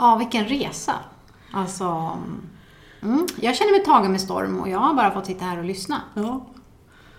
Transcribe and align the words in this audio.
Ja, 0.00 0.16
vilken 0.16 0.44
resa. 0.44 0.92
Alltså, 1.52 2.18
mm, 3.02 3.26
jag 3.40 3.56
känner 3.56 3.70
mig 3.72 3.84
tagen 3.84 4.12
med 4.12 4.20
storm 4.20 4.60
och 4.60 4.68
jag 4.68 4.78
har 4.78 4.94
bara 4.94 5.10
fått 5.10 5.26
sitta 5.26 5.44
här 5.44 5.58
och 5.58 5.64
lyssna 5.64 6.00
Ja. 6.14 6.46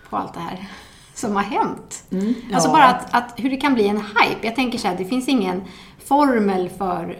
på 0.09 0.17
allt 0.17 0.33
det 0.33 0.39
här 0.39 0.67
som 1.13 1.35
har 1.35 1.43
hänt. 1.43 2.03
Mm, 2.11 2.33
Alltså 2.53 2.69
ja. 2.69 2.73
bara 2.73 2.85
att, 2.85 3.13
att 3.13 3.33
hur 3.37 3.49
det 3.49 3.57
kan 3.57 3.73
bli 3.73 3.87
en 3.87 3.97
hype. 3.97 4.37
Jag 4.47 4.55
tänker 4.55 4.77
så 4.77 4.87
här, 4.87 4.97
det 4.97 5.05
finns 5.05 5.27
ingen 5.27 5.63
formel 6.05 6.69
för 6.69 7.17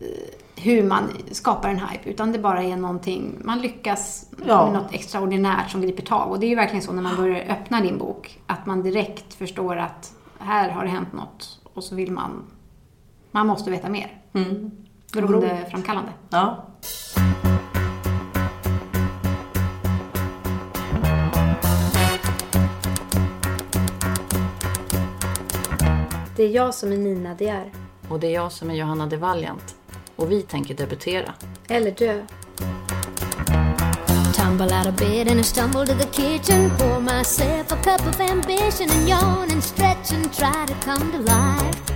eh, 0.00 0.62
hur 0.62 0.82
man 0.82 1.08
skapar 1.30 1.68
en 1.68 1.78
hype, 1.78 2.10
utan 2.10 2.32
det 2.32 2.38
bara 2.38 2.62
är 2.62 2.76
någonting, 2.76 3.38
man 3.44 3.58
lyckas 3.60 4.26
Ja. 4.46 4.64
med 4.70 4.82
något 4.82 4.92
extraordinärt 4.94 5.70
som 5.70 5.80
griper 5.80 6.02
tag. 6.02 6.30
Och 6.30 6.40
det 6.40 6.46
är 6.46 6.48
ju 6.50 6.54
verkligen 6.56 6.82
så 6.82 6.92
när 6.92 7.02
man 7.02 7.16
börjar 7.16 7.44
öppna 7.52 7.80
din 7.80 7.98
bok, 7.98 8.40
att 8.46 8.66
man 8.66 8.82
direkt 8.82 9.34
förstår 9.34 9.76
att 9.76 10.12
här 10.38 10.70
har 10.70 10.84
det 10.84 10.90
hänt 10.90 11.12
något 11.12 11.60
och 11.74 11.84
så 11.84 11.94
vill 11.94 12.12
man, 12.12 12.44
man 13.30 13.46
måste 13.46 13.70
veta 13.70 13.88
mer. 13.88 14.22
Mm. 14.36 14.70
Beroendeframkallande. 15.12 16.12
Ja. 16.30 16.66
Det 26.36 26.42
är 26.42 26.48
jag 26.48 26.74
som 26.74 26.92
är 26.92 26.96
Nina 26.96 27.34
De 27.34 27.48
är. 27.48 27.72
Och 28.08 28.20
det 28.20 28.26
är 28.26 28.30
jag 28.30 28.52
som 28.52 28.70
är 28.70 28.74
Johanna 28.74 29.06
de 29.06 29.16
Valiant. 29.16 29.74
Och 30.16 30.32
vi 30.32 30.42
tänker 30.42 30.74
debutera. 30.74 31.34
Eller 31.68 31.90
dö. 31.90 32.22
Tumble 34.34 34.78
out 34.78 34.86
of 34.86 34.96
bed 34.96 35.28
and 35.28 35.40
I 35.40 35.42
stumble 35.42 35.86
to 35.86 35.94
the 35.94 36.06
kitchen. 36.06 36.70
Pour 36.78 37.00
myself 37.00 37.72
a 37.72 37.76
cup 37.76 38.06
of 38.06 38.20
ambition 38.20 38.90
and 38.90 39.08
yawn 39.08 39.50
and 39.52 39.64
stretch 39.64 40.12
and 40.12 40.32
try 40.32 40.66
to 40.66 40.74
come 40.84 41.12
to 41.12 41.18
life. 41.18 41.95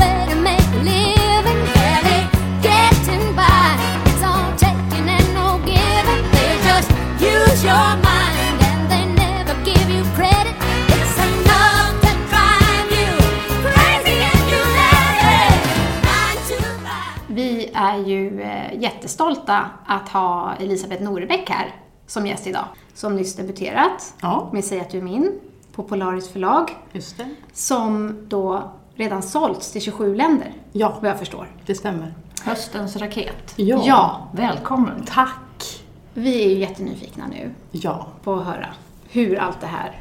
jättestolta 19.29 19.65
att 19.85 20.09
ha 20.09 20.53
Elisabeth 20.59 21.03
Norebäck 21.03 21.49
här 21.49 21.75
som 22.07 22.27
gäst 22.27 22.47
idag. 22.47 22.65
Som 22.93 23.15
nyss 23.15 23.35
debuterat 23.35 24.13
Ja. 24.21 24.49
med 24.53 24.65
Säg 24.65 24.79
att 24.79 24.89
du 24.89 24.97
är 24.97 25.01
min 25.01 25.31
på 25.75 25.83
Polaris 25.83 26.29
förlag. 26.29 26.71
Just 26.91 27.17
det. 27.17 27.29
Som 27.53 28.17
då 28.29 28.71
redan 28.95 29.21
sålts 29.21 29.71
till 29.71 29.81
27 29.81 30.15
länder, 30.15 30.53
Ja, 30.71 30.97
vad 31.01 31.09
jag 31.09 31.19
förstår. 31.19 31.47
det 31.65 31.75
stämmer. 31.75 32.13
Höstens 32.43 32.95
raket. 32.95 33.53
Ja. 33.55 33.81
Ja. 33.85 34.27
Välkommen. 34.33 35.03
Tack. 35.07 35.83
Vi 36.13 36.43
är 36.45 36.49
ju 36.49 36.57
jättenyfikna 36.59 37.23
nu 37.27 37.51
Ja. 37.71 38.07
på 38.23 38.33
att 38.33 38.45
höra 38.45 38.67
hur 39.09 39.39
allt 39.39 39.61
det 39.61 39.67
här 39.67 39.99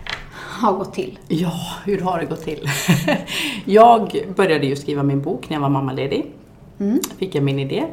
har 0.60 0.72
gått 0.72 0.94
till. 0.94 1.18
Ja, 1.28 1.52
hur 1.84 2.00
har 2.00 2.18
det 2.18 2.24
gått 2.26 2.44
till? 2.44 2.68
jag 3.64 4.24
började 4.36 4.66
ju 4.66 4.76
skriva 4.76 5.02
min 5.02 5.22
bok 5.22 5.48
när 5.48 5.56
jag 5.56 5.62
var 5.62 5.68
mammaledig. 5.68 6.32
Fick 7.18 7.34
jag 7.34 7.44
min 7.44 7.58
idé. 7.58 7.86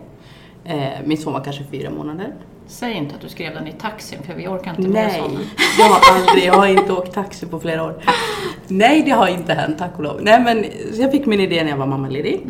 Eh, 0.67 0.77
Min 1.05 1.17
son 1.17 1.33
var 1.33 1.43
kanske 1.43 1.63
fyra 1.71 1.89
månader. 1.89 2.33
Säg 2.67 2.93
inte 2.93 3.15
att 3.15 3.21
du 3.21 3.29
skrev 3.29 3.53
den 3.53 3.67
i 3.67 3.71
taxin, 3.71 4.19
för 4.23 4.33
vi 4.33 4.47
orkar 4.47 4.69
inte 4.69 4.81
med 4.81 4.91
Nej, 4.91 5.19
sådana. 5.21 5.39
jag 5.79 5.85
har 5.85 6.15
aldrig, 6.15 6.45
jag 6.45 6.53
har 6.53 6.67
inte 6.67 6.93
åkt 6.93 7.13
taxi 7.13 7.45
på 7.45 7.59
flera 7.59 7.83
år. 7.83 7.93
Nej, 8.67 9.01
det 9.05 9.11
har 9.11 9.27
inte 9.27 9.53
hänt, 9.53 9.77
tack 9.77 9.91
och 9.97 10.03
lov. 10.03 10.19
Nej, 10.21 10.41
men 10.43 10.65
jag 11.01 11.11
fick 11.11 11.25
min 11.25 11.39
idé 11.39 11.63
när 11.63 11.69
jag 11.69 11.77
var 11.77 11.87
mammaledig. 11.87 12.41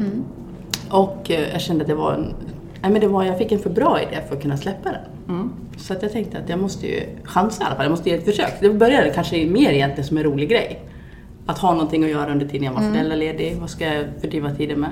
Och 0.90 1.32
eh, 1.32 1.50
jag 1.52 1.62
kände 1.62 1.82
att 1.82 1.88
det 1.88 1.96
var 1.96 2.14
en, 2.14 2.34
nej 2.82 2.92
men 2.92 3.02
det 3.02 3.08
var, 3.08 3.24
jag 3.24 3.38
fick 3.38 3.52
en 3.52 3.60
för 3.60 3.70
bra 3.70 4.02
idé 4.02 4.22
för 4.30 4.36
att 4.36 4.42
kunna 4.42 4.58
släppa 4.58 4.90
den. 4.92 5.50
Så 5.78 5.94
att 5.94 6.02
jag 6.04 6.12
tänkte 6.12 6.38
att 6.38 6.50
jag 6.50 6.60
måste 6.60 6.88
ju 6.88 7.04
chansa 7.24 7.64
i 7.64 7.66
alla 7.66 7.76
fall, 7.76 7.86
jag 7.86 7.92
måste 7.92 8.10
ge 8.10 8.16
ett 8.16 8.26
försök. 8.26 8.54
Det 8.62 8.70
började 8.70 9.10
kanske 9.10 9.46
mer 9.46 9.70
egentligen 9.72 10.08
som 10.08 10.18
en 10.18 10.24
rolig 10.24 10.50
grej. 10.50 10.80
Att 11.46 11.58
ha 11.60 11.72
någonting 11.74 12.04
att 12.04 12.10
göra 12.10 12.32
under 12.32 12.48
tiden 12.48 12.64
jag 12.64 12.74
var 12.74 12.82
föräldraledig, 12.92 13.58
vad 13.60 13.70
ska 13.70 13.86
jag 13.94 14.06
fördriva 14.22 14.52
tiden 14.56 14.80
med? 14.80 14.90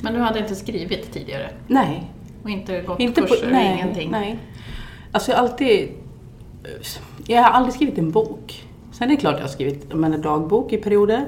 Men 0.00 0.14
du 0.14 0.20
hade 0.20 0.38
inte 0.38 0.54
skrivit 0.54 1.12
tidigare? 1.12 1.50
Nej, 1.66 2.10
Och 2.44 2.50
inte 2.50 2.80
gått 2.80 3.00
inte 3.00 3.20
kurser? 3.20 3.46
på, 3.46 3.52
nej, 3.52 3.74
ingenting? 3.74 4.10
nej. 4.10 4.38
Alltså 5.12 5.30
jag 5.30 5.38
har 5.38 5.44
alltid... 5.44 5.88
Jag 7.26 7.42
har 7.42 7.50
aldrig 7.50 7.74
skrivit 7.74 7.98
en 7.98 8.10
bok. 8.10 8.64
Sen 8.92 9.10
är 9.10 9.14
det 9.14 9.20
klart 9.20 9.34
jag 9.34 9.40
har 9.40 9.48
skrivit 9.48 9.94
menar, 9.94 10.18
dagbok 10.18 10.72
i 10.72 10.76
perioder. 10.76 11.26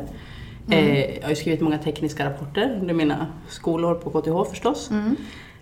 Eh, 0.71 1.15
jag 1.15 1.23
har 1.23 1.31
ju 1.31 1.37
skrivit 1.37 1.61
många 1.61 1.79
tekniska 1.79 2.27
rapporter 2.27 2.79
under 2.81 2.95
mina 2.95 3.27
skolår 3.49 3.95
på 3.95 4.11
KTH 4.11 4.51
förstås. 4.51 4.91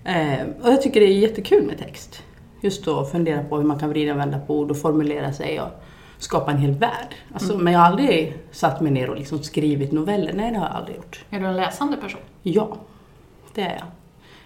Eh, 0.04 0.47
och 0.62 0.72
jag 0.72 0.82
tycker 0.82 1.00
det 1.00 1.06
är 1.06 1.19
jättekul 1.19 1.66
med 1.66 1.78
text. 1.78 2.22
Just 2.60 2.88
att 2.88 3.10
fundera 3.10 3.44
på 3.44 3.56
hur 3.56 3.64
man 3.64 3.78
kan 3.78 3.88
vrida 3.88 4.12
och 4.12 4.19
vända 4.19 4.38
på 4.38 4.59
ord 4.59 4.70
och 4.70 4.78
formulera 4.78 5.32
sig 5.32 5.60
och 5.60 5.69
skapa 6.19 6.50
en 6.50 6.59
hel 6.59 6.72
värld. 6.72 7.14
Alltså, 7.34 7.59
Men 7.59 7.72
jag 7.72 7.81
har 7.81 7.87
aldrig 7.87 8.37
satt 8.50 8.81
mig 8.81 8.93
ner 8.93 9.10
och 9.10 9.16
liksom 9.16 9.43
skrivit 9.43 9.93
noveller. 9.93 10.32
Nej, 10.32 10.50
det 10.50 10.59
har 10.59 10.66
jag 10.66 10.76
aldrig 10.76 10.97
gjort. 10.97 11.25
Är 11.31 11.41
du 11.41 11.47
en 11.47 11.56
läsande 11.56 11.97
person? 11.97 12.20
Ja, 12.43 12.76
det 13.54 13.62
är 13.62 13.75
jag. 13.75 13.87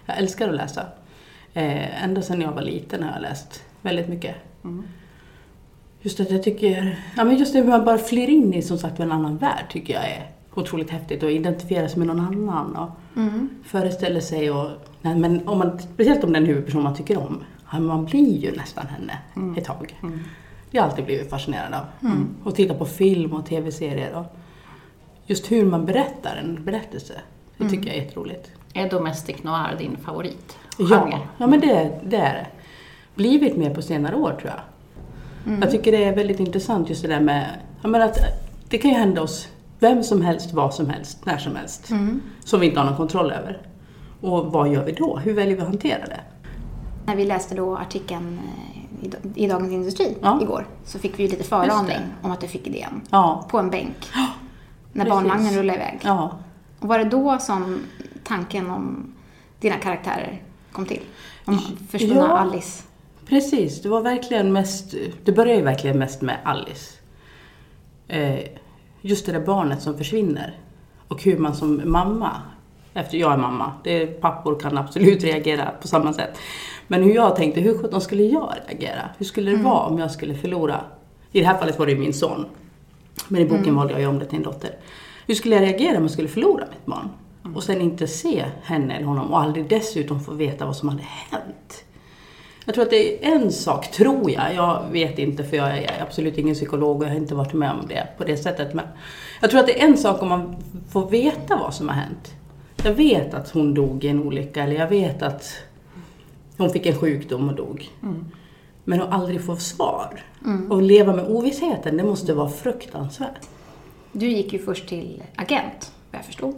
Jag 0.05 0.17
älskar 0.17 0.49
att 0.49 0.55
läsa. 0.55 0.85
Eh, 1.53 2.03
ända 2.03 2.21
sedan 2.21 2.41
jag 2.41 2.51
var 2.51 2.61
liten 2.61 3.03
har 3.03 3.11
jag 3.11 3.21
läst 3.21 3.63
väldigt 3.81 4.07
mycket. 4.07 4.35
Just 6.01 6.19
att 6.19 6.31
jag 6.31 6.43
tycker, 6.43 6.99
ja 7.17 7.23
men 7.23 7.37
just 7.37 7.53
det 7.53 7.59
hur 7.59 7.67
man 7.67 7.85
bara 7.85 7.97
flyr 7.97 8.27
in 8.29 8.53
i 8.53 8.61
som 8.61 8.77
sagt 8.77 8.99
en 8.99 9.11
annan 9.11 9.37
värld 9.37 9.65
tycker 9.69 9.93
jag 9.93 10.03
är 10.03 10.31
otroligt 10.53 10.89
häftigt 10.89 11.23
och 11.23 11.31
identifiera 11.31 11.89
sig 11.89 11.97
med 11.97 12.07
någon 12.07 12.19
annan 12.19 12.75
och 12.75 12.89
föreställer 13.65 14.19
sig 14.19 14.51
och, 14.51 14.69
nej, 15.01 15.15
men 15.15 15.47
om 15.47 15.57
man, 15.57 15.79
speciellt 15.79 16.23
om 16.23 16.33
den 16.33 16.45
huvudperson 16.45 16.83
man 16.83 16.95
tycker 16.95 17.17
om, 17.17 17.43
ja, 17.71 17.79
man 17.79 18.05
blir 18.05 18.37
ju 18.37 18.51
nästan 18.55 18.85
henne 18.87 19.17
ett 19.57 19.65
tag. 19.65 19.97
Det 20.71 20.77
har 20.77 20.85
jag 20.85 20.91
alltid 20.91 21.05
blivit 21.05 21.29
fascinerad 21.29 21.73
av. 21.73 21.85
Och 22.43 22.55
titta 22.55 22.73
på 22.73 22.85
film 22.85 23.33
och 23.33 23.45
tv-serier 23.45 24.13
och 24.15 24.25
just 25.25 25.51
hur 25.51 25.65
man 25.65 25.85
berättar 25.85 26.35
en 26.35 26.63
berättelse. 26.65 27.13
Det 27.57 27.69
tycker 27.69 27.87
jag 27.87 27.95
är 27.97 28.01
jätteroligt. 28.01 28.51
Är 28.73 28.89
Domestic 28.89 29.43
Noir 29.43 29.75
din 29.77 29.97
favorit? 29.97 30.57
Ja, 30.79 31.19
ja 31.37 31.47
men 31.47 31.59
det, 31.59 31.99
det 32.03 32.17
är 32.17 32.33
det. 32.33 32.47
Blivit 33.15 33.57
mer 33.57 33.73
på 33.73 33.81
senare 33.81 34.15
år 34.15 34.37
tror 34.41 34.51
jag. 34.55 34.61
Jag 35.61 35.71
tycker 35.71 35.91
det 35.91 36.03
är 36.03 36.15
väldigt 36.15 36.39
intressant 36.39 36.89
just 36.89 37.01
det 37.01 37.07
där 37.07 37.19
med 37.19 38.01
att 38.03 38.17
det 38.69 38.77
kan 38.77 38.91
ju 38.91 38.97
hända 38.97 39.21
oss 39.21 39.47
vem 39.79 40.03
som 40.03 40.21
helst, 40.21 40.53
vad 40.53 40.73
som 40.73 40.89
helst, 40.89 41.25
när 41.25 41.37
som 41.37 41.55
helst. 41.55 41.91
Som 42.43 42.59
vi 42.59 42.67
inte 42.67 42.79
har 42.79 42.85
någon 42.85 42.97
kontroll 42.97 43.31
över. 43.31 43.61
Och 44.21 44.45
vad 44.51 44.73
gör 44.73 44.85
vi 44.85 44.91
då? 44.91 45.17
Hur 45.17 45.33
väljer 45.33 45.55
vi 45.55 45.61
att 45.61 45.67
hantera 45.67 46.05
det? 46.05 46.19
När 47.05 47.15
vi 47.15 47.25
läste 47.25 47.55
då 47.55 47.77
artikeln 47.77 48.39
eh, 49.01 49.43
i, 49.43 49.47
Dagens 49.47 49.71
Industri 49.71 50.17
Ja. 50.21 50.39
igår 50.41 50.67
så 50.85 50.99
fick 50.99 51.19
vi 51.19 51.23
ju 51.23 51.29
lite 51.29 51.43
föraning 51.43 51.97
om 52.21 52.31
att 52.31 52.41
du 52.41 52.47
fick 52.47 52.67
idén. 52.67 53.01
Ja. 53.09 53.45
På 53.49 53.59
en 53.59 53.69
bänk. 53.69 54.11
När 54.13 55.05
precis. 55.05 55.09
barnvagnen 55.09 55.53
rullade 55.53 55.79
iväg. 55.79 55.99
Ja. 56.03 56.31
Och 56.79 56.87
var 56.87 56.99
det 56.99 57.05
då 57.05 57.37
som 57.39 57.79
tanken 58.23 58.71
om 58.71 59.13
dina 59.59 59.75
karaktärer 59.75 60.41
kom 60.71 60.85
till? 60.85 61.01
Om 61.45 61.59
försvunna 61.89 62.15
Ja. 62.15 62.37
Alice. 62.37 62.83
Precis, 63.25 63.81
det 63.81 63.89
var 63.89 64.01
verkligen 64.01 64.53
mest, 64.53 64.93
det 65.23 65.31
började 65.31 65.59
ju 65.59 65.65
verkligen 65.65 65.97
mest 65.99 66.21
med 66.21 66.37
Alice. 66.43 66.93
Eh, 68.07 68.39
just 69.01 69.25
det 69.25 69.31
där 69.31 69.45
barnet 69.45 69.81
som 69.81 69.97
försvinner. 69.97 70.57
Och 71.07 71.23
hur 71.23 71.37
man 71.37 71.55
som 71.55 71.81
mamma, 71.85 72.41
efter 72.93 73.17
jag 73.17 73.33
är 73.33 73.37
mamma, 73.37 73.73
det, 73.83 74.05
pappor 74.05 74.59
kan 74.59 74.77
absolut 74.77 75.23
reagera 75.23 75.71
på 75.81 75.87
samma 75.87 76.13
sätt. 76.13 76.37
Men 76.87 77.03
hur 77.03 77.15
jag 77.15 77.35
tänkte, 77.35 77.61
hur 77.61 77.77
sjutton 77.77 78.01
skulle 78.01 78.23
jag 78.23 78.53
reagera? 78.67 79.09
Hur 79.17 79.25
skulle 79.25 79.51
det 79.51 79.57
vara 79.57 79.85
om 79.85 79.99
jag 79.99 80.11
skulle 80.11 80.35
förlora, 80.35 80.83
i 81.31 81.39
det 81.39 81.45
här 81.45 81.57
fallet 81.57 81.79
var 81.79 81.85
det 81.85 81.95
min 81.95 82.13
son. 82.13 82.45
Men 83.27 83.41
i 83.41 83.45
boken 83.45 83.75
valde 83.75 83.93
jag 83.93 84.01
ju 84.01 84.07
om 84.07 84.19
det 84.19 84.25
till 84.25 84.37
en 84.37 84.43
dotter. 84.43 84.75
Hur 85.27 85.35
skulle 85.35 85.55
jag 85.55 85.61
reagera 85.61 85.97
om 85.97 86.03
jag 86.03 86.11
skulle 86.11 86.27
förlora 86.27 86.65
mitt 86.69 86.85
barn? 86.85 87.09
Och 87.55 87.63
sen 87.63 87.81
inte 87.81 88.07
se 88.07 88.45
henne 88.63 88.95
eller 88.95 89.05
honom 89.05 89.33
och 89.33 89.39
aldrig 89.41 89.69
dessutom 89.69 90.19
få 90.19 90.33
veta 90.33 90.65
vad 90.65 90.75
som 90.75 90.89
hade 90.89 91.03
hänt. 91.03 91.83
Jag 92.65 92.75
tror 92.75 92.83
att 92.83 92.89
det 92.89 93.25
är 93.25 93.35
en 93.35 93.51
sak, 93.51 93.91
tror 93.91 94.31
jag, 94.31 94.55
jag 94.55 94.83
vet 94.91 95.19
inte 95.19 95.43
för 95.43 95.57
jag 95.57 95.77
är 95.77 96.01
absolut 96.01 96.37
ingen 96.37 96.55
psykolog 96.55 96.97
och 96.97 97.03
jag 97.03 97.09
har 97.09 97.17
inte 97.17 97.35
varit 97.35 97.53
med 97.53 97.71
om 97.71 97.87
det 97.87 98.07
på 98.17 98.23
det 98.23 98.37
sättet. 98.37 98.73
Men 98.73 98.85
jag 99.41 99.49
tror 99.49 99.59
att 99.59 99.67
det 99.67 99.81
är 99.81 99.87
en 99.87 99.97
sak 99.97 100.21
om 100.21 100.29
man 100.29 100.55
får 100.89 101.09
veta 101.09 101.57
vad 101.57 101.73
som 101.73 101.87
har 101.87 101.95
hänt. 101.95 102.35
Jag 102.83 102.93
vet 102.93 103.33
att 103.33 103.49
hon 103.49 103.73
dog 103.73 104.03
i 104.03 104.07
en 104.07 104.23
olycka 104.23 104.63
eller 104.63 104.75
jag 104.75 104.87
vet 104.87 105.21
att 105.21 105.57
hon 106.57 106.69
fick 106.69 106.85
en 106.85 106.95
sjukdom 106.95 107.49
och 107.49 107.55
dog. 107.55 107.89
Men 108.83 109.01
att 109.01 109.11
aldrig 109.11 109.45
få 109.45 109.55
svar 109.55 110.23
och 110.69 110.81
leva 110.81 111.15
med 111.15 111.27
ovissheten, 111.27 111.97
det 111.97 112.03
måste 112.03 112.33
vara 112.33 112.49
fruktansvärt. 112.49 113.47
Du 114.11 114.27
gick 114.27 114.53
ju 114.53 114.59
först 114.59 114.87
till 114.87 115.23
agent, 115.35 115.91
vad 116.11 116.19
jag 116.19 116.25
förstod. 116.25 116.55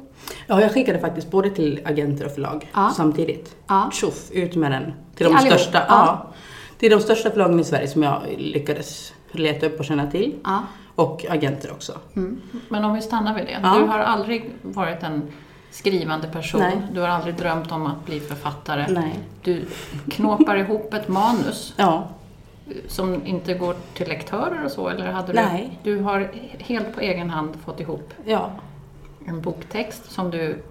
Ja, 0.48 0.62
jag 0.62 0.72
skickade 0.74 1.00
faktiskt 1.00 1.32
både 1.32 1.50
till 1.50 1.80
agenter 1.86 2.26
och 2.26 2.32
förlag 2.32 2.70
Ja. 2.74 2.92
samtidigt. 2.96 3.56
Ja. 3.68 3.90
Tjoff, 3.94 4.32
ut 4.32 4.56
med 4.56 4.72
den. 4.72 4.94
Till 5.16 5.26
de 5.26 5.36
allihop? 5.36 5.60
största, 5.60 5.84
Ja. 5.88 6.28
Till 6.78 6.92
de 6.92 7.00
största 7.00 7.30
förlagen 7.30 7.60
i 7.60 7.64
Sverige 7.64 7.88
som 7.88 8.04
jag 8.04 8.22
lyckades 8.38 9.14
leta 9.32 9.66
upp 9.66 9.80
och 9.80 9.86
känna 9.86 10.12
till. 10.12 10.36
Ja. 10.44 10.64
Och 10.96 11.26
agenter 11.30 11.72
också. 11.72 11.94
Men 12.70 12.86
om 12.86 12.94
vi 12.94 13.02
stannar 13.02 13.36
vid 13.36 13.46
det. 13.46 13.60
Ja. 13.64 13.76
Du 13.80 13.86
har 13.88 14.00
aldrig 14.00 14.52
varit 14.62 15.04
en 15.04 15.22
skrivande 15.72 16.28
person. 16.28 16.62
Nej. 16.62 16.82
Du 16.94 17.02
har 17.02 17.08
aldrig 17.08 17.36
drömt 17.36 17.72
om 17.72 17.86
att 17.86 18.06
bli 18.06 18.20
författare. 18.20 18.86
Nej. 18.90 19.20
Du 19.44 19.66
knåpar 20.12 20.56
ihop 20.56 20.94
ett 20.94 21.08
manus 21.08 21.74
Ja. 21.78 22.08
som 22.88 23.26
inte 23.26 23.54
går 23.54 23.76
till 23.94 24.08
lektörer 24.08 24.66
och 24.66 24.72
så, 24.72 24.88
eller 24.90 25.12
hade 25.12 25.34
Nej. 25.34 25.80
du... 25.84 25.96
Du 25.98 26.04
har 26.04 26.32
helt 26.58 26.96
på 26.96 27.02
egen 27.02 27.30
hand 27.30 27.50
fått 27.66 27.80
ihop 27.80 28.14
Ja. 28.26 28.50
En 29.28 29.42
boktext 29.42 30.12
som 30.12 30.32
du 30.32 30.64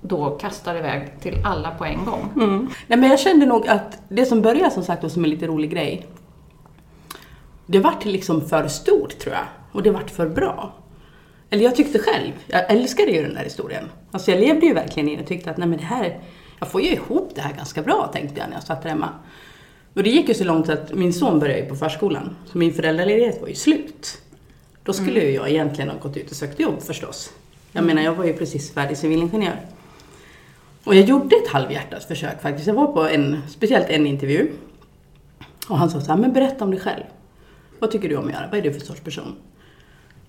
då 0.00 0.30
kastar 0.30 0.76
iväg 0.76 1.20
till 1.20 1.38
alla 1.44 1.70
på 1.70 1.84
en 1.84 2.04
gång. 2.04 2.32
Mm. 2.36 2.68
Nej, 2.86 2.98
men 2.98 3.10
jag 3.10 3.20
kände 3.20 3.46
nog 3.46 3.68
att 3.68 4.02
det 4.08 4.26
som 4.26 4.42
började 4.42 4.70
som 4.70 4.82
sagt 4.82 5.12
som 5.12 5.24
en 5.24 5.30
lite 5.30 5.46
rolig 5.46 5.70
grej. 5.70 6.06
Det 7.66 7.78
vart 7.78 8.04
liksom 8.04 8.48
för 8.48 8.68
stort 8.68 9.18
tror 9.18 9.34
jag. 9.34 9.44
Och 9.72 9.82
det 9.82 9.90
vart 9.90 10.10
för 10.10 10.28
bra. 10.28 10.72
Eller 11.50 11.64
jag 11.64 11.76
tyckte 11.76 11.98
själv, 11.98 12.32
jag 12.46 12.70
älskade 12.70 13.10
ju 13.10 13.22
den 13.22 13.34
där 13.34 13.44
historien. 13.44 13.84
Alltså 14.10 14.30
jag 14.30 14.40
levde 14.40 14.66
ju 14.66 14.74
verkligen 14.74 15.08
i 15.08 15.12
den 15.12 15.22
och 15.22 15.28
tyckte 15.28 15.50
att 15.50 15.56
nej 15.56 15.68
men 15.68 15.78
det 15.78 15.84
här, 15.84 16.20
jag 16.58 16.68
får 16.68 16.80
ju 16.80 16.88
ihop 16.88 17.32
det 17.34 17.40
här 17.40 17.52
ganska 17.52 17.82
bra 17.82 18.10
tänkte 18.12 18.40
jag 18.40 18.48
när 18.48 18.56
jag 18.56 18.62
satt 18.62 18.84
hemma. 18.84 19.08
Och 19.94 20.02
det 20.02 20.10
gick 20.10 20.28
ju 20.28 20.34
så 20.34 20.44
långt 20.44 20.68
att 20.68 20.94
min 20.94 21.12
son 21.12 21.38
började 21.38 21.62
på 21.62 21.76
förskolan. 21.76 22.36
Så 22.46 22.58
min 22.58 22.72
föräldraledighet 22.72 23.40
var 23.40 23.48
ju 23.48 23.54
slut. 23.54 24.22
Då 24.82 24.92
skulle 24.92 25.20
ju 25.20 25.30
jag 25.30 25.50
egentligen 25.50 25.90
ha 25.90 25.98
gått 25.98 26.16
ut 26.16 26.30
och 26.30 26.36
sökt 26.36 26.60
jobb 26.60 26.82
förstås. 26.82 27.32
Jag 27.78 27.86
menar 27.86 28.02
jag 28.02 28.14
var 28.14 28.24
ju 28.24 28.32
precis 28.32 28.72
färdig 28.74 28.96
civilingenjör. 28.96 29.60
Och 30.84 30.94
jag 30.94 31.04
gjorde 31.04 31.36
ett 31.36 31.48
halvhjärtat 31.48 32.04
försök 32.04 32.42
faktiskt. 32.42 32.66
Jag 32.66 32.74
var 32.74 32.86
på 32.86 33.08
en, 33.08 33.42
speciellt 33.48 33.86
en 33.88 34.06
intervju. 34.06 34.50
Och 35.68 35.78
han 35.78 35.90
sa 35.90 36.00
så 36.00 36.10
här, 36.12 36.18
men 36.18 36.32
berätta 36.32 36.64
om 36.64 36.70
dig 36.70 36.80
själv. 36.80 37.02
Vad 37.78 37.90
tycker 37.90 38.08
du 38.08 38.16
om 38.16 38.26
att 38.26 38.32
göra? 38.32 38.48
Vad 38.50 38.58
är 38.58 38.62
du 38.62 38.72
för 38.72 38.80
sorts 38.80 39.00
person? 39.00 39.36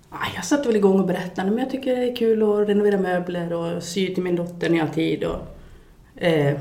Ah, 0.10 0.26
Jag 0.36 0.46
satte 0.46 0.68
väl 0.68 0.76
igång 0.76 1.00
och 1.00 1.08
berättade, 1.08 1.50
men 1.50 1.60
jag 1.60 1.70
tycker 1.70 1.96
det 1.96 2.12
är 2.12 2.16
kul 2.16 2.44
att 2.44 2.70
renovera 2.70 2.98
möbler 2.98 3.54
och 3.54 3.84
sy 3.84 4.14
till 4.14 4.24
min 4.24 4.36
dotter 4.36 4.70
när 4.70 4.78
jag 4.78 4.86
har 4.86 4.94
tid. 4.94 5.24
Och, 5.24 5.42
eh, 6.24 6.58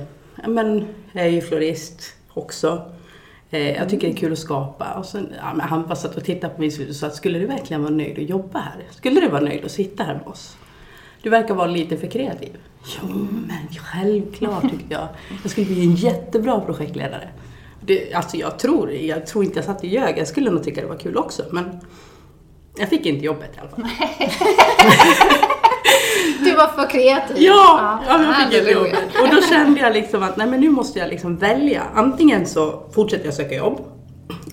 men 0.46 0.86
jag 1.12 1.26
är 1.26 1.30
ju 1.30 1.40
florist 1.40 2.02
också. 2.34 2.90
Eh, 3.50 3.70
jag 3.76 3.88
tycker 3.88 4.08
det 4.08 4.14
är 4.14 4.16
kul 4.16 4.32
att 4.32 4.38
skapa. 4.38 4.94
Och 4.94 5.06
sen, 5.06 5.32
ja, 5.38 5.54
men 5.54 5.68
han 5.68 5.86
bara 5.86 5.96
satt 5.96 6.16
och 6.16 6.24
tittade 6.24 6.54
på 6.54 6.60
mig 6.60 6.88
och 6.88 6.94
sa 6.96 7.10
skulle 7.10 7.38
du 7.38 7.46
verkligen 7.46 7.82
vara 7.82 7.92
nöjd 7.94 8.18
att 8.18 8.28
jobba 8.28 8.58
här? 8.58 8.82
Skulle 8.90 9.20
du 9.20 9.28
vara 9.28 9.42
nöjd 9.42 9.64
att 9.64 9.70
sitta 9.70 10.04
här 10.04 10.14
med 10.14 10.26
oss? 10.26 10.56
Du 11.22 11.30
verkar 11.30 11.54
vara 11.54 11.66
lite 11.66 11.96
för 11.96 12.06
kreativ. 12.06 12.56
Jo, 12.84 13.08
men 13.30 13.68
självklart 13.80 14.62
tyckte 14.62 14.94
jag. 14.94 15.08
Jag 15.42 15.50
skulle 15.50 15.66
bli 15.66 15.84
en 15.84 15.94
jättebra 15.94 16.60
projektledare. 16.60 17.28
Det, 17.80 18.14
alltså 18.14 18.36
jag 18.36 18.58
tror, 18.58 18.92
jag 18.92 19.26
tror 19.26 19.44
inte 19.44 19.58
jag 19.58 19.64
satt 19.64 19.78
och 19.78 19.84
ljög. 19.84 20.18
Jag 20.18 20.28
skulle 20.28 20.50
nog 20.50 20.64
tycka 20.64 20.80
det 20.80 20.86
var 20.86 20.98
kul 20.98 21.16
också, 21.16 21.42
men 21.50 21.80
jag 22.78 22.88
fick 22.88 23.06
inte 23.06 23.24
jobbet 23.24 23.50
i 23.56 23.60
alla 23.60 23.68
fall. 23.68 23.84
Du 26.44 26.54
var 26.54 26.66
för 26.66 26.90
kreativ. 26.90 27.36
Ja, 27.38 28.00
ja 28.08 28.22
jag 28.22 28.36
fick 28.36 28.58
inte 28.58 28.70
jobbet. 28.70 28.94
Och 29.22 29.34
då 29.34 29.42
kände 29.42 29.80
jag 29.80 29.92
liksom 29.92 30.22
att 30.22 30.36
nej, 30.36 30.46
men 30.46 30.60
nu 30.60 30.70
måste 30.70 30.98
jag 30.98 31.08
liksom 31.08 31.36
välja. 31.36 31.82
Antingen 31.94 32.46
så 32.46 32.82
fortsätter 32.92 33.24
jag 33.24 33.34
söka 33.34 33.54
jobb 33.54 33.80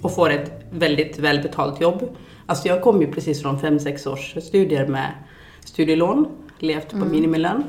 och 0.01 0.15
får 0.15 0.29
ett 0.29 0.51
väldigt 0.71 1.19
välbetalt 1.19 1.81
jobb. 1.81 2.15
Alltså 2.45 2.67
jag 2.67 2.81
kom 2.81 3.01
ju 3.01 3.11
precis 3.11 3.41
från 3.41 3.57
5-6 3.57 4.09
års 4.09 4.43
studier 4.43 4.87
med 4.87 5.11
studielån, 5.65 6.27
levt 6.59 6.89
på 6.89 6.97
minimilön. 6.97 7.63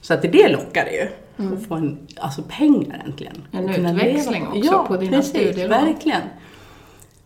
Så 0.00 0.14
att 0.14 0.22
det 0.22 0.48
lockade 0.48 0.90
ju. 0.90 1.08
Att 1.54 1.66
få 1.66 1.74
en, 1.74 2.06
alltså 2.16 2.42
pengar 2.48 3.02
äntligen. 3.06 3.42
En 3.52 3.68
utväxling 3.68 4.42
leva. 4.42 4.48
också 4.48 4.72
ja, 4.72 4.84
på 4.88 4.96
dina 4.96 5.16
precis, 5.16 5.30
studielån. 5.30 5.70
verkligen. 5.70 6.22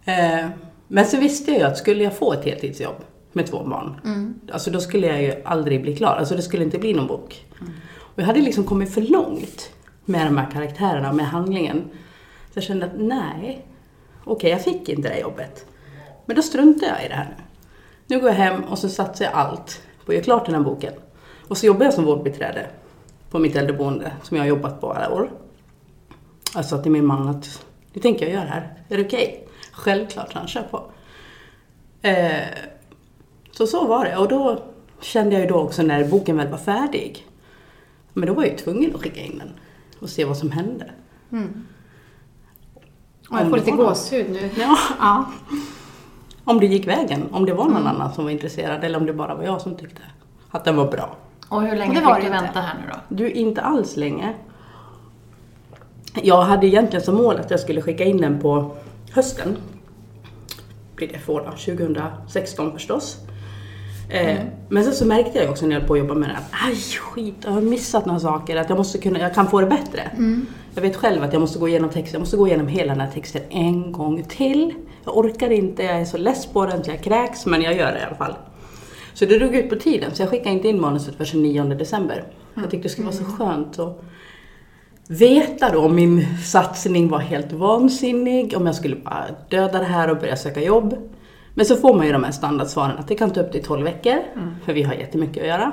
Eh, 0.04 0.48
men 0.88 1.06
så 1.06 1.20
visste 1.20 1.50
jag 1.50 1.60
ju 1.60 1.66
att 1.66 1.78
skulle 1.78 2.04
jag 2.04 2.16
få 2.16 2.32
ett 2.32 2.44
heltidsjobb 2.44 3.04
med 3.32 3.46
två 3.46 3.64
barn, 3.64 4.00
alltså 4.52 4.70
då 4.70 4.80
skulle 4.80 5.06
jag 5.06 5.22
ju 5.22 5.42
aldrig 5.44 5.82
bli 5.82 5.96
klar. 5.96 6.16
Alltså 6.16 6.34
det 6.34 6.42
skulle 6.42 6.64
inte 6.64 6.78
bli 6.78 6.94
någon 6.94 7.06
bok. 7.06 7.46
Och 7.96 8.22
jag 8.22 8.26
hade 8.26 8.40
liksom 8.40 8.64
kommit 8.64 8.94
för 8.94 9.00
långt 9.00 9.70
med 10.04 10.26
de 10.26 10.36
här 10.36 10.50
karaktärerna, 10.50 11.12
med 11.12 11.26
handlingen. 11.26 11.84
Så 12.52 12.52
jag 12.54 12.64
kände 12.64 12.86
att 12.86 12.92
nej, 12.98 13.66
okej 14.24 14.50
jag 14.50 14.60
fick 14.60 14.88
inte 14.88 15.08
det 15.08 15.20
jobbet. 15.20 15.66
Men 16.26 16.36
då 16.36 16.42
struntar 16.42 16.86
jag 16.86 17.04
i 17.04 17.08
det 17.08 17.14
här 17.14 17.34
nu. 17.38 17.44
Nu 18.06 18.20
går 18.20 18.28
jag 18.28 18.36
hem 18.36 18.64
och 18.64 18.78
så 18.78 18.88
satsar 18.88 19.24
jag 19.24 19.34
allt 19.34 19.82
på 20.08 20.12
att 20.12 20.16
göra 20.16 20.24
klart 20.24 20.46
den 20.46 20.54
här 20.54 20.62
boken. 20.62 20.92
Och 21.48 21.58
så 21.58 21.66
jobbar 21.66 21.84
jag 21.84 21.94
som 21.94 22.04
vårdbiträde 22.04 22.66
på 23.30 23.38
mitt 23.38 23.56
äldreboende 23.56 24.12
som 24.22 24.36
jag 24.36 24.44
har 24.44 24.48
jobbat 24.48 24.80
på 24.80 24.92
alla 24.92 25.14
år. 25.14 25.30
Jag 26.54 26.64
sa 26.64 26.82
till 26.82 26.92
min 26.92 27.06
man 27.06 27.28
att 27.28 27.66
nu 27.92 28.02
tänker 28.02 28.24
jag 28.24 28.34
göra 28.34 28.44
det 28.44 28.50
här. 28.50 28.74
Är 28.88 28.96
det 28.96 29.04
okej? 29.06 29.48
Självklart, 29.72 30.32
han 30.32 30.48
kör 30.48 30.62
på. 30.62 30.82
Eh, 32.02 32.48
så 33.52 33.66
så 33.66 33.86
var 33.86 34.04
det. 34.04 34.16
Och 34.16 34.28
då 34.28 34.62
kände 35.00 35.32
jag 35.34 35.42
ju 35.42 35.48
då 35.48 35.54
också 35.54 35.82
när 35.82 36.04
boken 36.08 36.36
väl 36.36 36.48
var 36.48 36.58
färdig. 36.58 37.26
Men 38.12 38.26
då 38.28 38.34
var 38.34 38.42
jag 38.42 38.52
ju 38.52 38.58
tvungen 38.58 38.94
att 38.94 39.00
skicka 39.02 39.20
in 39.20 39.38
den 39.38 39.52
och 40.00 40.08
se 40.08 40.24
vad 40.24 40.36
som 40.36 40.50
hände. 40.50 40.90
Och 43.30 43.38
jag 43.38 43.50
får 43.50 43.56
lite 43.56 43.70
gåshud 43.70 44.30
nu. 44.30 44.50
Ja, 44.56 44.78
Ja. 44.98 45.32
Om 46.48 46.60
det 46.60 46.66
gick 46.66 46.86
vägen. 46.86 47.22
Om 47.32 47.46
det 47.46 47.52
var 47.54 47.64
någon 47.64 47.86
annan 47.86 48.12
som 48.12 48.24
var 48.24 48.30
intresserad 48.30 48.84
eller 48.84 48.98
om 48.98 49.06
det 49.06 49.12
bara 49.12 49.34
var 49.34 49.44
jag 49.44 49.60
som 49.60 49.74
tyckte 49.76 50.02
att 50.50 50.64
den 50.64 50.76
var 50.76 50.86
bra. 50.90 51.16
Och 51.48 51.62
hur 51.62 51.76
länge 51.76 52.00
Det 52.00 52.06
var 52.06 52.14
fick 52.14 52.24
du 52.24 52.30
inte. 52.30 52.42
vänta 52.44 52.60
här 52.60 52.74
nu 52.74 52.92
då? 52.92 53.16
Du, 53.16 53.30
inte 53.30 53.60
alls 53.62 53.96
länge. 53.96 54.34
Jag 56.22 56.42
hade 56.42 56.66
egentligen 56.66 57.04
som 57.04 57.14
mål 57.14 57.36
att 57.36 57.50
jag 57.50 57.60
skulle 57.60 57.82
skicka 57.82 58.04
in 58.04 58.16
den 58.20 58.40
på 58.40 58.76
hösten. 59.12 59.56
Blir 60.96 61.08
det 61.08 61.18
för 61.18 61.34
då? 61.34 61.50
2016 61.50 62.72
förstås. 62.72 63.16
Eh, 64.10 64.38
Men 64.68 64.84
sen 64.84 64.92
så 64.92 65.06
märkte 65.06 65.38
jag 65.38 65.50
också 65.50 65.66
när 65.66 65.72
jag 65.72 65.80
höll 65.80 65.88
på 65.88 65.94
att 65.94 66.00
jobba 66.00 66.14
med 66.14 66.28
det 66.28 66.36
att 66.36 66.68
aj 66.68 66.76
skit, 66.76 67.34
jag 67.44 67.50
har 67.50 67.60
missat 67.60 68.06
några 68.06 68.20
saker, 68.20 68.56
att 68.56 68.68
jag 68.68 68.78
måste 68.78 68.98
kunna, 68.98 69.18
jag 69.18 69.34
kan 69.34 69.46
få 69.50 69.60
det 69.60 69.66
bättre. 69.66 70.10
Jag 70.78 70.82
vet 70.82 70.96
själv 70.96 71.22
att 71.22 71.32
jag 71.32 71.40
måste 71.40 71.58
gå 71.58 71.68
igenom 71.68 71.90
texten, 71.90 72.12
jag 72.12 72.20
måste 72.20 72.36
gå 72.36 72.46
igenom 72.46 72.68
hela 72.68 72.92
den 72.92 73.00
här 73.00 73.10
texten 73.10 73.42
en 73.48 73.92
gång 73.92 74.22
till. 74.22 74.74
Jag 75.04 75.16
orkar 75.16 75.50
inte, 75.50 75.82
jag 75.82 76.00
är 76.00 76.04
så 76.04 76.18
less 76.18 76.46
på 76.46 76.66
den 76.66 76.84
så 76.84 76.90
jag 76.90 77.02
kräks, 77.02 77.46
men 77.46 77.62
jag 77.62 77.76
gör 77.76 77.92
det 77.92 77.98
i 77.98 78.02
alla 78.02 78.14
fall. 78.14 78.34
Så 79.14 79.24
det 79.24 79.38
drog 79.38 79.54
ut 79.54 79.68
på 79.68 79.76
tiden, 79.76 80.14
så 80.14 80.22
jag 80.22 80.30
skickade 80.30 80.50
inte 80.50 80.68
in 80.68 80.80
manuset 80.80 81.16
för 81.16 81.24
29 81.24 81.64
december. 81.64 82.24
Jag 82.54 82.70
tyckte 82.70 82.88
det 82.88 82.88
skulle 82.88 83.06
vara 83.06 83.16
så 83.16 83.24
skönt 83.24 83.78
att 83.78 84.02
veta 85.08 85.72
då 85.72 85.80
om 85.80 85.94
min 85.94 86.38
satsning 86.44 87.08
var 87.08 87.18
helt 87.18 87.52
vansinnig, 87.52 88.56
om 88.56 88.66
jag 88.66 88.74
skulle 88.74 88.96
bara 88.96 89.24
döda 89.48 89.78
det 89.78 89.84
här 89.84 90.10
och 90.10 90.16
börja 90.16 90.36
söka 90.36 90.62
jobb. 90.62 90.96
Men 91.54 91.66
så 91.66 91.76
får 91.76 91.94
man 91.94 92.06
ju 92.06 92.12
de 92.12 92.24
här 92.24 92.32
standardsvaren 92.32 92.98
att 92.98 93.08
det 93.08 93.14
kan 93.14 93.30
ta 93.30 93.40
upp 93.40 93.52
till 93.52 93.64
12 93.64 93.84
veckor, 93.84 94.18
för 94.64 94.72
vi 94.72 94.82
har 94.82 94.94
jättemycket 94.94 95.42
att 95.42 95.48
göra. 95.48 95.72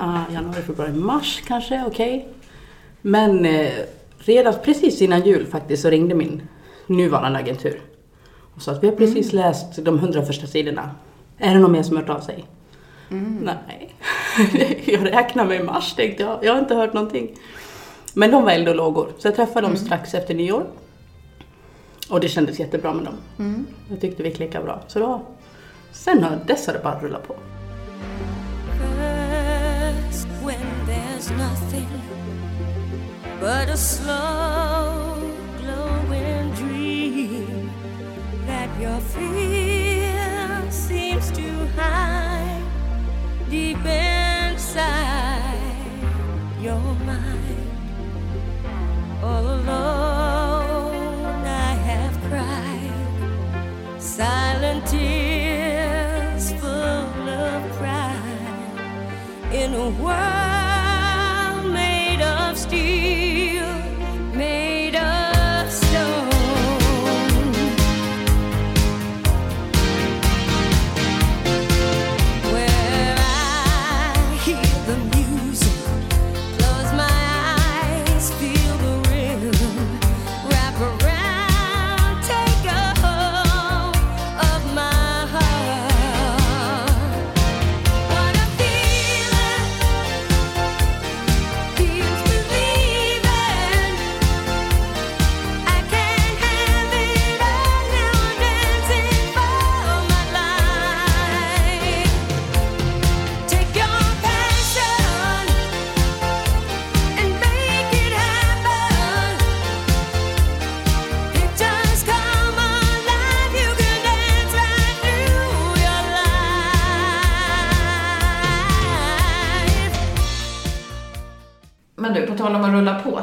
Ah, 0.00 0.32
januari, 0.32 0.62
februari, 0.62 0.92
mars 0.92 1.42
kanske, 1.46 1.84
okej. 1.86 2.28
Men 3.02 3.44
eh, 3.44 3.72
redan 4.18 4.54
precis 4.64 5.02
innan 5.02 5.22
jul 5.22 5.46
faktiskt 5.46 5.82
så 5.82 5.90
ringde 5.90 6.14
min 6.14 6.42
nuvarande 6.86 7.38
agentur 7.38 7.80
och 8.54 8.62
sa 8.62 8.72
att 8.72 8.82
vi 8.82 8.88
har 8.88 8.96
precis 8.96 9.32
läst 9.32 9.84
de 9.84 9.98
100 9.98 10.22
första 10.22 10.46
sidorna. 10.46 10.90
Är 11.38 11.54
det 11.54 11.60
någon 11.60 11.72
mer 11.72 11.82
som 11.82 11.96
har 11.96 12.02
hört 12.02 12.16
av 12.16 12.20
sig? 12.20 12.44
Nej. 13.40 13.94
jag 14.86 15.12
räknar 15.12 15.44
med 15.44 15.64
mars 15.64 15.94
tänkte 15.94 16.22
jag. 16.22 16.44
Jag 16.44 16.52
har 16.52 16.60
inte 16.60 16.74
hört 16.74 16.92
någonting. 16.92 17.36
Men 18.14 18.30
de 18.30 18.44
var 18.44 18.50
eld 18.50 18.68
och 18.68 18.76
lågor. 18.76 19.12
Så 19.18 19.28
jag 19.28 19.36
träffade 19.36 19.66
dem 19.66 19.76
strax 19.76 20.14
efter 20.14 20.34
nyår. 20.34 20.66
Och 22.10 22.20
det 22.20 22.28
kändes 22.28 22.60
jättebra 22.60 22.92
med 22.92 23.04
dem. 23.04 23.14
Jag 23.90 24.00
tyckte 24.00 24.22
vi 24.22 24.30
klickade 24.30 24.64
bra. 24.64 24.80
Så 24.88 24.98
då, 24.98 25.22
sen 25.92 26.22
har 26.22 26.38
dess 26.46 26.66
har 26.66 26.74
det 26.74 26.80
bara 26.82 27.00
rullat 27.00 27.28
på. 27.28 27.34
But 33.42 33.68
a 33.70 33.76
slow 33.76 34.71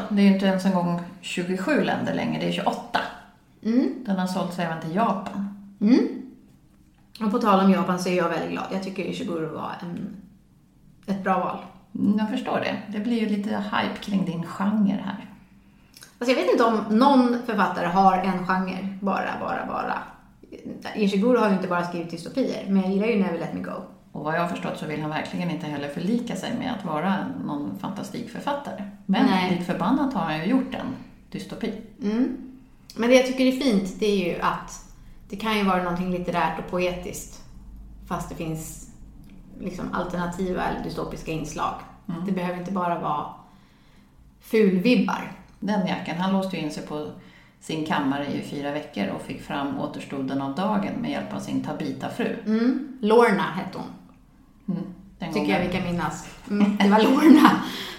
Det 0.09 0.21
är 0.21 0.25
ju 0.25 0.33
inte 0.33 0.45
ens 0.45 0.65
en 0.65 0.73
gång 0.73 1.01
27 1.21 1.83
länder 1.83 2.13
längre, 2.13 2.39
det 2.41 2.47
är 2.47 2.51
28. 2.51 2.99
Den 4.05 4.19
har 4.19 4.27
sålts 4.27 4.59
även 4.59 4.81
till 4.81 4.95
Japan. 4.95 5.45
Och 7.25 7.31
på 7.31 7.39
tal 7.39 7.65
om 7.65 7.71
Japan 7.71 7.99
så 7.99 8.09
är 8.09 8.17
jag 8.17 8.29
väldigt 8.29 8.51
glad. 8.51 8.65
Jag 8.71 8.83
tycker 8.83 9.03
Ishiguro 9.03 9.53
var 9.53 9.71
en, 9.81 10.15
ett 11.05 11.23
bra 11.23 11.39
val. 11.39 11.57
Mm, 11.95 12.17
Jag 12.19 12.29
förstår 12.29 12.59
det. 12.59 12.75
Det 12.97 12.99
blir 12.99 13.19
ju 13.19 13.29
lite 13.29 13.49
hype 13.49 13.99
kring 14.01 14.25
din 14.25 14.43
genre 14.45 14.99
här. 15.05 15.25
Alltså 16.19 16.35
jag 16.35 16.41
vet 16.43 16.51
inte 16.51 16.63
om 16.63 16.97
någon 16.97 17.37
författare 17.45 17.87
har 17.87 18.17
en 18.17 18.47
genre, 18.47 18.97
bara, 19.01 19.29
bara, 19.39 19.65
bara. 19.67 19.97
Ishiguro 20.95 21.39
har 21.39 21.47
ju 21.49 21.55
inte 21.55 21.67
bara 21.67 21.83
skrivit 21.87 22.11
dystopier, 22.11 22.65
men 22.67 22.81
jag 22.81 22.91
gillar 22.91 23.07
ju 23.07 23.23
Never 23.23 23.39
Let 23.39 23.53
Me 23.53 23.59
Go. 23.61 23.71
Och 24.19 24.25
vad 24.25 24.35
jag 24.35 24.41
har 24.41 24.47
förstått 24.47 24.77
så 24.77 24.85
vill 24.85 25.01
han 25.01 25.09
verkligen 25.09 25.51
inte 25.51 25.67
heller 25.67 25.89
förlika 25.89 26.35
sig 26.35 26.53
med 26.59 26.73
att 26.73 26.85
vara 26.85 27.27
någon 27.45 27.79
fantastikförfattare. 27.79 28.83
Men 29.05 29.25
Nej. 29.25 29.51
likt 29.51 29.65
förbannat 29.65 30.13
har 30.13 30.21
han 30.21 30.37
ju 30.37 30.45
gjort 30.45 30.73
en 30.73 30.95
dystopi. 31.31 31.73
Men 32.95 33.09
det 33.09 33.15
jag 33.15 33.25
tycker 33.25 33.45
är 33.45 33.51
fint, 33.51 33.99
det 33.99 34.05
är 34.05 34.35
ju 34.35 34.41
att 34.41 34.93
det 35.29 35.35
kan 35.35 35.57
ju 35.57 35.63
vara 35.63 35.83
någonting 35.83 36.11
litterärt 36.11 36.59
och 36.59 36.71
poetiskt, 36.71 37.43
fast 38.07 38.29
det 38.29 38.35
finns 38.35 38.89
liksom 39.59 39.93
alternativa 39.93 40.63
eller 40.63 40.83
dystopiska 40.83 41.31
inslag. 41.31 41.73
Det 42.25 42.31
behöver 42.31 42.59
inte 42.59 42.71
bara 42.71 42.99
vara 42.99 43.25
fulvibbar. 44.39 45.31
Den 45.59 45.87
jackan, 45.87 46.17
han 46.17 46.33
låste 46.33 46.57
ju 46.57 46.63
in 46.63 46.71
sig 46.71 46.85
på 46.87 47.11
sin 47.59 47.85
kammare 47.85 48.27
i 48.27 48.41
fyra 48.41 48.71
veckor 48.71 49.07
och 49.07 49.21
fick 49.21 49.41
fram 49.41 49.79
återstoden 49.79 50.41
av 50.41 50.55
dagen 50.55 50.93
med 51.01 51.11
hjälp 51.11 51.33
av 51.33 51.39
sin 51.39 51.63
Tabita-fru. 51.63 52.35
Mm. 52.45 52.97
Lorna 53.01 53.43
hette 53.43 53.77
hon. 53.77 53.87
Mm. 54.69 55.33
Tycker 55.33 55.59
jag 55.59 55.67
vi 55.67 55.73
kan 55.73 55.83
minnas. 55.91 56.29
Mm, 56.49 56.77
det 56.77 56.89
var 56.89 57.03
Lorna 57.03 57.51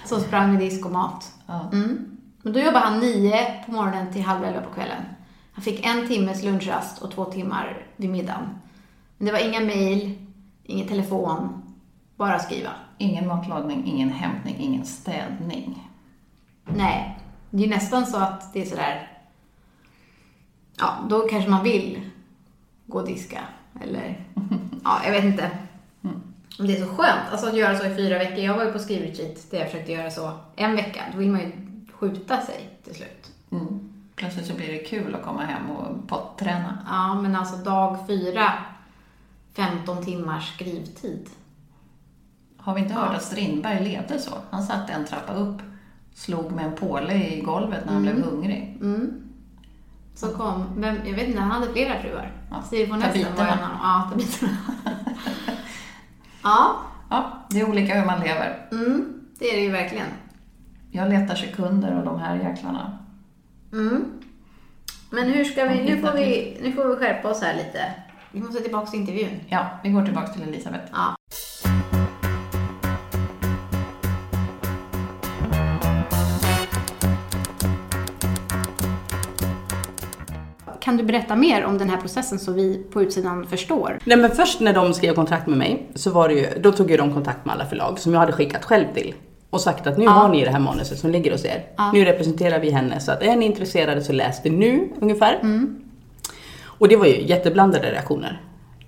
som 0.04 0.20
sprang 0.20 0.50
med 0.50 0.60
disk 0.60 0.86
och 0.86 0.92
mat. 0.92 1.32
Ja. 1.46 1.70
Mm. 1.72 2.18
Men 2.42 2.52
då 2.52 2.60
jobbade 2.60 2.86
han 2.86 2.98
nio 2.98 3.64
på 3.66 3.72
morgonen 3.72 4.12
till 4.12 4.22
halv 4.22 4.44
elva 4.44 4.60
på 4.60 4.74
kvällen. 4.74 5.02
Han 5.52 5.64
fick 5.64 5.86
en 5.86 6.08
timmes 6.08 6.42
lunchrast 6.42 7.02
och 7.02 7.10
två 7.10 7.24
timmar 7.24 7.86
vid 7.96 8.10
middagen. 8.10 8.48
Men 9.18 9.26
det 9.26 9.32
var 9.32 9.48
inga 9.48 9.60
mejl, 9.60 10.18
ingen 10.64 10.88
telefon, 10.88 11.62
bara 12.16 12.38
skriva. 12.38 12.70
Ingen 12.98 13.26
matlagning, 13.26 13.86
ingen 13.86 14.10
hämtning, 14.10 14.56
ingen 14.58 14.84
städning. 14.84 15.88
Nej, 16.64 17.18
det 17.50 17.64
är 17.64 17.68
nästan 17.68 18.06
så 18.06 18.16
att 18.16 18.52
det 18.52 18.62
är 18.62 18.66
sådär... 18.66 19.08
Ja, 20.78 20.96
då 21.08 21.20
kanske 21.20 21.50
man 21.50 21.62
vill 21.62 22.00
gå 22.86 22.98
och 22.98 23.06
diska. 23.06 23.40
Eller... 23.80 24.24
Ja, 24.84 25.00
jag 25.04 25.12
vet 25.12 25.24
inte. 25.24 25.50
Det 26.58 26.76
är 26.76 26.86
så 26.86 26.94
skönt 26.94 27.30
alltså, 27.30 27.46
att 27.46 27.56
göra 27.56 27.78
så 27.78 27.86
i 27.86 27.94
fyra 27.94 28.18
veckor. 28.18 28.38
Jag 28.38 28.56
var 28.56 28.64
ju 28.64 28.72
på 28.72 28.78
skrivretreat 28.78 29.50
där 29.50 29.58
jag 29.58 29.70
försökte 29.70 29.92
göra 29.92 30.10
så 30.10 30.32
en 30.56 30.76
vecka. 30.76 31.00
Då 31.12 31.18
vill 31.18 31.30
man 31.30 31.40
ju 31.40 31.52
skjuta 31.92 32.40
sig 32.40 32.68
till 32.84 32.94
slut. 32.94 33.30
Mm. 33.50 33.92
Plötsligt 34.14 34.46
så 34.46 34.54
blir 34.54 34.72
det 34.72 34.78
kul 34.78 35.14
att 35.14 35.22
komma 35.22 35.44
hem 35.44 35.70
och 35.70 36.08
potträna. 36.08 36.78
Ja, 36.86 37.14
men 37.14 37.36
alltså 37.36 37.56
dag 37.56 37.98
fyra, 38.06 38.52
15 39.54 40.04
timmars 40.04 40.54
skrivtid. 40.54 41.28
Har 42.56 42.74
vi 42.74 42.80
inte 42.80 42.94
hört 42.94 43.14
att 43.14 43.22
Strindberg 43.22 43.84
levde 43.84 44.18
så? 44.18 44.30
Han 44.50 44.62
satt 44.62 44.90
en 44.90 45.06
trappa 45.06 45.34
upp, 45.34 45.62
slog 46.14 46.52
med 46.52 46.64
en 46.64 46.76
påle 46.76 47.14
i 47.14 47.40
golvet 47.40 47.84
när 47.86 47.92
han 47.92 48.02
blev 48.02 48.22
hungrig. 48.22 48.78
Mm. 48.80 49.22
Så 50.14 50.28
kom, 50.28 50.66
vem, 50.76 50.96
jag 51.04 51.14
vet 51.14 51.28
inte, 51.28 51.40
han 51.40 51.50
hade 51.50 51.72
flera 51.72 52.02
fruar. 52.02 52.32
Ja, 52.50 52.62
Siri 52.62 52.86
von 52.86 53.02
Essen 53.02 53.36
var 53.36 53.46
en 53.46 53.58
av 53.82 54.10
dem. 54.10 54.20
Ja. 54.40 54.90
ja, 56.42 56.76
Ja, 57.10 57.32
det 57.50 57.60
är 57.60 57.68
olika 57.68 57.94
hur 58.00 58.06
man 58.06 58.20
lever. 58.20 58.66
mm, 58.72 59.20
det 59.38 59.50
är 59.50 59.56
det 59.56 59.62
ju 59.62 59.70
verkligen. 59.70 60.06
Jag 60.90 61.08
letar 61.08 61.34
sekunder 61.34 61.98
och 61.98 62.04
de 62.04 62.18
här 62.18 62.36
jäklarna. 62.36 62.98
Mm. 63.72 64.04
Men 65.10 65.24
hur 65.28 65.44
ska 65.44 65.64
vi, 65.64 65.84
nu 65.84 66.00
får 66.02 66.12
vi, 66.12 66.58
nu 66.62 66.72
får 66.72 66.84
vi 66.84 66.96
skärpa 66.96 67.28
oss 67.30 67.42
här 67.42 67.54
lite. 67.54 67.94
Vi 68.32 68.40
måste 68.40 68.60
tillbaka 68.62 68.86
till 68.90 69.00
intervjun. 69.00 69.40
Ja, 69.48 69.66
vi 69.82 69.90
går 69.90 70.04
tillbaka 70.04 70.32
till 70.32 70.42
Elisabeth. 70.42 70.84
Ja. 70.92 71.14
Kan 80.80 80.96
du 80.96 81.04
berätta 81.04 81.36
mer 81.36 81.64
om 81.64 81.78
den 81.78 81.90
här 81.90 81.96
processen 81.96 82.38
så 82.38 82.52
vi 82.52 82.84
på 82.92 83.02
utsidan 83.02 83.46
förstår? 83.46 83.98
Nej 84.04 84.16
men 84.16 84.30
först 84.30 84.60
när 84.60 84.72
de 84.72 84.94
skrev 84.94 85.14
kontrakt 85.14 85.46
med 85.46 85.58
mig, 85.58 85.90
så 85.94 86.10
var 86.10 86.28
det 86.28 86.34
ju, 86.34 86.46
då 86.60 86.72
tog 86.72 86.90
ju 86.90 86.96
de 86.96 87.14
kontakt 87.14 87.44
med 87.44 87.54
alla 87.54 87.66
förlag 87.66 87.98
som 87.98 88.12
jag 88.12 88.20
hade 88.20 88.32
skickat 88.32 88.64
själv 88.64 88.84
till. 88.94 89.14
Och 89.50 89.60
sagt 89.60 89.86
att 89.86 89.98
nu 89.98 90.06
har 90.06 90.28
ni 90.28 90.44
det 90.44 90.50
här 90.50 90.60
manuset 90.60 90.98
som 90.98 91.10
ligger 91.10 91.32
hos 91.32 91.44
er. 91.44 91.64
Nu 91.92 92.04
representerar 92.04 92.58
vi 92.58 92.70
henne 92.70 93.00
så 93.00 93.12
att 93.12 93.22
är 93.22 93.36
ni 93.36 93.46
intresserade 93.46 94.02
så 94.02 94.12
läs 94.12 94.42
det 94.42 94.50
nu 94.50 94.88
ungefär. 95.00 95.40
Och 96.64 96.88
det 96.88 96.96
var 96.96 97.06
ju 97.06 97.22
jätteblandade 97.26 97.92
reaktioner. 97.92 98.40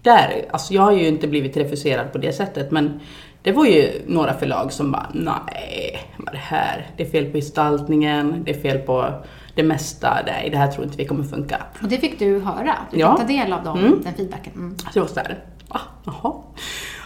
Där, 0.03 0.45
alltså 0.51 0.75
jag 0.75 0.83
har 0.83 0.93
ju 0.93 1.07
inte 1.09 1.29
blivit 1.29 1.57
refuserad 1.57 2.13
på 2.13 2.19
det 2.19 2.33
sättet 2.33 2.71
men 2.71 3.01
det 3.43 3.53
var 3.53 3.67
ju 3.67 3.91
några 4.07 4.35
förlag 4.35 4.73
som 4.73 4.93
bara 4.93 5.07
nej, 5.15 6.01
vad 6.17 6.29
är 6.29 6.33
det 6.33 6.39
här? 6.39 6.87
Det 6.97 7.03
är 7.03 7.11
fel 7.11 7.25
på 7.25 7.37
gestaltningen, 7.37 8.43
det 8.45 8.51
är 8.51 8.61
fel 8.61 8.79
på 8.79 9.13
det 9.55 9.63
mesta, 9.63 10.19
nej 10.27 10.51
det 10.51 10.57
här 10.57 10.69
tror 10.73 10.85
inte 10.85 10.97
vi 10.97 11.05
kommer 11.07 11.25
funka. 11.25 11.63
Och 11.83 11.89
det 11.89 11.97
fick 11.99 12.19
du 12.19 12.41
höra. 12.41 12.75
Du 12.91 12.99
Ja. 12.99 13.17
fick 13.17 13.27
ta 13.27 13.33
del 13.33 13.53
av 13.53 13.65
dem, 13.65 13.79
Mm. 13.79 14.01
den 14.05 14.15
feedbacken. 14.15 14.53
Mm. 14.55 14.79
Så 14.79 14.99
jag 14.99 15.03
var 15.03 15.09
såhär, 15.09 15.45
ah, 15.69 15.81
jaha. 16.05 16.33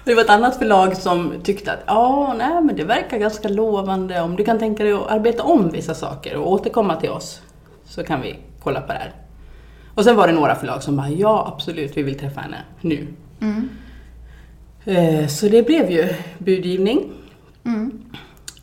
Det 0.04 0.14
var 0.14 0.22
ett 0.22 0.30
annat 0.30 0.58
förlag 0.58 0.96
som 0.96 1.32
tyckte 1.42 1.72
att 1.72 1.82
ja, 1.86 2.34
nej 2.38 2.62
men 2.62 2.76
det 2.76 2.84
verkar 2.84 3.18
ganska 3.18 3.48
lovande. 3.48 4.20
Om 4.20 4.36
du 4.36 4.44
kan 4.44 4.58
tänka 4.58 4.84
dig 4.84 4.92
att 4.92 5.10
arbeta 5.10 5.42
om 5.42 5.68
vissa 5.70 5.94
saker 5.94 6.36
och 6.36 6.52
återkomma 6.52 6.96
till 6.96 7.10
oss 7.10 7.40
så 7.84 8.04
kan 8.04 8.20
vi 8.20 8.38
kolla 8.62 8.80
på 8.80 8.92
det 8.92 8.98
här. 8.98 9.12
Och 9.94 10.04
sen 10.04 10.16
var 10.16 10.26
det 10.26 10.32
några 10.32 10.54
förlag 10.54 10.82
som 10.82 10.96
bara 10.96 11.08
ja 11.08 11.52
absolut, 11.54 11.96
vi 11.96 12.02
vill 12.02 12.18
träffa 12.18 12.40
henne 12.40 12.58
nu. 12.80 13.06
Eh, 14.84 15.26
Så 15.26 15.48
det 15.48 15.62
blev 15.66 15.90
ju 15.90 16.14
budgivning. 16.38 17.10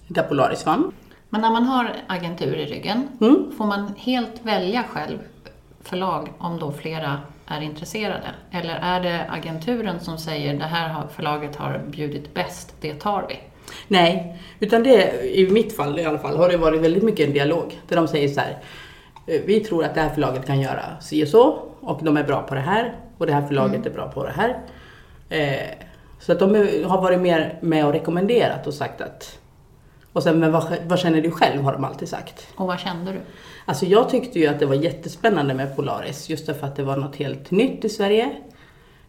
Där 0.07 0.23
Polaris 0.23 0.65
vann. 0.65 0.91
Men 1.33 1.41
när 1.41 1.51
man 1.51 1.63
har 1.63 1.95
agentur 2.07 2.55
i 2.55 2.65
ryggen, 2.65 3.07
Mm. 3.21 3.51
får 3.57 3.65
man 3.65 3.93
helt 3.97 4.39
välja 4.45 4.83
själv 4.83 5.17
förlag 5.83 6.29
om 6.37 6.59
då 6.59 6.71
flera 6.71 7.17
är 7.47 7.61
intresserade? 7.61 8.27
Eller 8.51 8.75
är 8.75 8.99
det 8.99 9.25
agenturen 9.29 9.99
som 9.99 10.17
säger 10.17 10.53
det 10.53 10.65
här 10.65 11.03
förlaget 11.15 11.55
har 11.55 11.81
bjudit 11.87 12.33
bäst, 12.33 12.75
det 12.81 12.93
tar 12.93 13.25
vi? 13.29 13.39
Nej, 13.87 14.39
utan 14.59 14.83
det, 14.83 15.21
i 15.37 15.49
mitt 15.51 15.75
fall 15.75 15.99
i 15.99 16.05
alla 16.05 16.19
fall, 16.19 16.37
har 16.37 16.49
det 16.49 16.57
varit 16.57 16.81
väldigt 16.81 17.03
mycket 17.03 17.27
en 17.27 17.33
dialog. 17.33 17.79
Där 17.87 17.95
de 17.95 18.07
säger 18.07 18.27
så 18.27 18.39
här, 18.39 18.57
eh, 19.27 19.41
vi 19.45 19.59
tror 19.59 19.83
att 19.85 19.95
det 19.95 20.01
här 20.01 20.09
förlaget 20.09 20.45
kan 20.47 20.61
göra 20.61 20.83
si 21.01 21.23
och 21.23 21.27
så, 21.27 21.59
och 21.79 21.99
de 22.03 22.17
är 22.17 22.23
bra 22.23 22.41
på 22.41 22.55
det 22.55 22.61
här, 22.61 22.93
och 23.17 23.25
det 23.25 23.33
här 23.33 23.47
förlaget 23.47 23.85
är 23.85 23.89
bra 23.89 24.07
på 24.11 24.23
det 24.25 24.33
här. 24.35 24.57
Eh, 25.29 25.69
så 26.19 26.31
att 26.31 26.39
de 26.39 26.55
har 26.85 27.01
varit 27.01 27.19
mer 27.19 27.57
med 27.61 27.85
och 27.85 27.93
rekommenderat 27.93 28.67
och 28.67 28.73
sagt 28.73 29.01
att... 29.01 29.39
Och 30.13 30.23
sen, 30.23 30.39
men 30.39 30.51
vad, 30.51 30.77
vad 30.87 30.99
känner 30.99 31.21
du 31.21 31.31
själv, 31.31 31.61
har 31.61 31.73
de 31.73 31.83
alltid 31.83 32.09
sagt. 32.09 32.47
Och 32.55 32.67
vad 32.67 32.79
kände 32.79 33.11
du? 33.11 33.21
Alltså 33.65 33.85
jag 33.85 34.09
tyckte 34.09 34.39
ju 34.39 34.47
att 34.47 34.59
det 34.59 34.65
var 34.65 34.75
jättespännande 34.75 35.53
med 35.53 35.75
Polaris, 35.75 36.29
just 36.29 36.45
därför 36.45 36.67
att 36.67 36.75
det 36.75 36.83
var 36.83 36.97
något 36.97 37.15
helt 37.15 37.51
nytt 37.51 37.85
i 37.85 37.89
Sverige. 37.89 38.31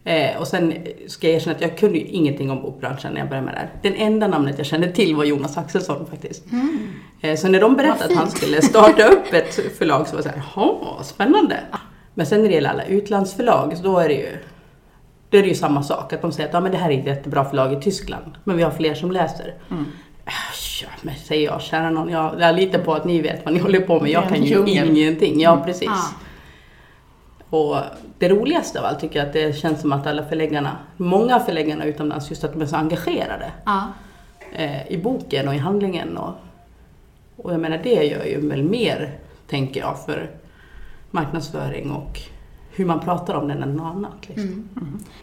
Eh, 0.03 0.37
och 0.39 0.47
sen 0.47 0.73
ska 1.07 1.27
jag 1.27 1.35
erkänna 1.35 1.55
att 1.55 1.61
jag 1.61 1.77
kunde 1.77 1.97
ju 1.97 2.05
ingenting 2.05 2.51
om 2.51 2.61
bokbranschen 2.61 3.13
när 3.13 3.19
jag 3.19 3.29
började 3.29 3.45
med 3.45 3.55
det 3.55 3.59
här. 3.59 3.69
Den 3.81 3.95
enda 3.95 4.27
namnet 4.27 4.57
jag 4.57 4.67
kände 4.67 4.91
till 4.91 5.15
var 5.15 5.23
Jonas 5.23 5.57
Axelsson 5.57 6.05
faktiskt. 6.05 6.43
Eh, 7.21 7.35
så 7.35 7.47
när 7.47 7.61
de 7.61 7.75
berättade 7.75 8.05
att 8.05 8.19
han 8.19 8.31
skulle 8.31 8.61
starta 8.61 9.07
upp 9.07 9.33
ett 9.33 9.77
förlag 9.77 10.07
så 10.07 10.15
var 10.15 10.23
jag 10.23 10.33
såhär, 10.33 10.43
jaha, 10.55 11.03
spännande. 11.03 11.59
Men 12.13 12.25
sen 12.25 12.41
när 12.41 12.47
det 12.47 12.53
gäller 12.55 12.69
alla 12.69 12.85
utlandsförlag, 12.85 13.77
så 13.77 13.83
då 13.83 13.99
är 13.99 14.07
det 14.07 14.15
ju 14.15 14.37
då 15.29 15.37
är 15.37 15.41
det 15.41 15.47
ju 15.47 15.55
samma 15.55 15.83
sak, 15.83 16.13
att 16.13 16.21
de 16.21 16.31
säger 16.31 16.49
att 16.49 16.53
ja, 16.53 16.59
men 16.59 16.71
det 16.71 16.77
här 16.77 16.91
är 16.91 16.99
ett 16.99 17.05
jättebra 17.05 17.45
förlag 17.45 17.73
i 17.73 17.81
Tyskland, 17.81 18.31
men 18.43 18.57
vi 18.57 18.63
har 18.63 18.71
fler 18.71 18.93
som 18.93 19.11
läser. 19.11 19.55
Äh, 20.25 20.33
Ja, 20.81 20.87
men 21.01 21.15
säger 21.15 21.45
jag, 21.45 21.61
kära 21.61 21.89
någon, 21.89 22.09
jag, 22.09 22.35
jag 22.41 22.55
litar 22.55 22.79
på 22.79 22.93
att 22.93 23.05
ni 23.05 23.21
vet 23.21 23.45
vad 23.45 23.53
ni 23.53 23.59
håller 23.59 23.79
på 23.79 23.99
med, 23.99 24.11
jag 24.11 24.29
kan 24.29 24.43
ju 24.43 24.67
ingenting. 24.67 25.39
Ja, 25.39 25.61
precis. 25.65 25.89
Ja. 25.89 26.01
Och 27.57 27.77
det 28.19 28.29
roligaste 28.29 28.79
av 28.79 28.85
allt 28.85 28.99
tycker 28.99 29.19
jag 29.19 29.27
att 29.27 29.33
det 29.33 29.57
känns 29.57 29.81
som 29.81 29.91
att 29.91 30.07
alla 30.07 30.25
förläggarna, 30.25 30.77
många 30.97 31.39
förläggarna 31.39 31.85
utomlands, 31.85 32.29
just 32.29 32.43
att 32.43 32.53
de 32.53 32.61
är 32.61 32.65
så 32.65 32.75
engagerade 32.75 33.51
Ja. 33.65 33.87
eh, 34.53 34.87
i 34.91 34.97
boken 34.97 35.47
och 35.47 35.55
i 35.55 35.57
handlingen. 35.57 36.17
Och, 36.17 36.33
och 37.37 37.53
jag 37.53 37.59
menar 37.59 37.79
det 37.83 38.03
gör 38.03 38.25
ju 38.25 38.49
väl 38.49 38.63
mer, 38.63 39.17
tänker 39.47 39.79
jag, 39.79 40.05
för 40.05 40.29
marknadsföring 41.11 41.91
och 41.91 42.19
hur 42.71 42.85
man 42.85 42.99
pratar 42.99 43.33
om 43.35 43.47
den 43.47 43.63
än 43.63 43.73
något 43.73 43.95
annat. 43.95 44.27
Liksom. 44.29 44.69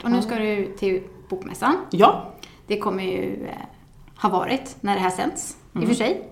Och 0.05 0.11
nu 0.11 0.23
ska 0.23 0.35
du 0.35 0.73
till 0.79 1.03
Bokmässan. 1.29 1.77
Ja, 1.91 2.33
Det 2.67 2.79
kommer 2.79 3.03
ju 3.03 3.47
eh, 4.25 4.31
ha 4.31 4.39
varit 4.39 4.77
när 4.81 4.95
det 4.95 5.01
här 5.01 5.11
sänds, 5.11 5.57
i 5.75 5.79
och 5.79 5.89
för 5.89 5.95
sig. 5.95 6.29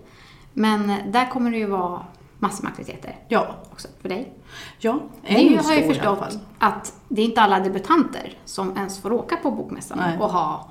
Men 0.52 0.92
där 1.12 1.30
kommer 1.30 1.50
det 1.50 1.56
ju 1.58 1.66
vara 1.66 2.06
massor 2.38 2.62
med 2.64 2.70
aktiviteter 2.70 3.16
ja, 3.28 3.54
också 3.72 3.88
för 4.02 4.08
dig. 4.08 4.32
ja. 4.78 5.00
En 5.22 5.54
har 5.56 5.62
stor 5.62 5.74
ju 5.74 5.80
i 5.80 5.84
alla 5.84 5.94
förstått 5.94 6.18
fall. 6.18 6.38
att 6.58 6.94
det 7.08 7.22
är 7.22 7.26
inte 7.26 7.40
alla 7.40 7.60
debutanter 7.60 8.38
som 8.44 8.76
ens 8.76 8.98
får 9.02 9.12
åka 9.12 9.36
på 9.36 9.50
Bokmässan 9.50 9.98
Nej. 9.98 10.18
och 10.18 10.30
ha 10.30 10.70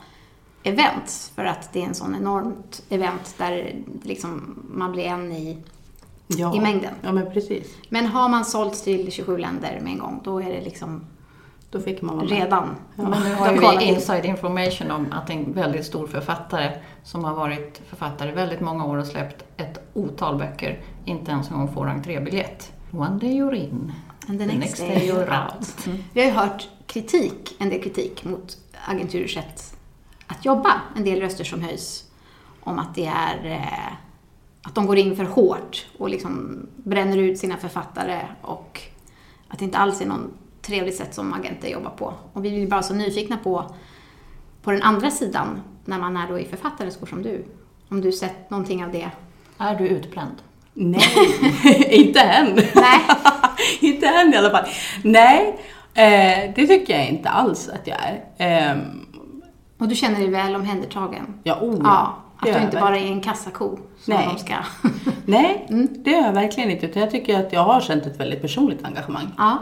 events. 0.64 1.32
För 1.36 1.46
att 1.46 1.74
det 1.74 1.82
är 1.82 1.86
en 1.86 1.94
sån 1.96 2.16
enormt 2.16 2.84
event 2.90 3.36
där 3.38 3.76
liksom 4.04 4.60
man 4.74 4.92
blir 4.92 5.04
en 5.06 5.32
i 5.32 5.58
Ja. 6.38 6.56
i 6.56 6.60
mängden. 6.60 6.94
Ja, 7.02 7.12
men 7.12 7.32
precis. 7.34 7.76
Men 7.90 8.06
har 8.06 8.30
man 8.30 8.46
sålt 8.46 8.84
till 8.84 9.12
27 9.12 9.38
länder 9.38 9.80
med 9.84 9.92
en 9.94 10.00
gång, 10.00 10.22
då 10.24 10.42
är 10.42 10.50
det 10.50 10.62
liksom 10.62 11.02
Då 11.72 11.80
fick 11.80 12.02
man 12.02 12.16
vara 12.16 12.28
med. 12.28 12.40
redan. 12.40 12.76
Men 12.96 13.06
nu 13.06 13.34
har 13.36 13.54
ju 13.54 13.60
vi 13.60 13.86
in. 13.86 13.96
inside 13.96 14.26
information 14.26 14.92
om 14.92 15.08
att 15.12 15.30
en 15.30 15.54
väldigt 15.54 15.86
stor 15.86 16.08
författare 16.08 16.72
som 17.04 17.24
har 17.24 17.34
varit 17.36 17.82
författare 17.90 18.32
väldigt 18.32 18.62
många 18.62 18.86
år 18.86 18.98
och 18.98 19.08
släppt 19.08 19.44
ett 19.58 19.80
otal 19.94 20.38
böcker 20.38 20.80
inte 21.06 21.32
ens 21.32 21.52
en 21.52 21.58
gång 21.58 21.74
får 21.74 21.88
entrébiljett. 21.90 22.72
One 22.92 23.20
day 23.20 23.30
you're 23.30 23.56
in, 23.56 23.92
And 24.28 24.40
the 24.40 24.46
next 24.46 24.78
day 24.78 25.12
you're 25.12 25.46
out. 25.46 25.88
Vi 26.14 26.22
har 26.22 26.28
ju 26.28 26.34
hört 26.34 26.68
kritik, 26.88 27.56
en 27.60 27.70
del 27.70 27.82
kritik 27.84 28.24
mot 28.26 28.58
agenturers 28.86 29.34
sätt 29.34 29.78
att 30.28 30.46
jobba. 30.46 30.82
En 30.96 31.04
del 31.04 31.20
röster 31.22 31.44
som 31.44 31.62
höjs 31.62 32.04
om 32.62 32.80
att 32.80 32.96
det 32.96 33.06
är 33.06 33.46
eh, 33.46 33.94
att 34.64 34.76
de 34.76 34.86
går 34.86 34.98
in 34.98 35.16
för 35.16 35.24
hårt 35.24 35.88
och 35.98 36.10
liksom 36.10 36.60
bränner 36.76 37.18
ut 37.18 37.40
sina 37.40 37.58
författare 37.58 38.20
och 38.42 38.82
att 39.48 39.60
det 39.60 39.66
inte 39.66 39.78
alls 39.78 40.02
är 40.02 40.06
någon 40.06 40.32
trevligt 40.70 40.96
sätt 40.96 41.14
som 41.14 41.34
agenter 41.34 41.68
jobbar 41.68 41.90
på. 41.92 42.14
Och 42.34 42.46
vi 42.46 42.50
blir 42.50 42.68
bara 42.68 42.84
så 42.84 42.94
nyfikna 42.94 43.38
på, 43.38 43.76
på 44.62 44.72
den 44.72 44.82
andra 44.82 45.12
sidan 45.12 45.62
när 45.86 46.00
man 46.00 46.18
är 46.18 46.28
då 46.28 46.40
i 46.40 46.46
författareskor 46.46 47.08
som 47.08 47.24
du. 47.24 47.46
Om 47.90 48.02
du 48.02 48.12
sett 48.12 48.50
någonting 48.50 48.84
av 48.86 48.92
det? 48.92 49.10
Är 49.58 49.76
du 49.76 49.88
utbränd? 49.88 50.36
Nej, 50.74 51.02
inte 51.90 52.20
än. 52.20 52.56
Nej. 52.56 53.00
inte 53.82 54.08
än 54.08 54.34
i 54.34 54.38
alla 54.38 54.50
fall. 54.50 54.66
Nej, 55.04 55.60
eh, 55.94 56.54
det 56.56 56.68
tycker 56.68 56.98
jag 56.98 57.08
inte 57.08 57.30
alls 57.30 57.70
att 57.70 57.88
jag 57.88 57.98
är. 58.38 58.72
Eh, 58.72 58.78
Och 59.78 59.88
du 59.88 59.96
känner 59.96 60.20
dig 60.20 60.28
väl 60.30 60.56
omhändertagen? 60.56 61.34
ja, 61.44 61.58
oh, 61.62 61.80
ja. 61.84 62.16
Att 62.42 62.54
du 62.54 62.60
inte 62.64 62.78
bara 62.78 62.98
är 62.98 63.06
en 63.08 63.22
kassako 63.22 63.70
som 64.00 64.14
Nej. 64.14 64.28
de 64.34 64.40
ska... 64.40 64.54
Nej, 65.26 65.66
Mm. 65.70 65.88
det 66.04 66.12
gör 66.12 66.22
jag 66.26 66.34
verkligen 66.34 66.72
inte. 66.72 66.86
Utan 66.86 67.02
jag 67.02 67.12
tycker 67.12 67.40
att 67.40 67.54
jag 67.54 67.64
har 67.64 67.82
känt 67.82 68.06
ett 68.06 68.20
väldigt 68.20 68.42
personligt 68.42 68.86
engagemang. 68.86 69.28
ja. 69.38 69.58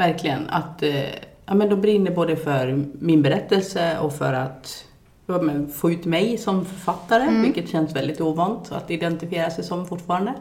Verkligen. 0.00 0.50
Att 0.50 0.82
eh, 0.82 1.04
ja, 1.46 1.54
men 1.54 1.68
de 1.68 1.76
brinner 1.80 2.10
både 2.10 2.36
för 2.36 2.84
min 3.00 3.22
berättelse 3.22 3.98
och 3.98 4.14
för 4.14 4.32
att 4.32 4.84
ja, 5.26 5.40
få 5.74 5.90
ut 5.90 6.04
mig 6.04 6.38
som 6.38 6.64
författare, 6.64 7.22
Mm. 7.22 7.42
vilket 7.42 7.68
känns 7.70 7.96
väldigt 7.96 8.20
ovant 8.20 8.72
att 8.72 8.90
identifiera 8.90 9.50
sig 9.50 9.64
som 9.64 9.86
fortfarande. 9.86 10.34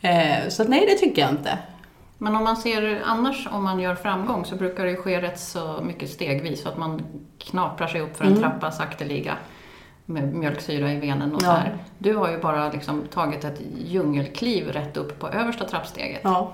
Eh, 0.00 0.48
så 0.48 0.64
nej, 0.64 0.86
det 0.88 0.94
tycker 0.94 1.22
jag 1.22 1.30
inte. 1.30 1.58
Men 2.18 2.36
om 2.36 2.44
man 2.44 2.56
ser 2.56 3.02
annars, 3.04 3.48
om 3.52 3.64
man 3.64 3.80
gör 3.80 3.94
framgång, 3.94 4.44
så 4.44 4.56
brukar 4.56 4.84
det 4.84 4.96
ske 4.96 5.22
rätt 5.22 5.40
så 5.40 5.78
mycket 5.82 6.10
stegvis. 6.10 6.62
Så 6.62 6.68
att 6.68 6.78
man 6.78 7.02
knaprar 7.38 7.86
sig 7.86 8.00
upp 8.00 8.16
för 8.16 8.24
en 8.24 8.30
Mm. 8.30 8.42
trappa 8.42 8.70
sakteliga 8.70 9.34
med 10.06 10.34
mjölksyra 10.34 10.92
i 10.92 10.96
venen 11.00 11.34
och 11.34 11.40
så 11.40 11.46
Ja. 11.46 11.52
här. 11.52 11.76
Du 11.98 12.14
har 12.16 12.30
ju 12.30 12.38
bara 12.38 12.72
liksom 12.72 13.02
tagit 13.14 13.44
ett 13.44 13.60
djungelkliv 13.86 14.68
rätt 14.68 14.96
upp 14.96 15.18
på 15.20 15.28
översta 15.28 15.64
trappsteget. 15.68 16.20
Ja. 16.24 16.52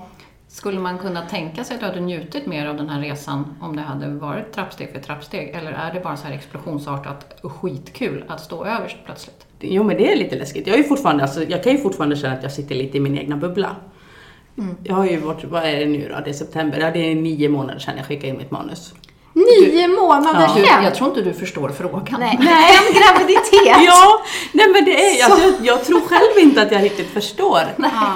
Skulle 0.53 0.79
man 0.79 0.97
kunna 0.97 1.21
tänka 1.21 1.63
sig 1.63 1.73
att 1.73 1.79
du 1.79 1.85
hade 1.85 1.99
njutit 1.99 2.45
mer 2.45 2.67
av 2.67 2.77
den 2.77 2.89
här 2.89 3.01
resan 3.01 3.55
om 3.61 3.75
det 3.75 3.81
hade 3.81 4.07
varit 4.07 4.53
trappsteg 4.53 4.91
för 4.91 4.99
trappsteg? 4.99 5.49
Eller 5.49 5.71
är 5.71 5.93
det 5.93 5.99
bara 5.99 6.17
så 6.17 6.27
här 6.27 6.33
explosionsartat 6.33 7.39
skitkul 7.43 8.23
att 8.27 8.41
stå 8.41 8.65
överst 8.65 8.97
plötsligt? 9.05 9.45
Jo, 9.59 9.83
men 9.83 9.97
det 9.97 10.11
är 10.11 10.15
lite 10.15 10.35
läskigt. 10.35 10.67
Jag, 10.67 10.79
är 10.79 10.83
fortfarande, 10.83 11.23
alltså, 11.23 11.43
jag 11.43 11.63
kan 11.63 11.71
ju 11.71 11.77
fortfarande 11.77 12.15
känna 12.15 12.33
att 12.33 12.43
jag 12.43 12.51
sitter 12.51 12.75
lite 12.75 12.97
i 12.97 12.99
min 12.99 13.17
egna 13.17 13.37
bubbla. 13.37 13.75
Mm. 14.57 14.75
Jag 14.83 14.95
har 14.95 15.05
ju 15.05 15.17
varit, 15.17 15.43
vad 15.43 15.63
är 15.63 15.79
det 15.79 15.85
nu 15.85 16.09
då? 16.15 16.21
Det 16.23 16.29
är 16.29 16.33
september. 16.33 16.79
Ja, 16.79 16.91
det 16.91 17.11
är 17.11 17.15
nio 17.15 17.49
månader 17.49 17.79
sedan 17.79 17.97
jag 17.97 18.05
skickade 18.05 18.27
in 18.27 18.37
mitt 18.37 18.51
manus. 18.51 18.93
Nio 19.33 19.87
månader 19.87 20.41
Ja. 20.41 20.53
Du, 20.55 20.61
sedan! 20.61 20.83
jag 20.83 20.95
tror 20.95 21.09
inte 21.09 21.21
du 21.21 21.33
förstår 21.33 21.69
frågan. 21.69 22.05
Nej. 22.19 22.37
En 22.39 22.93
graviditet! 22.93 23.85
Ja, 23.85 24.21
nej 24.51 24.69
men 24.73 24.85
det 24.85 25.05
är, 25.05 25.25
alltså, 25.25 25.47
jag, 25.47 25.53
jag 25.61 25.85
tror 25.85 26.01
själv 26.01 26.47
inte 26.47 26.61
att 26.61 26.71
jag 26.71 26.83
riktigt 26.83 27.09
förstår 27.09 27.61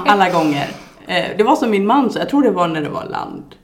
alla 0.05 0.29
gånger. 0.29 0.67
Eh, 1.07 1.37
det 1.37 1.43
var 1.43 1.55
som 1.55 1.71
min 1.71 1.85
man 1.85 2.09
sa, 2.09 2.19
jag 2.19 2.29
tror 2.29 2.43
det 2.43 2.51
var 2.51 2.67
när 2.67 2.81
det 2.81 2.89
var 2.89 3.05
land 3.05 3.55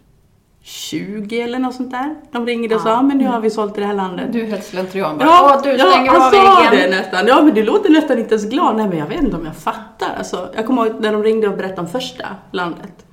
20 0.63 1.41
eller 1.41 1.59
något 1.59 1.75
sånt 1.75 1.91
där. 1.91 2.15
De 2.31 2.45
ringde 2.45 2.75
och 2.75 2.81
sa, 2.81 3.01
men 3.01 3.17
nu 3.17 3.27
har 3.27 3.39
vi 3.39 3.49
sålt 3.49 3.75
det 3.75 3.85
här 3.85 3.93
landet. 3.93 4.33
Du 4.33 4.45
helt 4.45 4.65
slentrian 4.65 5.17
bara. 5.17 5.25
Ja, 5.25 5.55
Åh, 5.55 5.63
du 5.63 5.69
ja, 5.69 5.91
stänger 5.91 6.11
han 6.11 6.21
av 6.21 6.31
sa 6.31 6.69
det 6.71 6.89
nästan. 6.89 7.27
Ja, 7.27 7.41
men 7.41 7.53
du 7.53 7.63
låter 7.63 7.89
nästan 7.89 8.19
inte 8.19 8.35
ens 8.35 8.49
glad. 8.49 8.75
Nej, 8.75 8.87
men 8.87 8.97
jag 8.97 9.07
vet 9.07 9.21
inte 9.21 9.35
om 9.35 9.45
jag 9.45 9.55
fattar. 9.55 10.15
Alltså, 10.17 10.49
jag 10.55 10.65
kommer 10.65 10.85
ihåg 10.85 11.01
när 11.01 11.13
de 11.13 11.23
ringde 11.23 11.47
och 11.47 11.57
berättade 11.57 11.81
om 11.81 11.87
första 11.87 12.25
landet. 12.51 13.05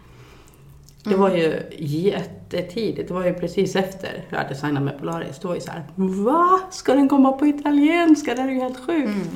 Det 1.05 1.17
var 1.17 1.31
ju 1.31 1.63
jättetidigt. 1.79 3.09
Det 3.09 3.15
var 3.15 3.25
ju 3.25 3.35
precis 3.35 3.77
efter 3.77 4.25
jag 4.31 4.39
hade 4.39 4.55
signat 4.55 4.83
med 4.83 4.99
Polaris. 4.99 5.39
Det 5.39 5.49
var 5.49 5.55
ju 5.55 5.61
så 5.61 5.71
här, 5.71 5.83
va? 5.95 6.61
Ska 6.71 6.95
den 6.95 7.09
komma 7.09 7.33
på 7.33 7.47
italienska? 7.47 8.35
Det 8.35 8.41
här 8.41 8.49
är 8.49 8.53
ju 8.53 8.61
helt 8.61 8.87
sjukt. 8.87 9.31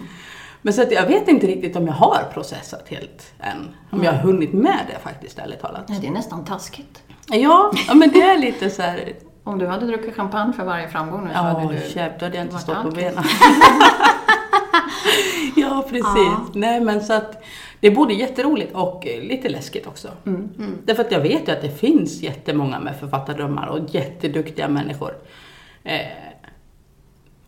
Men 0.63 0.75
så 0.75 0.83
att 0.83 0.93
jag 0.93 1.07
vet 1.07 1.29
inte 1.29 1.47
riktigt 1.47 1.77
om 1.77 1.87
jag 1.87 1.95
har 1.95 2.25
processat 2.33 2.89
helt 2.89 3.33
än. 3.41 3.69
Om 3.91 4.03
jag 4.05 4.13
har 4.13 4.19
hunnit 4.19 4.53
med 4.53 4.81
det 4.93 4.99
faktiskt, 4.99 5.39
ärligt 5.39 5.61
talat. 5.61 5.89
Nej, 5.89 5.99
det 6.01 6.07
är 6.07 6.13
nästan 6.13 6.45
taskigt. 6.45 7.03
Ja, 7.29 7.73
ja 7.89 7.95
men 7.95 8.11
det 8.11 8.23
är 8.23 8.39
lite 8.39 8.71
så 8.71 8.83
här, 8.83 9.13
Om 9.45 9.59
du 9.59 9.67
hade 9.67 9.87
druckit 9.87 10.15
champagne 10.15 10.53
för 10.53 10.65
varje 10.65 10.89
framgång 10.89 11.25
nu 11.25 11.31
så 11.31 11.35
Ja, 11.35 11.41
hade 11.43 11.75
du... 11.75 11.91
käft, 11.91 12.19
då 12.21 12.27
hade 12.27 12.37
jag 12.37 12.47
inte 12.47 12.59
stått 12.59 12.83
på 12.83 12.91
benen. 12.91 13.25
ja, 15.57 15.85
precis. 15.91 16.55
Nej, 16.55 16.81
men 16.81 17.01
så 17.01 17.13
att 17.13 17.45
det 17.81 17.87
är 17.87 17.95
både 17.95 18.15
jätteroligt 18.15 18.75
och 18.75 19.07
eh, 19.07 19.23
lite 19.23 19.49
läskigt 19.49 19.87
också. 19.87 20.09
Mm. 20.27 20.49
Därför 20.85 21.05
att 21.05 21.13
jag 21.13 21.21
vet 21.21 21.49
ju 21.49 21.53
att 21.53 21.63
det 21.63 21.79
finns 21.79 22.23
jättemånga 22.23 22.81
med 22.81 22.97
författardrömmar 22.97 23.67
och 23.67 23.79
jätteduktiga 23.95 24.69
människor. 24.69 25.15
Eh, 25.85 26.01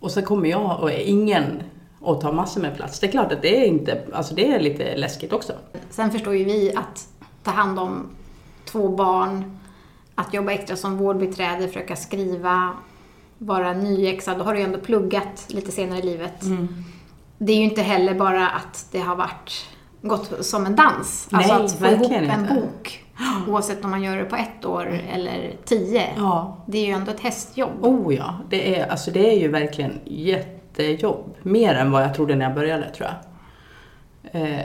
och 0.01 0.11
så 0.11 0.23
kommer 0.23 0.49
jag 0.49 0.81
och 0.81 0.93
är 0.93 0.99
ingen 0.99 1.63
och 2.05 2.21
tar 2.21 2.33
massor 2.33 2.61
med 2.61 2.77
plats. 2.77 3.01
Det 3.01 3.07
är 3.07 3.11
klart 3.11 3.33
att 3.33 3.43
det 3.43 3.65
är 3.65 3.67
inte, 3.67 4.03
alltså 4.13 4.35
det 4.35 4.53
är 4.53 4.61
lite 4.61 4.97
läskigt 4.97 5.33
också. 5.33 5.53
Sen 5.91 6.11
förstår 6.11 6.37
ju 6.37 6.45
vi 6.45 6.75
att 6.77 7.09
ta 7.43 7.51
hand 7.51 7.79
om 7.79 8.07
två 8.65 8.89
barn, 8.89 9.59
att 10.15 10.35
jobba 10.35 10.53
extra 10.53 10.77
som 10.77 10.97
vårdbiträde, 10.97 11.69
försöka 11.69 11.97
skriva, 11.97 12.71
vara 13.39 13.73
nyexad. 13.73 14.39
Då 14.39 14.45
har 14.45 14.53
du 14.53 14.59
ju 14.59 14.65
ändå 14.65 14.79
pluggat 14.79 15.47
lite 15.49 15.73
senare 15.73 15.99
i 15.99 16.03
livet. 16.03 16.45
Det 17.39 17.53
är 17.53 17.57
ju 17.57 17.65
inte 17.65 17.83
heller 17.83 18.15
bara 18.15 18.49
att 18.49 18.87
det 18.91 19.01
har 19.01 19.17
varit 19.17 19.67
gått 20.03 20.47
som 20.47 20.67
en 20.67 20.77
dans. 20.77 21.29
Nej, 21.31 21.51
alltså 21.51 21.77
att 21.77 21.81
få 21.81 21.87
ihop 21.87 22.13
en 22.13 22.25
inte. 22.25 22.55
bok, 22.55 23.05
oavsett 23.49 23.85
om 23.85 23.91
man 23.91 24.03
gör 24.03 24.17
det 24.17 24.25
på 24.25 24.37
ett 24.37 24.65
år 24.65 25.01
eller 25.13 25.57
tio. 25.65 26.09
Ja. 26.17 26.65
Det 26.67 26.79
är 26.79 26.87
ju 26.87 26.93
ändå 26.93 27.11
ett 27.11 27.21
hästjobb. 27.21 27.85
Oh 27.85 28.15
ja, 28.15 28.35
det 28.51 28.79
är, 28.79 28.87
alltså 28.87 29.11
det 29.11 29.33
är 29.33 29.39
ju 29.39 29.49
verkligen 29.49 30.01
jättejobb. 30.83 31.35
Mer 31.43 31.75
än 31.75 31.91
vad 31.91 32.03
jag 32.03 32.15
trodde 32.15 32.35
när 32.35 32.45
jag 32.45 32.55
började 32.55 32.91
tror 32.91 33.09
jag. 33.09 33.15
Eh, 34.43 34.59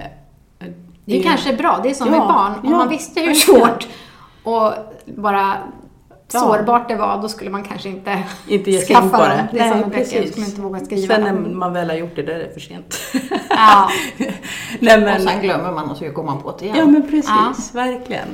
Det 1.06 1.14
är 1.14 1.18
ju 1.18 1.24
kanske 1.24 1.54
bra, 1.54 1.80
det 1.84 1.90
är 1.90 1.94
som 1.94 2.08
Ja, 2.08 2.12
med 2.20 2.28
barn. 2.28 2.52
Om 2.64 2.72
ja, 2.72 2.78
man 2.78 2.90
visste 2.90 3.20
hur 3.22 3.34
svårt 3.34 3.88
och 4.44 4.74
bara 5.06 5.58
Ja. 6.34 6.40
sårbart 6.40 6.88
det 6.88 6.96
var, 6.96 7.22
då 7.22 7.30
skulle 7.30 7.50
man 7.50 7.64
kanske 7.64 7.90
inte, 7.90 8.24
inte 8.48 8.72
ge 8.72 8.80
in 8.80 8.86
på 8.88 8.94
skaffa 8.94 9.28
det. 9.28 9.48
Det 9.52 9.60
är 9.60 9.70
som 9.72 9.80
med 9.80 9.90
böcker, 9.90 10.28
skulle 10.32 10.46
inte 10.46 10.62
våga 10.62 10.80
skriva 10.80 11.16
Sen 11.16 11.24
när 11.24 11.34
man 11.34 11.74
väl 11.74 11.90
har 11.90 11.96
gjort 11.98 12.16
det, 12.16 12.22
då 12.24 12.32
är 12.32 12.40
det 12.40 12.54
för 12.54 12.60
sent. 12.60 13.00
Ja. 13.50 13.90
Nej, 14.80 14.98
Och 14.98 15.04
men, 15.04 15.22
sen 15.22 15.42
glömmer 15.42 15.72
man 15.72 15.90
och 15.92 15.98
så 15.98 16.10
går 16.10 16.24
man 16.24 16.42
på 16.42 16.56
det 16.60 16.66
igen. 16.66 16.78
ja 16.78 16.86
men 16.86 17.02
precis, 17.02 17.30
Ja. 17.30 17.54
verkligen. 17.74 18.28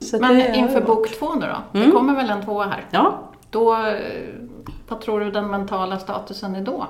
Så 0.00 0.18
Men 0.20 0.36
det- 0.36 0.56
inför 0.56 0.80
bok 0.80 1.18
två 1.18 1.34
nu 1.34 1.46
då? 1.72 1.80
Det 1.80 1.90
kommer 1.90 2.14
väl 2.14 2.30
en 2.30 2.42
tvåa 2.44 2.64
här? 2.66 2.84
Ja, 2.90 3.18
Då, 3.50 3.74
eh, 3.74 3.94
vad 4.88 5.00
tror 5.00 5.20
du 5.20 5.30
den 5.30 5.46
mentala 5.50 5.98
statusen 5.98 6.54
är 6.54 6.60
då? 6.60 6.86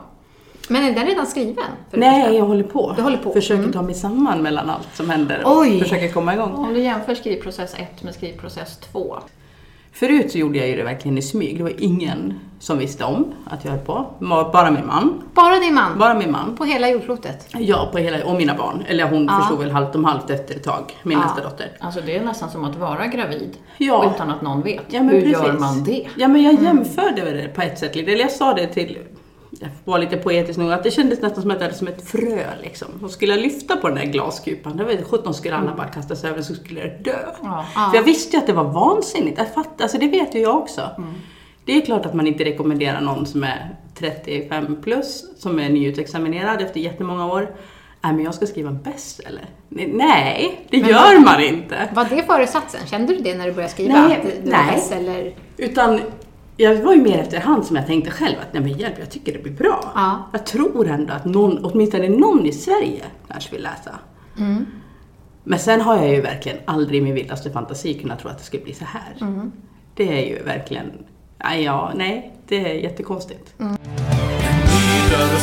Men 0.69 0.85
är 0.85 0.93
den 0.95 1.07
redan 1.07 1.27
skriven? 1.27 1.65
nej 1.91 2.23
första? 2.23 2.37
jag 2.39 2.45
håller 2.45 2.65
på. 2.65 2.93
Du 2.97 3.03
håller 3.03 3.17
på? 3.17 3.33
Försöker 3.33 3.61
Mm. 3.61 3.73
ta 3.73 3.83
mig 3.83 3.95
samman 3.95 4.43
mellan 4.43 4.71
allt 4.71 4.89
som 4.95 5.11
händer 5.11 5.43
och 5.45 5.59
Oj. 5.59 5.81
försöker 5.81 6.09
komma 6.09 6.35
igång. 6.35 6.53
Om 6.55 6.75
du 6.75 6.81
jämför 6.81 7.15
skrivprocess 7.15 7.75
1 7.75 8.03
med 8.03 8.15
skrivprocess 8.15 8.77
2. 8.93 9.17
Förut 9.93 10.33
så 10.33 10.39
gjorde 10.39 10.59
jag 10.59 10.69
ju 10.69 10.77
det 10.77 10.83
verkligen 10.83 11.19
i 11.19 11.23
smyg. 11.23 11.57
Det 11.57 11.63
var 11.63 11.73
ingen 11.79 12.35
som 12.59 12.79
visste 12.79 13.05
om 13.05 13.33
att 13.51 13.65
jag 13.65 13.73
höll 13.73 13.81
på. 13.81 14.07
Bara 14.53 14.71
min 14.71 14.87
man. 14.87 15.23
Bara 15.35 15.59
din 15.59 15.75
man? 15.75 15.99
Bara 15.99 16.15
min 16.15 16.31
man. 16.33 16.57
På 16.57 16.65
hela 16.65 16.89
jordklotet? 16.91 17.49
Ja, 17.59 17.89
på 17.93 17.99
hela, 17.99 18.25
och 18.27 18.35
mina 18.35 18.55
barn. 18.55 18.85
Eller 18.89 19.05
hon 19.09 19.25
Ja. 19.25 19.39
förstod 19.41 19.59
väl 19.59 19.71
halvt 19.71 19.95
om 19.95 20.05
halvt 20.05 20.31
efter 20.31 20.55
ett 20.55 20.63
tag, 20.65 20.93
min 21.03 21.19
Ja. 21.19 21.25
nästa 21.25 21.43
dotter. 21.43 21.69
Alltså 21.81 22.01
det 22.07 22.17
är 22.17 22.25
nästan 22.25 22.51
som 22.51 22.65
att 22.65 22.77
vara 22.77 23.07
gravid 23.07 23.57
Ja. 23.79 24.13
utan 24.15 24.31
att 24.31 24.43
någon 24.43 24.63
vet. 24.63 24.83
Ja, 24.89 25.03
men 25.03 25.09
Hur 25.15 25.21
precis. 25.23 25.33
gör 25.47 25.53
man 25.53 25.85
det? 25.85 26.07
Ja, 26.17 26.29
men 26.29 26.43
jag 26.43 26.63
jämförde 26.63 27.21
det 27.31 27.49
på 27.55 27.63
ett 27.63 27.79
sätt. 27.79 27.97
Eller 27.97 28.17
jag 28.21 28.31
sa 28.31 28.55
det 28.55 28.67
till, 28.67 28.99
jag 29.65 29.93
var 29.93 29.99
lite 29.99 30.17
poetisk 30.17 30.59
nog, 30.59 30.73
att 30.73 30.83
det 30.83 30.91
kändes 30.91 31.21
nästan 31.21 31.43
som 31.43 31.51
att 31.51 31.57
jag 31.57 31.63
hade 31.63 31.75
som 31.75 31.89
ett 31.89 32.09
frö 32.09 32.45
liksom. 32.63 32.89
Och 33.03 33.11
skulle 33.11 33.33
jag 33.33 33.43
lyfta 33.43 33.77
på 33.77 33.89
den 33.89 33.97
där 33.97 34.05
glaskupan, 34.05 34.77
då 34.77 34.85
vet 34.85 35.07
17 35.09 35.35
skulle 35.35 35.57
alla 35.57 35.75
bara 35.75 35.89
kasta 35.89 36.17
sig 36.17 36.31
över 36.31 36.43
så 36.43 36.55
skulle 36.55 36.81
jag 36.81 37.03
dö. 37.03 37.19
Ja. 37.43 37.65
För 37.91 37.97
jag 37.97 38.03
visste 38.03 38.37
ju 38.37 38.41
att 38.41 38.47
det 38.47 38.53
var 38.53 38.65
vansinnigt. 38.65 39.39
Jag 39.39 39.55
fatt, 39.55 39.81
alltså 39.83 39.99
det 39.99 40.09
vet 40.09 40.35
ju 40.35 40.39
jag 40.41 40.57
också. 40.57 40.91
Det 41.65 41.77
är 41.77 41.81
klart 41.81 42.07
att 42.07 42.15
man 42.15 42.27
inte 42.27 42.45
rekommenderar 42.45 43.01
någon 43.01 43.27
som 43.27 43.45
är 43.45 43.77
35 43.99 44.83
plus, 44.83 45.25
som 45.41 45.59
är 45.59 45.69
nyutexaminerad 45.69 46.63
efter 46.63 46.81
jättemånga 46.81 47.27
år. 47.27 47.55
Nej, 48.01 48.13
men 48.13 48.25
jag 48.25 48.35
ska 48.35 48.47
skriva 48.47 48.69
en 48.71 48.83
bestseller. 48.83 49.45
Nej, 49.69 50.67
det 50.71 50.77
gör 50.77 51.21
man 51.25 51.41
inte. 51.43 51.89
Var 51.95 52.05
det 52.05 52.23
föresatsen? 52.23 52.81
Kände 52.87 53.15
du 53.15 53.21
det 53.21 53.35
när 53.35 53.47
du 53.47 53.53
började 53.53 53.73
skriva? 53.73 53.93
Nej, 54.07 54.17
att 54.17 54.23
det- 54.23 54.51
det 54.51 54.51
nej. 54.51 55.35
var? 55.57 55.65
Utan 55.65 56.01
jag 56.57 56.83
var 56.83 56.95
ju 56.95 57.03
mer 57.03 57.19
efterhand 57.19 57.65
som 57.65 57.77
jag 57.77 57.87
tänkte 57.87 58.11
själv 58.11 58.37
att 58.41 58.53
nej 58.53 58.63
men 58.63 58.73
hjälp, 58.73 58.95
jag 58.99 59.11
tycker 59.11 59.33
det 59.33 59.39
blir 59.43 59.53
bra. 59.53 59.93
Ja. 59.95 60.29
Jag 60.33 60.47
tror 60.47 60.89
ändå 60.89 61.13
att 61.13 61.25
någon, 61.25 61.65
åtminstone 61.65 62.09
någon 62.09 62.47
i 62.47 62.53
Sverige 62.53 63.05
kanske 63.29 63.51
vill 63.51 63.63
läsa. 63.63 63.99
Men 65.45 65.59
sen 65.59 65.81
har 65.81 65.97
jag 65.97 66.09
ju 66.09 66.21
verkligen 66.21 66.59
aldrig 66.65 67.01
i 67.01 67.05
min 67.05 67.15
vildaste 67.15 67.51
fantasi 67.51 67.95
kunnat 67.95 68.19
tro 68.19 68.31
att 68.31 68.39
det 68.39 68.45
skulle 68.45 68.63
bli 68.63 68.75
så 68.75 68.85
här. 68.85 69.41
Det 69.95 70.19
är 70.19 70.29
ju 70.29 70.43
verkligen, 70.43 70.93
nej, 71.45 71.63
ja, 71.63 71.93
nej, 71.95 72.37
det 72.49 72.71
är 72.71 72.75
jättekonstigt. 72.75 73.55
Vidare 75.09 75.39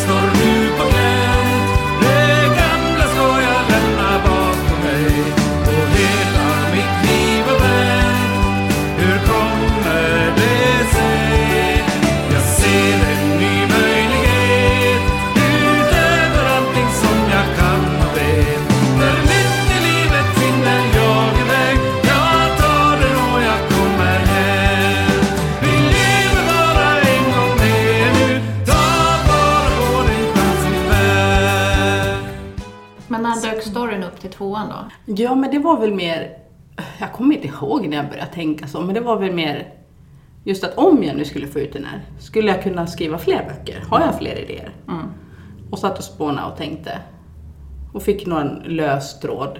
Ja, 35.06 35.36
men 35.36 35.52
det 35.52 35.60
var 35.60 35.80
väl 35.80 35.94
mer, 35.94 36.38
jag 37.00 37.13
kommer 37.13 37.36
inte 37.36 37.48
ihåg 37.48 37.88
när 37.88 37.98
jag 37.98 38.10
började 38.10 38.32
tänka 38.32 38.67
så, 38.67 38.82
men 38.82 38.96
det 38.96 39.02
var 39.02 39.20
väl 39.20 39.34
mer 39.34 39.74
just 40.44 40.63
att 40.63 40.78
om 40.78 41.04
jag 41.04 41.15
nu 41.15 41.26
skulle 41.26 41.48
få 41.48 41.60
ut 41.60 41.74
den 41.74 41.86
här, 41.86 42.02
skulle 42.20 42.52
jag 42.52 42.63
kunna 42.63 42.88
skriva 42.88 43.17
fler 43.17 43.46
böcker? 43.50 43.84
Har 43.89 44.00
jag 44.00 44.17
fler 44.17 44.36
idéer? 44.36 44.72
Och 45.72 45.80
satt 45.80 45.98
och 45.98 46.04
spånade 46.04 46.52
och 46.52 46.58
tänkte. 46.58 47.00
Och 47.94 48.04
fick 48.04 48.26
någon 48.26 48.48
lös 48.65 49.20
tråd. 49.20 49.60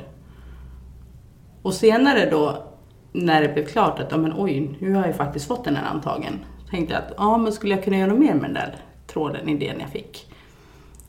Och 1.62 1.74
senare 1.74 2.30
då, 2.30 2.64
när 3.12 3.42
det 3.42 3.54
blev 3.54 3.66
klart 3.66 4.00
att, 4.00 4.12
ja 4.12 4.18
men 4.18 4.34
oj, 4.38 4.78
nu 4.80 4.94
har 4.94 5.02
jag 5.02 5.08
ju 5.08 5.14
faktiskt 5.14 5.48
fått 5.48 5.64
den 5.64 5.76
här 5.76 5.86
antagen. 5.86 6.40
Tänkte 6.70 6.94
jag 6.94 7.04
att, 7.04 7.14
ja 7.18 7.38
men 7.38 7.52
skulle 7.52 7.76
jag 7.76 7.84
kunna 7.84 7.98
göra 7.98 8.10
något 8.10 8.20
mer 8.20 8.34
med 8.34 8.44
den 8.44 8.54
där 8.54 8.76
tråden, 9.08 9.50
idén 9.50 9.76
jag 9.80 9.90
fick? 9.90 10.31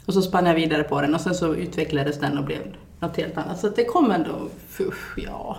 Och 0.06 0.14
så 0.14 0.22
spann 0.22 0.46
jag 0.46 0.54
vidare 0.54 0.82
på 0.82 1.00
den 1.00 1.14
och 1.14 1.20
sen 1.20 1.34
så 1.34 1.54
utvecklades 1.54 2.20
den 2.20 2.38
och 2.38 2.44
blev 2.44 2.76
något 3.00 3.16
helt 3.16 3.38
annat. 3.38 3.60
Så 3.60 3.66
att 3.66 3.76
det 3.76 3.84
kom 3.84 4.10
ändå, 4.10 4.48
fusch, 4.68 5.18
ja. 5.18 5.56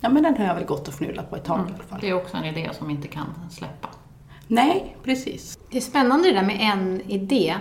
Ja 0.00 0.08
men 0.08 0.22
den 0.22 0.36
har 0.36 0.44
jag 0.44 0.54
väl 0.54 0.64
gått 0.64 0.88
och 0.88 0.94
fnulat 0.94 1.30
på 1.30 1.36
ett 1.36 1.44
tag 1.44 1.58
i 1.58 1.72
alla 1.74 1.84
fall. 1.88 1.98
Det 2.00 2.08
är 2.08 2.14
också 2.14 2.36
en 2.36 2.44
idé 2.44 2.70
som 2.78 2.90
inte 2.90 3.08
kan 3.08 3.26
släppa. 3.50 3.88
Nej, 4.46 4.96
precis. 5.04 5.58
Det 5.70 5.76
är 5.76 5.80
spännande 5.80 6.28
det 6.28 6.34
där 6.34 6.42
med 6.46 6.58
en 6.60 7.00
idé 7.10 7.54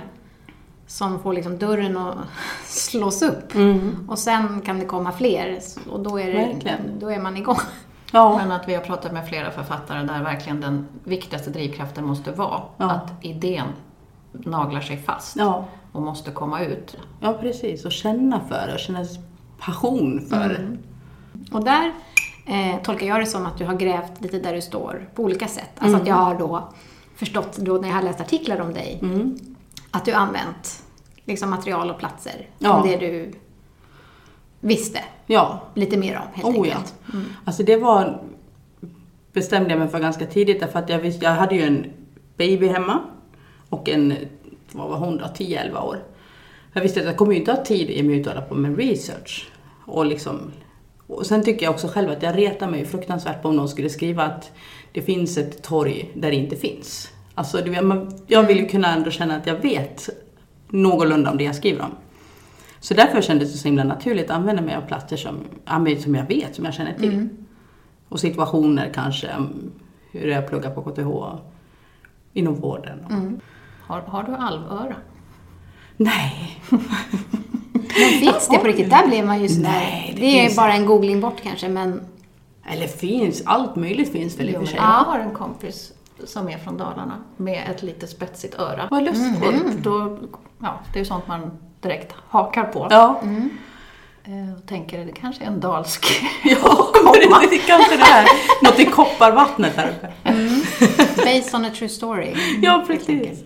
som 0.87 1.19
får 1.19 1.33
liksom 1.33 1.57
dörren 1.57 1.97
att 1.97 2.17
slås 2.65 3.21
upp. 3.21 3.53
Och 4.07 4.19
sen 4.19 4.61
kan 4.61 4.79
det 4.79 4.85
komma 4.85 5.11
fler 5.11 5.59
och 5.89 5.99
då 5.99 6.19
är, 6.19 6.33
det, 6.63 6.77
då 6.99 7.11
är 7.11 7.19
man 7.19 7.37
igång. 7.37 7.57
Ja, 8.13 8.37
Men 8.37 8.51
att 8.51 8.67
vi 8.67 8.73
har 8.75 8.81
pratat 8.81 9.11
med 9.11 9.27
flera 9.27 9.51
författare 9.51 10.03
där 10.03 10.23
verkligen 10.23 10.61
den 10.61 10.87
viktigaste 11.03 11.49
drivkraften 11.49 12.05
måste 12.05 12.31
vara 12.31 12.61
Ja. 12.77 12.91
att 12.91 13.11
idén 13.25 13.67
naglar 14.31 14.81
sig 14.81 14.97
fast 14.97 15.35
ja, 15.35 15.65
och 15.91 16.01
måste 16.01 16.31
komma 16.31 16.61
ut. 16.65 16.97
ja 17.21 17.33
precis. 17.41 17.85
Och 17.85 17.91
känna 17.91 18.41
för 18.49 18.67
det 18.67 18.73
och 18.73 18.79
känna 18.79 19.05
passion 19.59 20.25
för 20.29 20.49
det. 20.49 20.77
Och 21.51 21.63
där 21.63 21.91
eh, 22.47 22.81
tolkar 22.83 23.07
jag 23.07 23.19
det 23.19 23.25
som 23.25 23.45
att 23.45 23.57
du 23.57 23.65
har 23.65 23.73
grävt 23.75 24.21
lite 24.21 24.39
där 24.39 24.53
du 24.53 24.61
står 24.61 25.09
på 25.15 25.23
olika 25.23 25.47
sätt. 25.47 25.69
Alltså 25.77 25.97
att 25.97 26.07
jag 26.07 26.15
har 26.15 26.39
då 26.39 26.69
förstått 27.15 27.57
då 27.57 27.73
när 27.77 27.87
jag 27.87 27.95
har 27.95 28.03
läst 28.03 28.21
artiklar 28.21 28.61
om 28.61 28.73
dig 28.73 28.99
att 29.91 30.05
du 30.05 30.13
har 30.13 30.19
använt 30.21 30.83
liksom 31.25 31.49
material 31.49 31.89
och 31.91 31.97
platser 31.99 32.47
Ja. 32.59 32.73
från 32.81 32.87
det 32.91 32.97
du 32.97 33.31
visste 34.59 34.99
Ja, 35.25 35.61
lite 35.73 35.97
mer 35.97 36.15
om 36.15 36.21
helt 36.33 36.57
Oh 36.57 36.67
ja. 36.67 36.73
enkelt. 36.75 36.95
Alltså 37.45 37.63
det 37.63 37.77
var, 37.77 38.21
bestämde 39.33 39.69
jag 39.69 39.79
mig 39.79 39.87
för 39.87 39.99
ganska 39.99 40.25
tidigt 40.25 40.59
därför 40.59 40.79
att 40.79 40.89
jag 40.89 40.99
visste, 40.99 41.25
jag 41.25 41.31
hade 41.35 41.55
ju 41.55 41.61
en 41.61 41.85
baby 42.37 42.67
hemma 42.67 42.99
och 43.69 43.89
en, 43.89 44.13
vad 44.73 44.89
var 44.89 44.97
hon 44.97 45.17
då, 45.17 45.25
10-11 45.25 45.81
år. 45.83 46.03
Jag 46.73 46.81
visste 46.81 46.99
att 46.99 47.05
jag 47.05 47.17
kommer 47.17 47.31
ju 47.31 47.39
inte 47.39 47.51
ha 47.51 47.63
tid 47.63 47.89
i 47.89 48.03
mig 48.03 48.21
att 48.21 48.27
hålla 48.27 48.41
på 48.41 48.55
med 48.55 48.77
research. 48.77 49.49
Och 49.85 50.05
liksom, 50.05 50.51
och 51.07 51.25
sen 51.25 51.43
tycker 51.43 51.65
jag 51.65 51.73
också 51.73 51.87
själv 51.87 52.09
att 52.09 52.23
jag 52.23 52.37
retar 52.37 52.69
mig 52.69 52.85
fruktansvärt 52.85 53.41
på 53.41 53.49
om 53.49 53.55
någon 53.55 53.69
skulle 53.69 53.89
skriva 53.89 54.23
att 54.23 54.51
det 54.91 55.01
finns 55.01 55.37
ett 55.37 55.63
torg 55.63 56.11
där 56.13 56.29
det 56.29 56.35
inte 56.35 56.55
finns. 56.55 57.11
Alltså, 57.35 57.67
jag 58.27 58.43
vill 58.43 58.59
ju 58.59 58.67
kunna 58.67 58.93
ändå 58.93 59.11
känna 59.11 59.35
att 59.35 59.47
jag 59.47 59.55
vet 59.55 60.09
någorlunda 60.69 61.31
om 61.31 61.37
det 61.37 61.43
jag 61.43 61.55
skriver 61.55 61.81
om. 61.81 61.91
Så 62.79 62.93
därför 62.93 63.21
kändes 63.21 63.51
det 63.51 63.57
så 63.57 63.67
himla 63.67 63.83
naturligt 63.83 64.25
att 64.25 64.37
använda 64.37 64.61
mig 64.61 64.75
av 64.75 64.81
platser 64.81 65.17
som, 65.17 65.37
som 66.03 66.15
jag 66.15 66.25
vet, 66.25 66.55
som 66.55 66.65
jag 66.65 66.73
känner 66.73 66.93
till. 66.93 67.29
Och 68.09 68.19
situationer 68.19 68.91
kanske, 68.93 69.27
mm, 69.27 69.71
hur 70.11 70.27
det 70.27 70.33
är 70.33 70.39
att 70.39 70.49
plugga 70.49 70.69
på 70.69 70.81
KTH, 70.81 71.39
inom 72.33 72.55
vården. 72.55 72.99
Har, 73.91 74.01
har 74.01 74.23
du 74.23 74.35
alvöra? 74.35 74.95
Nej, 75.97 76.61
Men 76.69 78.09
finns 78.19 78.47
det 78.47 78.57
på 78.57 78.67
riktigt? 78.67 78.89
Där 78.89 79.07
blir 79.07 79.23
man 79.23 79.41
ju 79.41 79.47
sådär. 79.49 79.69
Nej, 79.69 80.11
det 80.15 80.21
det 80.21 80.39
är 80.39 80.43
finns 80.43 80.55
bara 80.55 80.73
en 80.73 80.85
googling 80.85 81.21
bort 81.21 81.41
kanske, 81.43 81.69
men 81.69 82.01
eller 82.65 82.87
finns, 82.87 83.41
allt 83.45 83.75
möjligt 83.75 84.11
finns 84.11 84.39
väl 84.39 84.49
i 84.49 84.55
och 84.55 84.59
för 84.59 84.65
sig. 84.65 84.75
Jag 84.75 84.83
har 84.83 85.19
en 85.19 85.31
kompis 85.33 85.91
som 86.25 86.49
är 86.49 86.57
från 86.57 86.77
Dalarna 86.77 87.15
med 87.37 87.69
ett 87.69 87.83
lite 87.83 88.07
spetsigt 88.07 88.59
öra. 88.59 88.87
Vad 88.91 89.03
lustigt. 89.03 89.47
Och 89.47 89.53
då, 89.81 90.17
ja, 90.61 90.79
det 90.93 90.99
är 90.99 91.01
ju 91.03 91.05
sånt 91.05 91.27
man 91.27 91.51
direkt 91.81 92.15
hakar 92.29 92.63
på. 92.63 92.87
Ja, 92.89 93.21
Eh, 94.23 94.57
Och 94.57 94.67
tänker, 94.67 95.05
det 95.05 95.11
kanske 95.11 95.43
är 95.43 95.47
en 95.47 95.59
dalsk 95.59 96.05
ja 96.43 96.91
det, 97.49 97.57
kanske 97.57 97.97
det 97.97 98.03
är. 98.03 98.25
Något 98.63 98.79
i 98.79 98.85
kopparvattnet 98.85 99.75
där 99.75 99.89
uppe. 99.89 100.13
based 101.17 101.55
on 101.55 101.65
a 101.65 101.69
true 101.75 101.89
story. 101.89 102.35
Ja, 102.61 102.83
precis. 102.87 103.39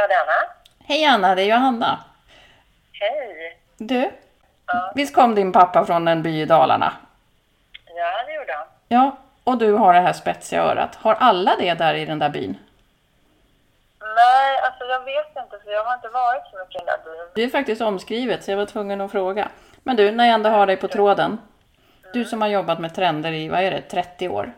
Ja, 0.00 0.06
det 0.06 0.14
är 0.14 0.20
Anna. 0.20 0.52
Hej 0.84 1.04
Anna, 1.04 1.34
det 1.34 1.42
är 1.42 1.46
Johanna. 1.46 2.04
Hej. 2.92 3.58
Du, 3.76 4.10
visst 4.94 5.14
kom 5.14 5.34
din 5.34 5.52
pappa 5.52 5.86
från 5.86 6.08
en 6.08 6.22
by 6.22 6.40
i 6.40 6.44
Dalarna? 6.44 6.92
Ja, 7.86 8.24
det 8.26 8.34
gjorde 8.34 8.52
han. 8.52 8.66
Ja, 8.88 9.16
och 9.44 9.58
du 9.58 9.72
har 9.72 9.94
det 9.94 10.00
här 10.00 10.12
spetsiga 10.12 10.62
örat. 10.62 10.94
Har 10.94 11.14
alla 11.14 11.56
det 11.58 11.74
där 11.74 11.94
i 11.94 12.04
den 12.04 12.18
där 12.18 12.28
byn? 12.28 12.58
Nej, 14.00 14.58
alltså 14.64 14.84
jag 14.84 15.04
vet 15.04 15.36
inte 15.36 15.64
för 15.64 15.70
jag 15.72 15.84
har 15.84 15.94
inte 15.94 16.08
varit 16.08 16.42
så 16.50 16.58
mycket 16.58 16.82
i 16.82 16.84
den 16.84 16.86
där 16.86 17.04
byn. 17.04 17.30
Det 17.34 17.42
är 17.42 17.48
faktiskt 17.48 17.82
omskrivet 17.82 18.44
så 18.44 18.50
jag 18.50 18.58
var 18.58 18.66
tvungen 18.66 19.00
att 19.00 19.10
fråga. 19.10 19.48
Men 19.82 19.96
du, 19.96 20.10
när 20.10 20.24
jag 20.24 20.34
ändå 20.34 20.50
har 20.50 20.66
dig 20.66 20.76
på 20.76 20.88
tråden. 20.88 21.40
Du 22.12 22.24
som 22.24 22.42
har 22.42 22.48
jobbat 22.48 22.78
med 22.78 22.94
trender 22.94 23.32
i, 23.32 23.48
vad 23.48 23.60
är 23.60 23.70
det, 23.70 23.80
30 23.80 24.28
år. 24.28 24.52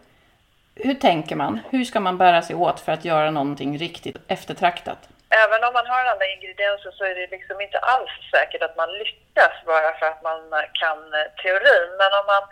Hur 0.75 0.95
tänker 0.95 1.37
man? 1.37 1.61
Hur 1.71 1.85
ska 1.85 2.01
man 2.01 2.19
bära 2.19 2.43
sig 2.43 2.57
åt 2.57 2.81
för 2.81 2.93
att 2.93 3.05
göra 3.05 3.31
någonting 3.31 3.79
riktigt 3.79 4.17
eftertraktat? 4.29 5.09
Även 5.41 5.65
om 5.65 5.73
man 5.73 5.87
har 5.87 6.05
alla 6.05 6.27
ingredienser 6.27 6.91
så 6.91 7.05
är 7.05 7.15
det 7.15 7.37
liksom 7.37 7.61
inte 7.61 7.79
alls 7.79 8.11
säkert 8.35 8.63
att 8.63 8.77
man 8.77 8.93
lyckas 8.93 9.53
bara 9.67 9.99
för 9.99 10.07
att 10.07 10.23
man 10.23 10.41
kan 10.83 11.15
eh, 11.15 11.27
teorin. 11.43 11.91
Men 12.01 12.11
om 12.21 12.27
man 12.35 12.45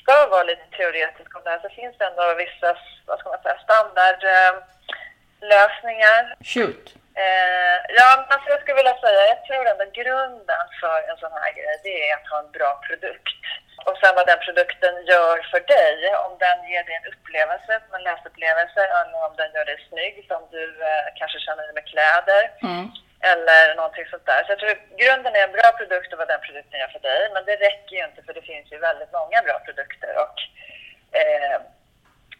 ska 0.00 0.26
vara 0.26 0.42
lite 0.42 0.66
teoretisk 0.76 1.36
om 1.36 1.42
det 1.44 1.50
här 1.50 1.60
så 1.60 1.68
finns 1.68 1.98
det 1.98 2.04
ändå 2.04 2.34
vissa, 2.34 2.76
vad 3.06 3.18
ska 3.18 3.28
man 3.28 3.42
säga, 3.42 3.58
standardlösningar 3.66 6.36
Shoot! 6.44 6.94
Eh, 7.24 7.78
ja, 7.98 8.08
men 8.28 8.38
jag 8.52 8.60
skulle 8.60 8.80
vilja 8.82 8.98
säga, 9.04 9.22
jag 9.32 9.40
tror 9.44 9.64
ändå 9.66 9.84
grunden 10.00 10.66
för 10.80 10.98
en 11.10 11.18
sån 11.22 11.34
här 11.40 11.52
grej, 11.56 11.74
det 11.86 11.94
är 12.08 12.14
att 12.16 12.30
ha 12.32 12.38
en 12.44 12.52
bra 12.58 12.72
produkt. 12.86 13.40
Och 13.86 13.96
sen 14.00 14.14
vad 14.18 14.26
den 14.26 14.44
produkten 14.46 14.94
gör 15.12 15.36
för 15.50 15.60
dig, 15.76 15.96
om 16.26 16.32
den 16.44 16.58
ger 16.70 16.84
dig 16.84 16.94
en 16.98 17.10
upplevelse, 17.12 17.72
en 17.96 18.06
läsupplevelse, 18.08 18.80
eller 19.00 19.18
om 19.28 19.34
den 19.40 19.50
gör 19.54 19.66
dig 19.70 19.78
snygg, 19.88 20.14
som 20.30 20.42
du 20.56 20.64
eh, 20.90 21.06
kanske 21.18 21.38
känner 21.46 21.62
dig 21.66 21.74
med 21.78 21.90
kläder, 21.92 22.42
eller 23.32 23.74
någonting 23.74 24.06
sånt 24.10 24.26
där. 24.26 24.40
Så 24.44 24.52
jag 24.52 24.58
tror 24.58 24.74
grunden 25.02 25.34
är 25.36 25.44
en 25.44 25.56
bra 25.58 25.68
produkt 25.78 26.12
och 26.12 26.18
vad 26.18 26.28
den 26.28 26.46
produkten 26.46 26.80
gör 26.80 26.92
för 26.96 27.02
dig, 27.10 27.20
men 27.34 27.44
det 27.44 27.56
räcker 27.66 27.96
ju 27.96 28.04
inte 28.04 28.22
för 28.22 28.34
det 28.34 28.50
finns 28.50 28.72
ju 28.72 28.78
väldigt 28.78 29.12
många 29.12 29.38
bra 29.46 29.56
produkter 29.66 30.12
och, 30.24 30.36
eh, 31.20 31.58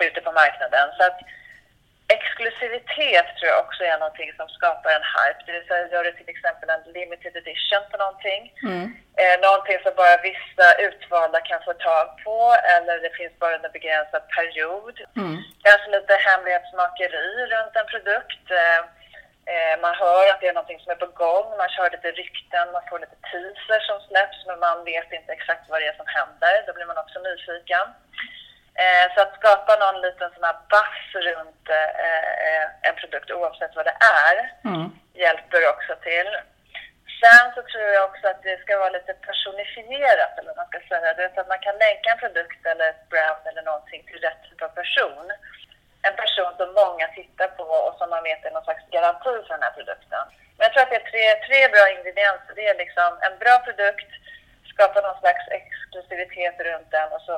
ute 0.07 0.21
på 0.21 0.33
marknaden. 0.33 0.87
Så 0.97 1.03
att, 1.09 1.19
Exklusivitet 2.17 3.27
tror 3.37 3.49
jag 3.53 3.65
också 3.65 3.81
är 3.85 3.99
någonting 3.99 4.31
som 4.39 4.49
skapar 4.57 4.91
en 4.99 5.09
hype. 5.15 5.41
Det 5.47 5.53
vill 5.57 5.69
säga, 5.69 5.93
gör 5.93 6.05
du 6.05 6.13
till 6.13 6.35
exempel 6.35 6.69
en 6.71 6.85
limited 6.99 7.35
edition 7.43 7.83
på 7.91 7.97
någonting. 8.05 8.43
Eh, 9.21 9.37
någonting 9.47 9.79
som 9.83 9.93
bara 10.03 10.25
vissa 10.31 10.67
utvalda 10.87 11.39
kan 11.51 11.61
få 11.67 11.73
tag 11.89 12.07
på 12.25 12.39
eller 12.75 12.95
det 13.05 13.13
finns 13.19 13.35
bara 13.39 13.55
under 13.57 13.69
en 13.71 13.79
begränsad 13.79 14.23
period. 14.37 14.97
Kanske 15.67 15.87
lite 15.97 16.15
hemlighetsmakeri 16.29 17.29
runt 17.55 17.75
en 17.81 17.89
produkt. 17.93 18.45
Eh, 18.61 18.81
eh, 19.53 19.75
man 19.85 19.95
hör 20.03 20.25
att 20.29 20.41
det 20.41 20.49
är 20.49 20.59
någonting 20.59 20.81
som 20.81 20.93
är 20.95 21.03
på 21.05 21.11
gång, 21.25 21.47
man 21.63 21.75
kör 21.75 21.91
lite 21.97 22.11
rykten, 22.21 22.67
man 22.77 22.87
får 22.89 22.99
lite 23.05 23.19
teaser 23.31 23.81
som 23.89 23.99
släpps 24.09 24.39
men 24.49 24.59
man 24.67 24.79
vet 24.93 25.09
inte 25.19 25.33
exakt 25.33 25.65
vad 25.71 25.81
det 25.81 25.89
är 25.93 26.01
som 26.01 26.11
händer. 26.19 26.55
Då 26.67 26.71
blir 26.77 26.91
man 26.91 27.03
också 27.05 27.19
nyfiken. 27.29 27.87
Eh, 28.83 29.07
så 29.15 29.21
att 29.21 29.35
skapa 29.41 29.73
någon 29.77 30.01
liten 30.01 30.31
sån 30.35 30.49
här 30.49 30.59
buzz 30.73 31.09
runt 31.29 31.65
eh, 31.79 31.91
eh, 32.07 32.67
en 32.89 32.95
produkt 33.01 33.31
oavsett 33.31 33.77
vad 33.77 33.87
det 33.91 33.99
är 34.25 34.37
hjälper 35.23 35.63
också 35.73 35.93
till. 36.09 36.31
Sen 37.21 37.47
så 37.55 37.61
tror 37.71 37.89
jag 37.97 38.05
också 38.11 38.25
att 38.29 38.43
det 38.43 38.61
ska 38.61 38.79
vara 38.79 38.97
lite 38.99 39.15
personifierat, 39.29 40.35
eller 40.39 40.51
vad 40.51 40.63
man 40.63 40.71
ska 40.71 40.81
säga. 40.89 41.15
Det 41.15 41.23
är 41.25 41.41
att 41.41 41.55
man 41.55 41.65
kan 41.67 41.77
länka 41.87 42.11
en 42.11 42.23
produkt 42.25 42.63
eller 42.71 42.87
ett 42.89 43.09
brand 43.13 43.43
eller 43.49 43.63
någonting 43.71 44.03
till 44.05 44.21
rätt 44.27 44.43
typ 44.49 44.63
av 44.63 44.73
person. 44.81 45.27
En 46.09 46.17
person 46.23 46.53
som 46.57 46.69
många 46.83 47.07
tittar 47.19 47.49
på 47.59 47.65
och 47.87 47.95
som 47.99 48.11
man 48.11 48.23
vet 48.29 48.45
är 48.45 48.51
någon 48.51 48.69
slags 48.69 48.85
garanti 48.97 49.35
för 49.47 49.55
den 49.55 49.67
här 49.67 49.77
produkten. 49.79 50.25
Men 50.57 50.65
jag 50.67 50.73
tror 50.73 50.83
att 50.83 50.93
det 50.93 51.03
är 51.03 51.11
tre, 51.13 51.25
tre 51.47 51.61
bra 51.75 51.85
ingredienser. 51.97 52.53
Det 52.59 52.69
är 52.73 52.83
liksom 52.85 53.11
en 53.27 53.39
bra 53.43 53.55
produkt, 53.67 54.11
skapa 54.73 55.01
någon 55.01 55.21
slags 55.21 55.45
exklusivitet 55.59 56.57
runt 56.69 56.91
den 56.91 57.09
och 57.17 57.23
så 57.29 57.35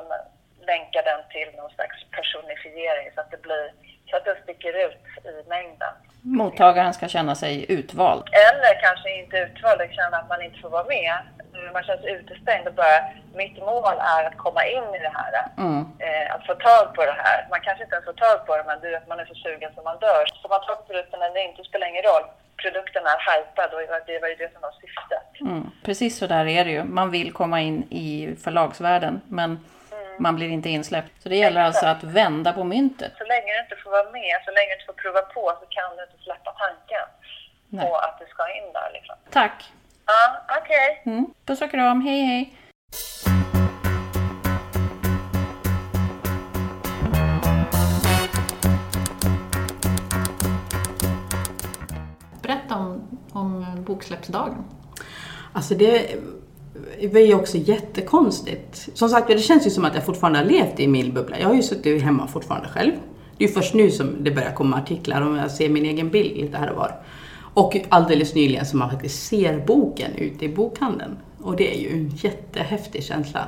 länka 0.71 0.99
den 1.09 1.21
till 1.33 1.49
någon 1.57 1.71
slags 1.77 1.97
personifiering 2.17 3.07
så 3.15 3.21
att 3.21 3.31
det 3.31 3.41
blir 3.41 3.71
så 4.09 4.17
att 4.17 4.25
den 4.25 4.35
sticker 4.43 4.73
ut 4.85 5.01
i 5.31 5.49
mängden. 5.49 5.93
Mottagaren 6.23 6.93
ska 6.93 7.07
känna 7.07 7.35
sig 7.35 7.53
utvald. 7.77 8.23
Eller 8.47 8.81
kanske 8.85 9.09
inte 9.19 9.37
utvald 9.37 9.81
känna 9.99 10.17
att 10.17 10.29
man 10.29 10.41
inte 10.41 10.59
får 10.59 10.69
vara 10.69 10.87
med. 10.97 11.13
Man 11.73 11.83
känns 11.83 12.05
utestängd 12.05 12.67
och 12.67 12.73
bara, 12.73 12.97
mitt 13.41 13.57
mål 13.57 13.97
är 14.15 14.23
att 14.27 14.37
komma 14.37 14.65
in 14.65 14.87
i 14.97 14.99
det 15.07 15.13
här. 15.19 15.33
Mm. 15.57 15.81
Eh, 16.05 16.35
att 16.35 16.45
få 16.45 16.53
tag 16.53 16.85
på 16.95 17.01
det 17.05 17.17
här. 17.23 17.47
Man 17.49 17.61
kanske 17.61 17.83
inte 17.83 17.95
ens 17.95 18.05
får 18.05 18.13
tag 18.13 18.37
på 18.47 18.57
det, 18.57 18.63
men 18.67 18.79
du 18.81 18.89
vet, 18.89 19.07
man 19.07 19.19
är 19.19 19.25
så 19.25 19.35
sugen 19.35 19.71
som 19.75 19.83
man 19.83 19.99
dör. 19.99 20.23
Så 20.41 20.47
man 20.47 20.61
tar 20.65 20.75
på 20.75 20.83
produkten 20.89 21.21
eller 21.21 21.47
inte, 21.47 21.63
spelar 21.63 21.87
ingen 21.87 22.03
roll. 22.03 22.25
Produkten 22.63 23.03
är 23.05 23.19
hypad 23.29 23.73
och 23.73 23.81
det 24.07 24.19
var 24.19 24.27
ju 24.27 24.35
det 24.35 24.51
som 24.53 24.61
var 24.61 24.73
syftet. 24.81 25.41
Mm. 25.41 25.71
Precis 25.85 26.17
så 26.17 26.27
där 26.27 26.45
är 26.47 26.65
det 26.65 26.71
ju. 26.71 26.83
Man 26.83 27.11
vill 27.11 27.33
komma 27.33 27.61
in 27.61 27.83
i 27.89 28.35
förlagsvärlden 28.43 29.21
men 29.27 29.65
man 30.21 30.35
blir 30.35 30.49
inte 30.49 30.69
insläppt. 30.69 31.21
Så 31.23 31.29
det 31.29 31.35
gäller 31.35 31.61
alltså 31.61 31.85
att 31.85 32.03
vända 32.03 32.53
på 32.53 32.63
myntet. 32.63 33.11
Så 33.17 33.23
länge 33.23 33.53
du 33.53 33.59
inte 33.59 33.75
får 33.83 33.91
vara 33.91 34.11
med, 34.11 34.35
så 34.45 34.51
länge 34.51 34.67
du 34.67 34.73
inte 34.73 34.85
får 34.85 34.93
prova 34.93 35.21
på, 35.21 35.57
så 35.59 35.65
kan 35.69 35.97
du 35.97 36.03
inte 36.03 36.23
släppa 36.23 36.51
tanken 36.51 37.07
Nej. 37.69 37.85
på 37.85 37.95
att 37.95 38.19
du 38.19 38.25
ska 38.25 38.43
in 38.57 38.73
där. 38.73 38.91
Liksom. 38.93 39.15
Tack! 39.29 39.71
Ja, 40.05 40.55
okej. 40.61 41.01
Mm. 41.05 41.25
Puss 41.45 41.61
och 41.61 41.71
kram, 41.71 42.01
hej 42.01 42.21
hej! 42.21 42.53
Berätta 52.41 52.75
om, 52.75 53.19
om 53.33 53.83
boksläppsdagen. 53.83 54.63
Alltså 55.53 55.75
det 55.75 56.15
var 57.11 57.19
ju 57.19 57.33
också 57.33 57.57
jättekonstigt. 57.57 58.89
Som 58.93 59.09
sagt 59.09 59.27
det 59.27 59.37
känns 59.37 59.65
ju 59.65 59.69
som 59.69 59.85
att 59.85 59.95
jag 59.95 60.05
fortfarande 60.05 60.39
har 60.39 60.45
levt 60.45 60.79
i 60.79 60.87
min 60.87 61.13
bubbla. 61.13 61.39
Jag 61.39 61.47
har 61.47 61.55
ju 61.55 61.63
suttit 61.63 62.01
hemma 62.01 62.27
fortfarande 62.27 62.67
själv. 62.67 62.91
Det 63.37 63.43
är 63.43 63.47
ju 63.47 63.53
först 63.53 63.73
nu 63.73 63.91
som 63.91 64.23
det 64.23 64.31
börjar 64.31 64.51
komma 64.51 64.77
artiklar 64.77 65.21
och 65.21 65.37
jag 65.37 65.51
ser 65.51 65.69
min 65.69 65.85
egen 65.85 66.09
bild 66.09 66.37
lite 66.37 66.57
här 66.57 66.69
och 66.69 66.77
var. 66.77 66.95
Och 67.53 67.77
alldeles 67.89 68.35
nyligen 68.35 68.65
som 68.65 68.79
man 68.79 68.89
faktiskt 68.89 69.27
ser 69.27 69.65
boken 69.65 70.15
ute 70.15 70.45
i 70.45 70.49
bokhandeln. 70.49 71.17
Och 71.41 71.55
det 71.55 71.75
är 71.75 71.79
ju 71.79 71.89
en 71.89 72.09
jättehäftig 72.09 73.03
känsla. 73.03 73.47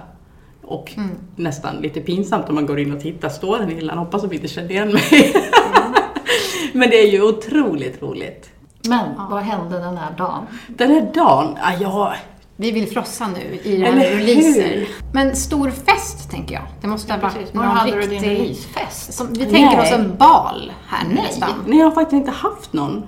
Och 0.61 0.93
nästan 1.35 1.75
lite 1.75 2.01
pinsamt 2.01 2.49
om 2.49 2.55
man 2.55 2.65
går 2.65 2.79
in 2.79 2.93
och 2.93 3.01
tittar, 3.01 3.29
står 3.29 3.59
den 3.59 3.71
i 3.71 3.73
hyllan? 3.73 3.97
Hoppas 3.97 4.21
de 4.21 4.33
inte 4.33 4.47
känner 4.47 4.71
igen 4.71 4.93
mig. 4.93 5.33
Men 6.73 6.89
det 6.89 6.95
är 6.95 7.11
ju 7.11 7.21
otroligt 7.21 8.01
roligt. 8.01 8.49
Men 8.87 9.09
vad 9.29 9.41
hände 9.41 9.79
den 9.79 9.97
här 9.97 10.11
dagen? 10.17 10.45
Den 10.67 10.91
här 10.91 11.11
dagen, 11.13 11.57
ja, 11.61 11.73
jag, 11.81 12.13
Vi 12.55 12.71
vill 12.71 12.87
frossa 12.87 13.27
nu 13.27 13.59
i 13.63 13.77
det 13.77 13.85
här 13.85 13.95
med 13.95 14.05
releaser. 14.05 14.87
Men 15.13 15.35
stor 15.35 15.69
fest, 15.69 16.31
tänker 16.31 16.55
jag. 16.55 16.63
Det 16.81 16.87
måste 16.87 17.13
ha 17.13 17.19
varit 17.19 17.33
Precis. 17.33 17.53
Någon 17.53 17.65
hade 17.65 17.91
du 17.91 17.97
riktig... 17.99 18.21
din 18.21 18.29
releasefest? 18.29 19.13
Som, 19.13 19.33
vi 19.33 19.45
tänker 19.45 19.79
oss 19.81 19.91
Nej. 19.91 19.99
en 19.99 20.17
bal 20.17 20.73
här 20.87 21.07
nu 21.07 21.15
nästan. 21.15 21.49
Nej, 21.67 21.77
jag 21.79 21.85
har 21.85 21.91
faktiskt 21.91 22.13
inte 22.13 22.31
haft 22.31 22.73
någon 22.73 23.03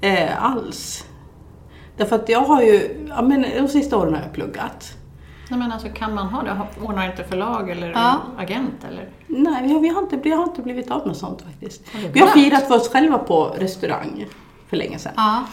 eh, 0.00 0.44
alls. 0.44 1.04
Därför 1.96 2.16
att 2.16 2.28
jag 2.28 2.40
har 2.40 2.62
ju, 2.62 3.06
ja 3.08 3.22
men 3.22 3.46
de 3.56 3.68
sista 3.68 3.96
åren 3.96 4.14
har 4.14 4.20
jag 4.22 4.32
pluggat. 4.32 4.92
Nej, 5.48 5.58
men 5.58 5.72
alltså, 5.72 5.88
kan 5.88 6.14
man 6.14 6.26
ha 6.26 6.42
det? 6.42 6.56
Ordnar 6.82 7.10
inte 7.10 7.24
förlag 7.24 7.70
eller 7.70 7.90
Ja. 7.90 8.20
agent? 8.38 8.84
Eller? 8.88 9.08
Nej, 9.26 9.62
vi 9.62 9.72
har, 9.72 9.80
vi 9.80 9.88
har, 9.88 10.02
inte, 10.02 10.16
vi 10.16 10.30
har 10.30 10.42
inte 10.42 10.62
blivit 10.62 10.90
av 10.90 11.06
med 11.06 11.16
sånt 11.16 11.42
faktiskt. 11.42 11.82
Har 11.92 12.00
Vi 12.08 12.20
har 12.20 12.28
firat 12.28 12.68
för 12.68 12.74
oss 12.74 12.88
själva 12.88 13.18
på 13.18 13.44
restaurang 13.58 14.26
för 14.68 14.76
länge 14.76 14.98
sedan. 14.98 15.12
Ja. 15.16 15.44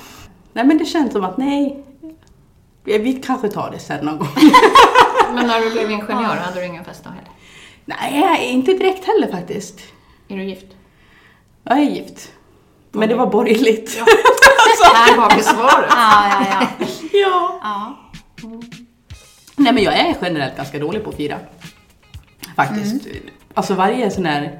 Nej 0.53 0.65
men 0.65 0.77
det 0.77 0.85
känns 0.85 1.11
som 1.13 1.23
att 1.23 1.37
nej, 1.37 1.83
vi 2.83 3.21
kanske 3.25 3.49
tar 3.49 3.71
det 3.71 3.79
sen 3.79 4.05
någon 4.05 4.17
gång. 4.17 4.27
Men 5.33 5.47
när 5.47 5.61
du 5.61 5.71
blev 5.71 5.91
ingenjör, 5.91 6.35
hade 6.35 6.59
du 6.59 6.65
ingen 6.65 6.85
fest 6.85 7.03
då 7.03 7.09
heller? 7.09 7.29
nej, 7.85 8.49
inte 8.49 8.73
direkt 8.73 9.05
heller 9.05 9.31
faktiskt. 9.31 9.79
Är 10.27 10.37
du 10.37 10.43
gift? 10.43 10.65
Jag 11.63 11.77
är 11.77 11.83
gift. 11.83 12.31
Men 12.91 13.09
det 13.09 13.15
var 13.15 13.27
borgerligt. 13.27 13.97
Ja. 13.97 14.05
Här 14.93 15.17
har 15.17 15.35
vi 15.35 15.43
svaret. 15.43 15.89
Ja, 15.89 16.29
ja, 16.29 16.45
ja. 16.49 16.87
ja. 17.13 17.59
ja. 17.63 17.97
Nej 19.55 19.73
men 19.73 19.83
jag 19.83 19.93
är 19.93 20.15
generellt 20.21 20.57
ganska 20.57 20.79
dålig 20.79 21.03
på 21.03 21.09
att 21.09 21.15
fira. 21.15 21.39
Faktiskt. 22.55 23.07
Alltså 23.53 23.73
varje 23.73 24.11
sån 24.11 24.25
här 24.25 24.59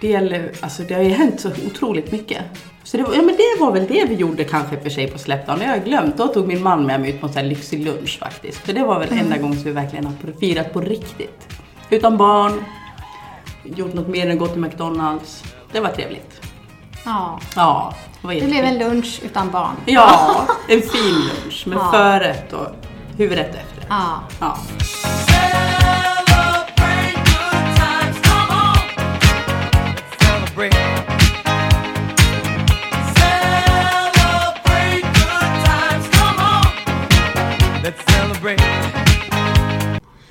del, 0.00 0.48
alltså 0.60 0.82
det 0.82 0.94
har 0.94 1.02
ju 1.02 1.08
hänt 1.10 1.40
så 1.40 1.50
otroligt 1.66 2.12
mycket. 2.12 2.42
Så 2.82 2.96
det, 2.96 3.02
var- 3.02 3.14
ja, 3.14 3.22
men 3.22 3.36
det 3.36 3.60
var 3.64 3.72
väl 3.72 3.86
det 3.86 4.04
vi 4.08 4.14
gjorde 4.14 4.44
kanske 4.44 4.80
för 4.80 4.90
sig 4.90 5.08
på 5.10 5.18
släppdagen. 5.18 5.58
Det 5.58 5.66
har 5.66 5.74
jag 5.74 5.84
glömt. 5.84 6.16
Då 6.16 6.26
tog 6.26 6.46
min 6.48 6.62
man 6.62 6.86
med 6.86 7.00
mig 7.00 7.10
ut 7.10 7.20
på 7.20 7.30
en 7.36 7.48
lyxig 7.48 7.84
lunch 7.84 8.18
faktiskt. 8.18 8.58
För 8.58 8.72
det 8.72 8.84
var 8.84 8.98
väl 8.98 9.08
enda 9.18 9.36
gången 9.36 9.54
som 9.56 9.64
vi 9.64 9.70
verkligen 9.72 10.04
har 10.06 10.14
firat 10.40 10.72
på 10.72 10.80
riktigt. 10.80 11.48
Utan 11.90 12.16
barn, 12.16 12.64
gjort 13.64 13.94
något 13.94 14.08
mer 14.08 14.30
än 14.30 14.38
gått 14.38 14.52
till 14.52 14.60
McDonalds. 14.60 15.42
Det 15.72 15.80
var 15.80 15.88
trevligt. 15.90 16.40
ja. 17.04 17.40
Ja, 17.56 17.94
det 18.22 18.28
Det 18.40 18.46
blev 18.46 18.64
en 18.64 18.78
lunch 18.78 19.20
utan 19.24 19.50
barn. 19.50 19.76
Ja, 19.86 20.46
en 20.68 20.82
fin 20.82 21.14
lunch 21.14 21.66
med 21.66 21.78
Ja. 21.78 21.90
förrätt 21.92 22.52
och 22.52 22.66
huvudrätt 23.16 23.54
efterrätt. 23.54 23.86
Ja. 23.88 24.20
Ja. 24.40 24.56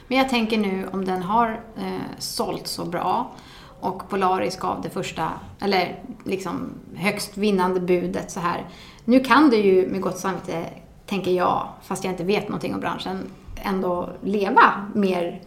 Men 0.09 0.17
jag 0.17 0.29
tänker 0.29 0.57
nu 0.57 0.89
om 0.93 1.05
den 1.05 1.21
har 1.23 1.61
eh, 1.77 2.17
sålt 2.17 2.67
så 2.67 2.85
bra 2.85 3.31
och 3.79 4.09
Polaris 4.09 4.57
gav 4.57 4.81
det 4.81 4.89
första, 4.89 5.29
eller 5.59 6.03
liksom 6.23 6.69
högst 6.95 7.37
vinnande 7.37 7.79
budet 7.79 8.31
så 8.31 8.39
här. 8.39 8.67
Nu 9.05 9.19
kan 9.19 9.49
du 9.49 9.57
ju 9.57 9.87
med 9.87 10.01
gott 10.01 10.17
samvete, 10.17 10.65
tänker 11.05 11.31
jag, 11.31 11.67
fast 11.81 12.03
jag 12.03 12.13
inte 12.13 12.23
vet 12.23 12.47
någonting 12.49 12.73
om 12.73 12.79
branschen, 12.79 13.31
ändå 13.55 14.09
leva 14.23 14.87
mer 14.93 15.41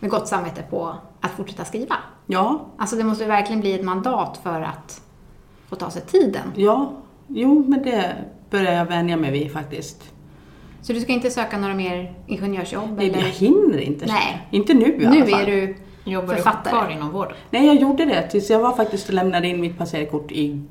med 0.00 0.10
gott 0.10 0.28
samvete 0.28 0.62
på 0.70 0.94
att 1.20 1.30
fortsätta 1.30 1.64
skriva. 1.64 1.96
Ja, 2.26 2.66
Alltså 2.76 2.96
det 2.96 3.04
måste 3.04 3.24
ju 3.24 3.28
verkligen 3.28 3.60
bli 3.60 3.74
ett 3.74 3.84
mandat 3.84 4.40
för 4.42 4.62
att 4.62 5.02
få 5.68 5.76
ta 5.76 5.90
sig 5.90 6.02
tiden. 6.02 6.52
ja, 6.56 6.92
jo 7.26 7.64
men 7.68 7.82
det 7.82 8.16
börjar 8.50 8.72
jag 8.72 8.84
vänja 8.84 9.16
mig 9.16 9.30
vid 9.30 9.52
faktiskt. 9.52 10.11
Så 10.82 10.92
du 10.92 11.00
ska 11.00 11.12
inte 11.12 11.30
söka 11.30 11.58
några 11.58 11.74
mer 11.74 12.12
ingenjörsjobb? 12.26 12.94
Nej, 12.96 13.08
eller? 13.10 13.18
jag 13.18 13.26
hinner 13.28 13.78
inte. 13.78 14.06
Nej. 14.06 14.46
Inte 14.50 14.74
nu 14.74 14.84
i 15.02 15.06
alla 15.06 15.14
Nu 15.14 15.26
fall. 15.26 15.40
är 15.40 15.46
du 15.46 15.76
Jobbar 16.04 16.28
du 16.28 16.42
författare. 16.42 16.70
kvar 16.70 16.90
inom 16.90 17.10
vården? 17.10 17.32
Nej, 17.50 17.66
jag 17.66 17.76
gjorde 17.76 18.04
det 18.04 18.22
tills 18.22 18.50
jag 18.50 18.58
var 18.58 18.76
faktiskt 18.76 19.08
och 19.08 19.14
lämnade 19.14 19.48
in 19.48 19.60
mitt 19.60 19.78
passerkort 19.78 20.32
i 20.32 20.62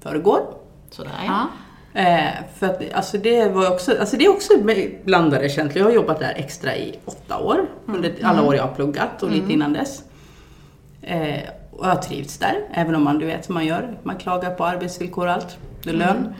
förrgår. 0.00 0.40
Sådär 0.90 1.10
Ja. 1.26 1.46
Eh, 2.00 2.28
för 2.58 2.66
att, 2.66 2.92
alltså 2.92 3.18
det 3.18 3.48
var 3.48 3.70
också, 3.72 3.98
alltså 4.00 4.16
det 4.16 4.24
är 4.24 4.30
också 4.30 4.52
blandade 5.04 5.48
känslor. 5.48 5.78
Jag 5.78 5.84
har 5.84 5.92
jobbat 5.94 6.18
där 6.20 6.32
extra 6.36 6.76
i 6.76 6.98
åtta 7.04 7.38
år, 7.38 7.66
under 7.86 8.14
alla 8.22 8.42
år 8.42 8.54
jag 8.56 8.62
har 8.62 8.74
pluggat 8.74 9.22
och 9.22 9.30
lite 9.30 9.52
innan 9.52 9.72
dess. 9.72 10.02
Eh, 11.02 11.40
och 11.70 11.86
jag 11.86 11.90
har 11.90 12.02
trivts 12.02 12.38
där, 12.38 12.54
även 12.74 12.94
om 12.94 13.04
man, 13.04 13.18
du 13.18 13.26
vet 13.26 13.44
som 13.44 13.54
man 13.54 13.66
gör, 13.66 13.98
man 14.02 14.16
klagar 14.16 14.50
på 14.54 14.64
arbetsvillkor 14.64 15.26
och 15.26 15.32
allt, 15.32 15.58
och 15.86 15.94
lön. 15.94 16.34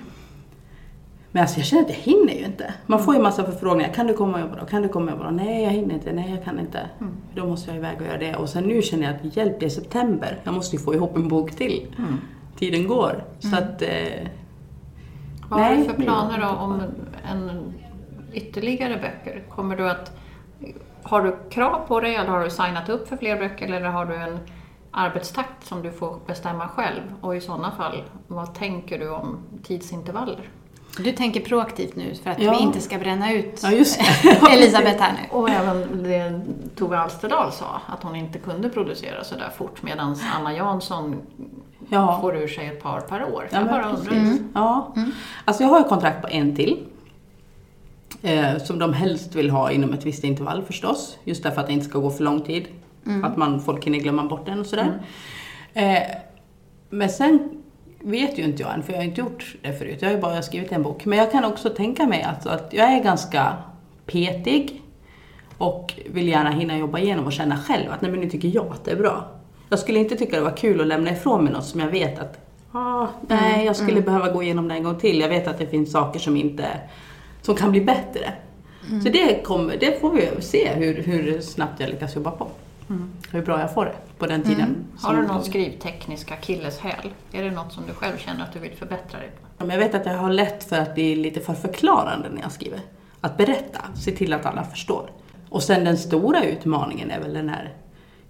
Men 1.32 1.42
alltså 1.42 1.58
jag 1.58 1.66
känner 1.66 1.82
att 1.82 1.88
jag 1.88 1.96
hinner 1.96 2.32
ju 2.32 2.44
inte. 2.44 2.74
Man 2.86 3.04
får 3.04 3.14
ju 3.14 3.22
massa 3.22 3.44
förfrågningar. 3.44 3.92
Kan 3.92 4.06
du 4.06 4.14
komma 4.14 4.34
och 4.34 4.40
jobba 4.40 4.56
då? 4.60 4.66
Kan 4.66 4.82
du 4.82 4.88
komma 4.88 5.04
och 5.06 5.10
jobba 5.10 5.24
då? 5.24 5.30
Nej, 5.30 5.62
jag 5.64 5.70
hinner 5.70 5.94
inte. 5.94 6.12
Nej, 6.12 6.30
jag 6.34 6.44
kan 6.44 6.58
inte. 6.58 6.80
Då 7.34 7.46
måste 7.46 7.70
jag 7.70 7.76
iväg 7.76 7.96
och 8.00 8.06
göra 8.06 8.18
det. 8.18 8.34
Och 8.36 8.48
sen 8.48 8.64
nu 8.64 8.82
känner 8.82 9.06
jag 9.06 9.14
att 9.16 9.36
hjälp, 9.36 9.60
det 9.60 9.66
är 9.66 9.70
september. 9.70 10.38
Jag 10.44 10.54
måste 10.54 10.76
ju 10.76 10.82
få 10.82 10.94
ihop 10.94 11.16
en 11.16 11.28
bok 11.28 11.50
till. 11.50 11.86
Tiden 12.58 12.88
går. 12.88 13.24
Så 13.38 13.56
att... 13.56 13.82
Eh, 13.82 13.88
Vad 15.48 15.60
har 15.60 15.70
du 15.70 15.76
Nej, 15.76 15.88
för 15.88 15.94
planer 16.02 16.40
då 16.40 16.48
om 16.48 16.82
en 17.30 17.72
ytterligare 18.32 18.96
böcker? 18.96 19.42
Kommer 19.48 19.76
du 19.76 19.90
att... 19.90 20.12
Har 21.02 21.22
du 21.22 21.36
krav 21.50 21.86
på 21.88 22.00
dig 22.00 22.14
eller 22.14 22.30
har 22.30 22.44
du 22.44 22.50
signat 22.50 22.88
upp 22.88 23.08
för 23.08 23.16
fler 23.16 23.38
böcker 23.38 23.66
eller 23.66 23.88
har 23.88 24.04
du 24.06 24.14
en 24.16 24.38
arbetstakt 24.90 25.66
som 25.66 25.82
du 25.82 25.90
får 25.92 26.16
bestämma 26.26 26.68
själv? 26.68 27.00
Och 27.20 27.36
i 27.36 27.40
sådana 27.40 27.70
fall, 27.70 28.02
vad 28.26 28.54
tänker 28.54 28.98
du 28.98 29.10
om 29.10 29.38
tidsintervaller? 29.62 30.48
Du 30.96 31.12
tänker 31.12 31.40
proaktivt 31.40 31.96
nu 31.96 32.14
för 32.22 32.30
att 32.30 32.42
Ja. 32.42 32.50
vi 32.50 32.58
inte 32.62 32.80
ska 32.80 32.98
bränna 32.98 33.32
ut 33.32 33.60
ja. 33.62 33.68
Elisabeth 34.50 35.02
här 35.02 35.12
nu. 35.12 35.36
Och 35.38 35.50
även 35.50 36.02
det 36.02 36.40
Tove 36.76 36.98
Alsterdal 36.98 37.52
sa, 37.52 37.80
att 37.86 38.02
hon 38.02 38.16
inte 38.16 38.38
kunde 38.38 38.68
producera 38.68 39.24
så 39.24 39.34
där 39.34 39.50
fort 39.58 39.82
medan 39.82 40.16
Anna 40.38 40.54
Jansson 40.54 41.16
Ja. 41.88 42.18
får 42.20 42.36
ur 42.36 42.48
sig 42.48 42.66
ett 42.66 42.82
par 42.82 43.00
per 43.00 43.24
år. 43.34 43.48
Ja, 43.52 43.58
jag 43.58 43.68
bara 43.68 43.90
undrar. 43.92 44.38
Ja. 44.54 44.94
Alltså 45.44 45.62
jag 45.62 45.70
har 45.70 45.78
ju 45.78 45.84
kontrakt 45.84 46.22
på 46.22 46.28
en 46.28 46.56
till. 46.56 46.78
Eh, 48.22 48.58
som 48.58 48.78
de 48.78 48.92
helst 48.92 49.34
vill 49.34 49.50
ha 49.50 49.70
inom 49.70 49.92
ett 49.92 50.06
visst 50.06 50.24
intervall 50.24 50.62
förstås. 50.62 51.18
Just 51.24 51.42
därför 51.42 51.60
att 51.60 51.66
det 51.66 51.72
inte 51.72 51.86
ska 51.86 51.98
gå 51.98 52.10
för 52.10 52.24
lång 52.24 52.40
tid. 52.40 52.66
Att 53.24 53.36
man, 53.36 53.60
folk 53.60 53.84
hinner 53.86 53.98
glömma 53.98 54.24
bort 54.24 54.46
den 54.46 54.60
och 54.60 54.66
sådär. 54.66 55.02
Eh, 55.74 55.98
men 56.90 57.08
sen 57.08 57.57
vet 58.10 58.38
ju 58.38 58.42
inte 58.42 58.62
jag 58.62 58.74
än, 58.74 58.82
för 58.82 58.92
jag 58.92 58.98
har 58.98 59.04
inte 59.04 59.20
gjort 59.20 59.56
det 59.62 59.72
förut. 59.72 59.98
Jag 60.00 60.08
har 60.08 60.14
ju 60.14 60.20
bara 60.20 60.42
skrivit 60.42 60.72
en 60.72 60.82
bok. 60.82 61.04
Men 61.04 61.18
jag 61.18 61.32
kan 61.32 61.44
också 61.44 61.70
tänka 61.70 62.06
mig 62.06 62.22
att, 62.22 62.46
att 62.46 62.72
jag 62.72 62.92
är 62.92 63.02
ganska 63.02 63.56
petig 64.06 64.82
och 65.58 65.94
vill 66.06 66.28
gärna 66.28 66.50
hinna 66.50 66.78
jobba 66.78 66.98
igenom 66.98 67.26
och 67.26 67.32
känna 67.32 67.58
själv 67.58 67.92
att 67.92 68.00
nej 68.00 68.10
men 68.10 68.20
nu 68.20 68.30
tycker 68.30 68.48
jag 68.48 68.66
att 68.66 68.84
det 68.84 68.90
är 68.90 68.96
bra. 68.96 69.24
Jag 69.68 69.78
skulle 69.78 69.98
inte 69.98 70.16
tycka 70.16 70.36
det 70.36 70.42
var 70.42 70.56
kul 70.56 70.80
att 70.80 70.86
lämna 70.86 71.10
ifrån 71.10 71.44
mig 71.44 71.52
något 71.52 71.64
som 71.64 71.80
jag 71.80 71.88
vet 71.88 72.18
att 72.18 72.38
ah, 72.72 73.06
nej, 73.26 73.66
jag 73.66 73.76
skulle 73.76 74.00
behöva 74.00 74.30
gå 74.30 74.42
igenom 74.42 74.68
det 74.68 74.74
en 74.74 74.82
gång 74.82 74.98
till. 74.98 75.20
Jag 75.20 75.28
vet 75.28 75.48
att 75.48 75.58
det 75.58 75.66
finns 75.66 75.92
saker 75.92 76.20
som 76.20 76.36
inte 76.36 76.66
som 77.42 77.54
kan 77.54 77.70
bli 77.70 77.80
bättre. 77.80 78.32
Så 79.04 79.08
det, 79.08 79.44
kommer, 79.44 79.76
det 79.80 80.00
får 80.00 80.12
vi 80.12 80.42
se 80.42 80.68
hur, 80.74 81.02
hur 81.02 81.40
snabbt 81.40 81.80
jag 81.80 81.90
lyckas 81.90 82.16
jobba 82.16 82.30
på. 82.30 82.48
Hur 83.30 83.42
bra 83.42 83.60
jag 83.60 83.74
får 83.74 83.84
det 83.84 83.94
på 84.18 84.26
den 84.26 84.42
tiden. 84.42 84.84
Har 85.00 85.16
du 85.16 85.22
någon 85.22 85.44
skrivteknisk 85.44 86.30
akilleshäl? 86.30 87.12
Är 87.32 87.42
det 87.42 87.50
något 87.50 87.72
som 87.72 87.82
du 87.86 87.92
själv 87.92 88.16
känner 88.16 88.44
att 88.44 88.52
du 88.52 88.58
vill 88.58 88.76
förbättra 88.76 89.18
dig 89.18 89.30
på? 89.58 89.70
Jag 89.70 89.78
vet 89.78 89.94
att 89.94 90.06
jag 90.06 90.18
har 90.18 90.32
lätt 90.32 90.64
för 90.64 90.76
att 90.76 90.94
bli 90.94 91.16
lite 91.16 91.40
för 91.40 91.54
förklarande 91.54 92.28
när 92.28 92.42
jag 92.42 92.52
skriver. 92.52 92.80
Att 93.20 93.36
berätta, 93.36 93.80
se 93.94 94.10
till 94.10 94.32
att 94.32 94.46
alla 94.46 94.64
förstår. 94.64 95.10
Och 95.50 95.62
sen 95.62 95.84
den 95.84 95.98
stora 95.98 96.44
utmaningen 96.44 97.10
är 97.10 97.20
väl 97.20 97.34
den 97.34 97.48
här 97.48 97.74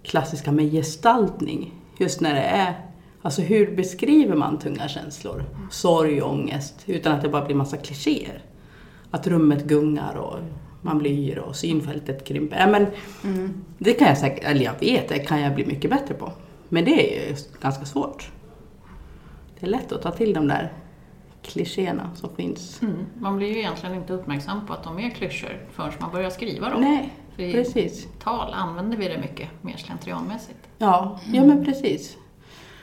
klassiska 0.03 0.53
med 0.53 0.73
gestaltning. 0.73 1.75
Just 1.99 2.21
när 2.21 2.35
det 2.35 2.42
är, 2.42 2.75
alltså 3.23 3.42
hur 3.42 3.77
beskriver 3.77 4.37
man 4.37 4.59
tunga 4.59 4.88
känslor? 4.88 5.44
Sorg, 5.71 6.23
ångest, 6.23 6.83
utan 6.87 7.12
att 7.12 7.23
det 7.23 7.29
bara 7.29 7.44
blir 7.44 7.57
massa 7.57 7.77
klichéer. 7.77 8.42
Att 9.11 9.27
rummet 9.27 9.64
gungar 9.64 10.14
och 10.14 10.38
man 10.83 10.99
blir 10.99 11.11
yr 11.12 11.38
och 11.38 11.57
synfältet 11.57 12.25
krymper. 12.25 12.59
Ja, 12.59 12.67
men 12.67 12.87
Det 13.79 13.93
kan 13.93 14.09
jag 14.09 14.19
säkert, 14.19 14.45
eller 14.45 14.64
jag 14.64 14.81
vet, 14.81 15.09
det 15.09 15.19
kan 15.19 15.41
jag 15.41 15.55
bli 15.55 15.67
mycket 15.67 15.91
bättre 15.91 16.14
på. 16.14 16.33
Men 16.69 16.85
det 16.85 16.91
är 17.17 17.29
ju 17.29 17.37
ganska 17.61 17.85
svårt. 17.85 18.31
Det 19.61 19.67
är 19.67 19.71
lätt 19.71 19.93
att 19.93 20.03
ta 20.03 20.11
till 20.11 20.33
de 20.35 20.49
där 20.49 20.73
klichéerna 21.43 22.11
som 22.14 22.37
finns. 22.37 22.81
Man 23.21 23.37
blir 23.37 23.49
ju 23.49 23.59
egentligen 23.59 23.95
inte 23.95 24.12
uppmärksam 24.12 24.67
på 24.67 24.73
att 24.73 24.85
de 24.85 24.99
är 24.99 25.11
klyschor 25.11 25.67
förrän 25.73 25.93
man 26.01 26.12
börjar 26.12 26.31
skriva 26.31 26.71
dem. 26.71 26.81
Nej, 26.81 27.12
För 27.37 27.43
i 27.43 27.53
precis. 27.53 28.07
tal 28.23 28.53
använder 28.55 28.97
vi 28.97 29.09
det 29.09 29.19
mycket 29.19 29.49
mer 29.61 29.77
slentrianmässigt. 29.77 30.59
Ja, 30.79 31.21
ja 31.33 31.45
men 31.45 31.64
precis. 31.64 32.17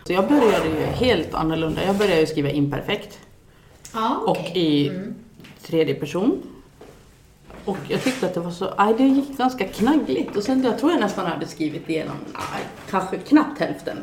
Så 0.07 0.13
jag 0.13 0.27
började 0.27 0.67
ju 0.69 0.85
helt 0.85 1.33
annorlunda. 1.33 1.83
Jag 1.85 1.97
började 1.97 2.19
ju 2.19 2.25
skriva 2.25 2.49
imperfekt 2.49 3.19
Ja, 3.93 4.17
och 4.27 4.55
i 4.57 4.91
tredje 5.61 5.95
person. 5.95 6.41
Och 7.65 7.77
jag 7.87 8.03
tyckte 8.03 8.25
att 8.25 8.33
det 8.33 8.39
var 8.39 8.51
så, 8.51 8.73
aj, 8.77 8.93
det 8.97 9.03
gick 9.03 9.37
ganska 9.37 9.67
knaggligt. 9.67 10.35
Och 10.35 10.43
sen 10.43 10.63
jag 10.63 10.79
tror 10.79 10.91
jag 10.91 11.01
nästan 11.01 11.25
hade 11.25 11.47
skrivit 11.47 11.89
igenom, 11.89 12.15
aj, 12.33 12.61
kanske 12.89 13.17
knappt 13.17 13.59
hälften. 13.59 13.97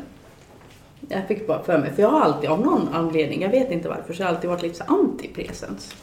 Jag 1.09 1.27
fick 1.27 1.47
bara 1.47 1.63
för 1.63 1.77
mig, 1.77 1.93
för 1.93 2.01
jag 2.01 2.09
har 2.09 2.21
alltid 2.21 2.49
av 2.49 2.61
någon 2.61 2.87
anledning, 2.93 3.41
jag 3.41 3.49
vet 3.49 3.71
inte 3.71 3.89
varför, 3.89 4.13
så 4.13 4.21
jag 4.21 4.27
har 4.27 4.35
alltid 4.35 4.49
varit 4.49 4.61
lite 4.61 4.75
så 4.75 4.83
anti-presens. 4.83 5.95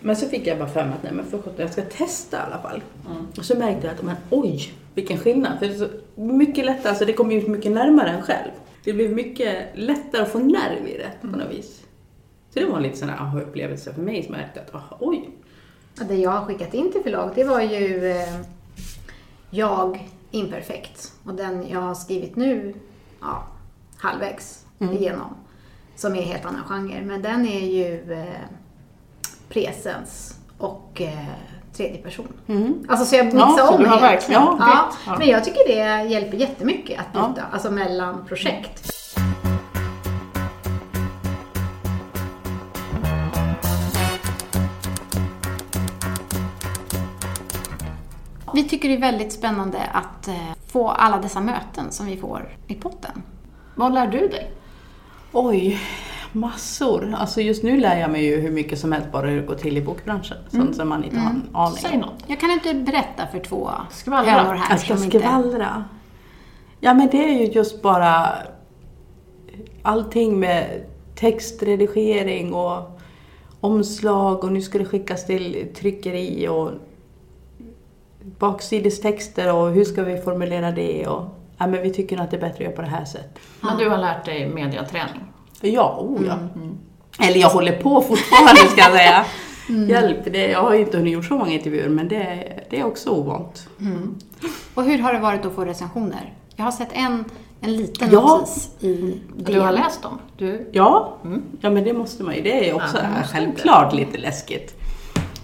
Men 0.00 0.16
så 0.16 0.28
fick 0.28 0.46
jag 0.46 0.58
bara 0.58 0.68
för 0.68 0.84
mig 0.84 0.92
att 0.94 1.02
nej 1.02 1.12
men 1.12 1.24
för 1.24 1.38
sjutton, 1.38 1.54
jag 1.56 1.72
ska 1.72 1.82
testa 1.82 2.36
i 2.36 2.40
alla 2.40 2.62
fall. 2.62 2.82
Och 3.38 3.44
så 3.44 3.58
märkte 3.58 3.86
jag 3.86 3.94
att 3.94 4.02
men, 4.02 4.16
oj, 4.30 4.72
vilken 4.94 5.18
skillnad. 5.18 5.58
För 5.58 5.66
det 5.66 5.74
är 5.74 5.78
så 5.78 5.88
mycket 6.14 6.64
lättare, 6.64 6.88
alltså 6.88 7.04
det 7.04 7.12
kommer 7.12 7.34
ju 7.34 7.48
mycket 7.48 7.72
närmare 7.72 8.10
en 8.10 8.22
själv. 8.22 8.50
Det 8.84 8.92
blir 8.92 9.08
mycket 9.08 9.66
lättare 9.74 10.22
att 10.22 10.28
få 10.28 10.38
nerv 10.38 10.88
i 10.88 10.98
det 10.98 11.28
på 11.28 11.36
något 11.36 11.50
vis. 11.50 11.82
Så 12.54 12.60
det 12.60 12.66
var 12.66 12.76
en 12.76 12.82
lite 12.82 12.96
sån 12.96 13.08
här 13.08 13.18
aha-upplevelse 13.18 13.94
för 13.94 14.02
mig 14.02 14.22
som 14.22 14.34
jag 14.34 14.40
märkte 14.40 14.60
att 14.60 14.74
aha, 14.74 14.96
oj. 15.00 15.30
Ja, 15.98 16.04
Det 16.08 16.14
jag 16.16 16.30
har 16.30 16.44
skickat 16.46 16.74
in 16.74 16.92
till 16.92 17.02
förlag, 17.02 17.30
det 17.34 17.44
var 17.44 17.60
ju 17.60 18.10
eh, 18.10 18.36
Jag 19.50 20.08
imperfekt. 20.30 21.12
Och 21.24 21.34
den 21.34 21.68
jag 21.68 21.80
har 21.80 21.94
skrivit 21.94 22.36
nu, 22.36 22.74
ja, 23.20 23.42
halvvägs 23.98 24.64
igenom. 24.78 25.34
Som 25.96 26.14
är 26.16 26.22
helt 26.22 26.44
annan 26.44 26.64
genre. 26.64 27.00
Men 27.04 27.22
den 27.22 27.46
är 27.48 27.66
ju 27.66 28.12
eh, 28.12 28.24
presens 29.48 30.38
och 30.58 31.00
eh, 31.00 31.26
tredje 31.76 32.02
person. 32.02 32.28
Alltså 32.88 33.06
så 33.06 33.16
jag 33.16 33.24
mixar 33.26 33.38
Ja, 33.58 33.70
om 33.70 33.84
helt. 33.84 34.28
ja, 34.30 34.52
bytt. 34.52 34.98
Ja. 35.06 35.16
Men 35.18 35.28
jag 35.28 35.44
tycker 35.44 35.68
det 35.68 36.08
hjälper 36.08 36.36
jättemycket 36.36 37.00
att 37.00 37.06
Ja. 37.14 37.28
byta, 37.28 37.46
alltså 37.52 37.70
mellan 37.70 38.24
projekt. 38.28 38.91
Vi 48.54 48.64
tycker 48.64 48.88
det 48.88 48.94
är 48.94 49.00
väldigt 49.00 49.32
spännande 49.32 49.78
att 49.92 50.28
eh, 50.28 50.34
få 50.66 50.88
alla 50.88 51.18
dessa 51.18 51.40
möten 51.40 51.90
som 51.90 52.06
vi 52.06 52.16
får 52.16 52.48
i 52.66 52.74
potten. 52.74 53.22
Vad 53.74 53.94
lär 53.94 54.06
du 54.06 54.18
dig? 54.18 54.50
Oj, 55.32 55.80
massor. 56.32 57.14
Alltså 57.18 57.40
just 57.40 57.62
nu 57.62 57.76
lär 57.80 58.00
jag 58.00 58.10
mig 58.10 58.24
ju 58.24 58.40
hur 58.40 58.50
mycket 58.50 58.78
som 58.78 58.92
helst 58.92 59.12
bara 59.12 59.26
hur 59.26 59.40
det 59.40 59.46
går 59.46 59.54
till 59.54 59.76
i 59.76 59.82
bokbranschen. 59.82 60.36
Sånt 60.50 60.76
som 60.76 60.88
man 60.88 61.04
inte 61.04 61.18
har 61.18 61.30
en 61.30 61.48
aning 61.52 61.78
Säg 61.78 61.96
något. 61.96 62.24
Jag 62.26 62.40
kan 62.40 62.50
inte 62.50 62.74
berätta 62.74 63.26
för 63.26 63.38
två 63.38 63.70
Skvallra. 63.90 64.30
hönor 64.30 64.54
här 64.54 64.70
Jag 64.70 64.80
ska 64.80 64.96
som 64.96 65.04
inte... 65.04 65.18
skvallra. 65.18 65.84
Ja 66.80 66.94
men 66.94 67.08
det 67.10 67.24
är 67.24 67.38
ju 67.40 67.46
just 67.46 67.82
bara 67.82 68.28
allting 69.82 70.40
med 70.40 70.84
textredigering 71.14 72.54
och 72.54 73.00
omslag 73.60 74.44
och 74.44 74.52
nu 74.52 74.62
ska 74.62 74.78
det 74.78 74.84
skickas 74.84 75.26
till 75.26 75.68
tryckeri 75.76 76.48
och 76.48 76.70
baksidestexter 78.38 79.54
och 79.54 79.70
hur 79.70 79.84
ska 79.84 80.02
vi 80.02 80.16
formulera 80.16 80.70
det 80.70 81.06
och 81.06 81.24
ja, 81.58 81.66
men 81.66 81.82
vi 81.82 81.90
tycker 81.92 82.20
att 82.20 82.30
det 82.30 82.36
är 82.36 82.40
bättre 82.40 82.54
att 82.54 82.60
göra 82.60 82.72
på 82.76 82.82
det 82.82 82.88
här 82.88 83.04
sättet. 83.04 83.38
Men 83.60 83.78
du 83.78 83.88
har 83.88 83.98
lärt 83.98 84.24
dig 84.24 84.48
mediaträning. 84.48 85.20
Ja, 85.60 85.96
oh 86.00 86.26
ja. 86.26 86.38
Eller 87.26 87.40
jag 87.40 87.48
håller 87.48 87.72
på 87.82 88.00
fortfarande 88.02 88.60
ska 88.60 88.80
jag 88.80 88.92
säga. 88.92 89.24
Hjälp, 89.88 90.18
det, 90.24 90.46
jag 90.50 90.62
har 90.62 90.74
inte 90.74 90.96
hunnit 90.96 91.12
gjort 91.12 91.24
så 91.24 91.34
många 91.34 91.52
intervjuer 91.52 91.88
men 91.88 92.08
det, 92.08 92.44
det 92.70 92.80
är 92.80 92.84
också 92.84 93.10
ovant. 93.10 93.68
Och 94.74 94.84
hur 94.84 94.98
har 94.98 95.12
det 95.12 95.18
varit 95.18 95.46
att 95.46 95.52
få 95.52 95.64
recensioner? 95.64 96.32
Jag 96.56 96.64
har 96.64 96.72
sett 96.72 96.88
en, 96.92 97.24
en 97.60 97.76
liten 97.76 98.08
Ja. 98.12 98.20
notis 98.20 98.70
i 98.80 99.20
Du 99.36 99.60
har 99.60 99.72
läst 99.72 100.02
dem? 100.02 100.18
Du, 100.38 100.70
Ja, 100.72 101.16
ja 101.60 101.70
men 101.70 101.84
det 101.84 101.92
måste 101.92 102.22
man 102.22 102.34
ju. 102.34 102.42
Det 102.42 102.68
är 102.70 102.74
också 102.74 102.96
Ja, 102.96 103.22
självklart 103.32 103.94
lite 103.94 104.18
läskigt. 104.18 104.81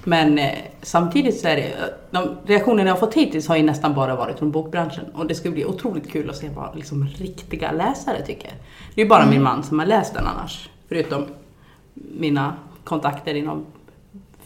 Men 0.05 0.39
eh, 0.39 0.55
samtidigt 0.83 1.41
så 1.41 1.49
är 1.49 1.57
det, 1.57 1.73
de 2.11 2.37
reaktionerna 2.47 2.89
jag 2.89 2.95
har 2.95 3.01
fått 3.01 3.15
hittills 3.15 3.49
har 3.49 3.57
ju 3.57 3.63
nästan 3.63 3.95
bara 3.95 4.17
varit 4.17 4.39
från 4.39 4.51
bokbranschen. 4.51 5.05
Och 5.15 5.27
det 5.27 5.35
ska 5.35 5.51
bli 5.51 5.65
otroligt 5.65 6.11
kul 6.11 6.31
att 6.31 6.37
se 6.37 6.49
vad 6.49 6.77
liksom, 6.77 7.09
riktiga 7.09 7.73
läsare 7.73 8.23
tycker. 8.27 8.53
Det 8.95 9.01
är 9.01 9.05
ju 9.05 9.09
bara 9.09 9.27
min 9.27 9.43
man 9.43 9.63
som 9.63 9.79
har 9.79 9.87
läst 9.87 10.15
den 10.15 10.27
annars. 10.27 10.69
Förutom 10.89 11.27
mina 11.95 12.55
kontakter 12.85 13.35
inom 13.35 13.67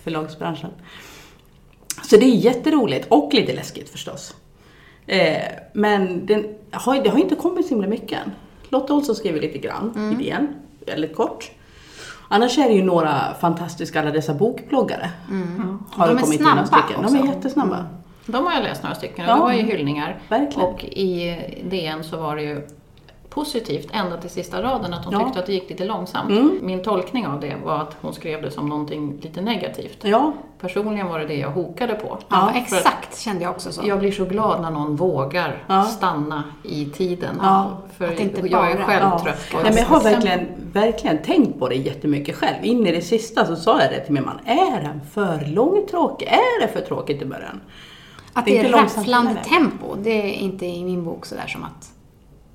förlagsbranschen. 0.02 0.70
Så 2.02 2.16
det 2.16 2.24
är 2.24 2.34
jätteroligt 2.36 3.06
och 3.10 3.34
lite 3.34 3.52
läskigt 3.52 3.88
förstås. 3.88 4.36
Eh, 5.06 5.42
men 5.72 6.26
den 6.26 6.54
har, 6.70 7.02
det 7.02 7.10
har 7.10 7.18
inte 7.18 7.34
kommit 7.34 7.66
så 7.66 7.74
himla 7.74 7.88
mycket 7.88 8.18
än. 8.18 8.30
Lotta 8.68 8.94
Olsson 8.94 9.14
skriver 9.14 9.40
lite 9.40 9.58
grann 9.58 10.12
i 10.12 10.24
DN, 10.24 10.54
väldigt 10.86 11.16
kort. 11.16 11.50
Annars 12.34 12.58
är 12.58 12.68
det 12.68 12.74
ju 12.74 12.82
några 12.82 13.34
fantastiska, 13.40 14.00
alla 14.00 14.10
dessa 14.10 14.34
bokbloggare. 14.34 15.10
Har 15.90 16.06
De 16.08 16.16
är 16.16 16.20
kommit 16.20 16.40
snabba 16.40 16.66
stycken. 16.66 17.02
De 17.02 17.04
också. 17.04 17.16
är 17.16 17.24
jättesnabba. 17.26 17.86
de 18.26 18.46
har 18.46 18.52
jag 18.52 18.62
läst 18.62 18.82
några 18.82 18.94
stycken 18.94 19.24
och 19.24 19.30
Ja. 19.30 19.34
det 19.36 19.40
var 19.40 19.52
ju 19.52 19.62
hyllningar. 19.62 20.18
Verkligen. 20.28 20.68
Och 20.68 20.84
i 20.84 21.38
DN 21.70 22.04
så 22.04 22.16
var 22.16 22.36
det 22.36 22.42
ju 22.42 22.66
positivt 23.34 23.88
ända 23.92 24.16
till 24.16 24.30
sista 24.30 24.62
raden 24.62 24.94
att 24.94 25.04
hon 25.04 25.14
Ja. 25.14 25.24
tyckte 25.24 25.38
att 25.40 25.46
det 25.46 25.52
gick 25.52 25.70
lite 25.70 25.84
långsamt. 25.84 26.30
Mm. 26.30 26.58
Min 26.62 26.82
tolkning 26.82 27.26
av 27.26 27.40
det 27.40 27.56
var 27.64 27.76
att 27.78 27.96
hon 28.00 28.12
skrev 28.14 28.42
det 28.42 28.50
som 28.50 28.68
någonting 28.68 29.18
lite 29.22 29.40
negativt. 29.40 29.98
Ja, 30.02 30.32
Personligen 30.60 31.06
var 31.06 31.18
det 31.18 31.26
det 31.26 31.34
jag 31.36 31.50
hokade 31.50 31.94
på. 31.94 32.18
Ja, 32.28 32.52
exakt 32.54 33.18
kände 33.20 33.42
jag 33.42 33.50
också 33.50 33.72
så. 33.72 33.82
Jag 33.86 33.98
blir 33.98 34.12
så 34.12 34.24
glad 34.24 34.62
när 34.62 34.70
någon 34.70 34.96
vågar 34.96 35.64
Ja. 35.68 35.82
stanna 35.84 36.44
i 36.62 36.84
tiden. 36.86 37.38
Ja. 37.42 37.78
För 37.98 38.08
Att 38.12 38.20
inte 38.20 38.40
jag 38.48 38.70
är 38.70 38.74
bara- 38.76 38.84
själv 38.86 39.02
ja. 39.02 39.20
trött 39.24 39.50
på 39.52 39.56
Nej, 39.56 39.66
men 39.72 39.76
jag 39.76 39.84
har 39.86 40.00
verkligen, 40.02 40.46
verkligen 40.72 41.18
tänkt 41.22 41.58
på 41.58 41.68
det 41.68 41.74
jättemycket 41.74 42.36
själv. 42.36 42.64
In 42.64 42.86
i 42.86 42.92
det 42.92 43.02
sista 43.02 43.46
så 43.46 43.56
sa 43.56 43.80
jag 43.82 43.90
det 43.90 44.00
till 44.00 44.14
min 44.14 44.24
man. 44.24 44.38
Är 44.44 44.80
den 44.82 45.00
för 45.12 45.46
långtråkig? 45.46 46.26
Är 46.28 46.60
det 46.66 46.68
för 46.72 46.80
tråkigt 46.80 47.22
i 47.22 47.24
början? 47.24 47.60
Att 48.32 48.44
Det 48.44 48.58
är 48.58 48.62
det 48.62 48.68
är 48.68 48.72
rafflande 48.72 49.36
tempo, 49.44 49.94
det 50.02 50.10
är 50.10 50.32
inte 50.32 50.66
i 50.66 50.84
min 50.84 51.04
bok 51.04 51.26
sådär 51.26 51.46
som 51.46 51.64
att 51.64 51.91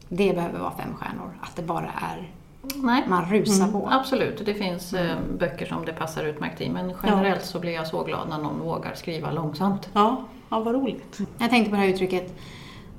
det 0.09 0.35
behöver 0.35 0.59
vara 0.59 0.71
fem 0.77 0.95
stjärnor. 0.95 1.37
Att 1.41 1.55
det 1.55 1.61
bara 1.61 1.89
är, 2.01 2.31
Nej. 2.75 3.03
man 3.07 3.25
rusar 3.25 3.67
på. 3.67 3.89
Absolut, 3.91 4.45
det 4.45 4.53
finns 4.53 4.93
eh, 4.93 5.17
böcker 5.39 5.65
som 5.65 5.85
det 5.85 5.93
passar 5.93 6.23
utmärkt 6.23 6.61
i. 6.61 6.69
Men 6.69 6.93
generellt 7.03 7.45
så 7.45 7.59
blir 7.59 7.73
jag 7.73 7.87
så 7.87 8.03
glad 8.03 8.29
när 8.29 8.37
någon 8.37 8.59
vågar 8.59 8.93
skriva 8.95 9.31
långsamt. 9.31 9.89
Ja, 9.93 10.23
ja 10.49 10.59
vad 10.59 10.75
roligt. 10.75 11.19
Jag 11.37 11.49
tänkte 11.49 11.69
på 11.69 11.75
det 11.75 11.81
här 11.81 11.89
uttrycket, 11.89 12.35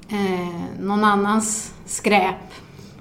eh, 0.09 0.81
någon 0.81 1.05
annans 1.05 1.75
skräp 1.87 2.55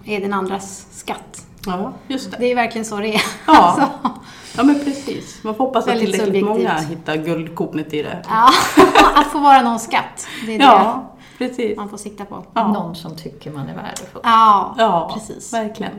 är 0.05 0.21
den 0.21 0.33
andras 0.33 0.87
skatt. 0.91 1.45
Ja, 1.65 1.93
just 2.07 2.31
det. 2.31 2.37
Det 2.39 2.51
är 2.51 2.55
verkligen 2.55 2.85
så 2.85 2.97
det 2.97 3.15
är. 3.15 3.21
Ja. 3.47 3.89
Så, 4.03 4.09
Ja, 4.57 4.63
men 4.63 4.79
precis. 4.79 5.43
Man 5.43 5.55
får 5.55 5.65
hoppas 5.65 5.87
att 5.87 5.91
tillräckligt 5.91 6.21
subjektivt. 6.21 6.47
många 6.47 6.73
hittar 6.77 7.15
guldkornet 7.17 7.93
i 7.93 8.01
det. 8.01 8.25
ja. 8.29 8.49
Att 9.15 9.27
få 9.27 9.39
vara 9.39 9.61
någon 9.61 9.79
skatt, 9.79 10.27
det 10.45 10.55
är 10.55 10.59
Ja, 10.59 11.16
precis. 11.37 11.77
man 11.77 11.89
får 11.89 11.97
sikta 11.97 12.25
på. 12.25 12.45
Ja. 12.53 12.67
Någon 12.67 12.95
som 12.95 13.15
tycker 13.15 13.51
man 13.51 13.69
är 13.69 13.75
värdefull. 13.75 14.21
Ja, 14.23 14.75
Ja, 14.77 15.11
precis. 15.13 15.53
verkligen. 15.53 15.93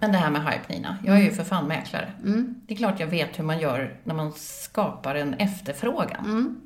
Men 0.00 0.12
det 0.12 0.18
här 0.18 0.30
med 0.30 0.42
hype 0.42 0.72
Nina, 0.72 0.96
jag 1.04 1.16
är 1.16 1.22
ju 1.22 1.30
för 1.30 1.44
fan 1.44 1.68
mäklare. 1.68 2.12
Mm. 2.24 2.54
Det 2.68 2.74
är 2.74 2.78
klart 2.78 3.00
jag 3.00 3.06
vet 3.06 3.38
hur 3.38 3.44
man 3.44 3.58
gör 3.60 4.00
när 4.04 4.14
man 4.14 4.32
skapar 4.32 5.14
en 5.14 5.34
efterfrågan. 5.34 6.24
Mm. 6.24 6.60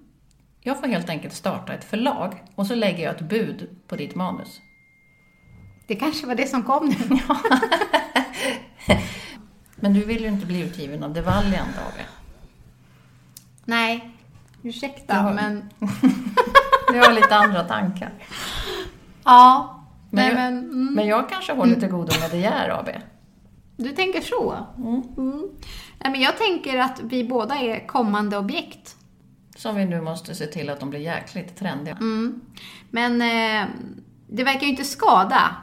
Jag 0.61 0.81
får 0.81 0.87
helt 0.87 1.09
enkelt 1.11 1.35
starta 1.35 1.73
ett 1.75 1.85
förlag 1.85 2.43
och 2.55 2.67
så 2.67 2.75
lägger 2.75 3.05
jag 3.05 3.15
ett 3.15 3.29
bud 3.29 3.69
på 3.89 3.97
ditt 3.97 4.15
manus. 4.15 4.61
Det 5.89 5.95
kanske 5.97 6.27
var 6.27 6.35
det 6.35 6.47
som 6.47 6.63
kom 6.63 6.89
nu. 6.89 6.95
Men 9.77 9.93
du 9.93 10.05
vill 10.05 10.23
ju 10.23 10.29
inte 10.29 10.47
bli 10.47 10.61
utgiven 10.61 11.03
av 11.03 11.15
The 11.15 11.21
Valiant 11.21 11.79
AB. 11.79 12.01
Nej, 13.65 14.11
ursäkta, 14.63 15.15
Ja. 15.17 15.33
men... 15.33 15.71
Du 16.93 16.99
har 16.99 17.13
lite 17.13 17.37
andra 17.37 17.63
tankar. 17.65 18.13
Ja. 19.25 19.79
Men, 20.11 20.25
Nej, 20.25 20.35
men... 20.35 20.59
Mm. 20.59 20.95
men 20.95 21.07
jag 21.07 21.29
kanske 21.29 21.53
håller 21.53 21.75
till 21.81 21.89
godo 21.89 22.13
med 22.21 22.31
De 22.31 22.39
Geer 22.39 22.69
AB. 22.81 22.89
Du 23.77 23.89
tänker 23.93 24.21
så? 24.21 24.67
Mm. 24.77 25.03
Nej, 25.99 26.13
men 26.13 26.21
jag 26.21 26.39
tänker 26.39 26.79
att 26.79 27.01
vi 27.03 27.25
båda 27.25 27.55
är 27.55 27.87
kommande 27.87 28.39
objekt. 28.39 28.97
Som 29.57 29.77
vi 29.77 29.85
nu 29.85 30.01
måste 30.01 30.35
se 30.35 30.47
till 30.47 30.71
att 30.71 30.81
de 30.81 30.91
blir 30.91 31.01
jäkligt 31.01 31.57
trendiga. 31.57 31.95
Mm. 31.95 32.41
Men 32.91 33.23
eh, 33.23 33.69
det 34.29 34.45
verkar 34.45 34.61
ju 34.61 34.69
inte 34.69 34.85
skada 34.85 35.57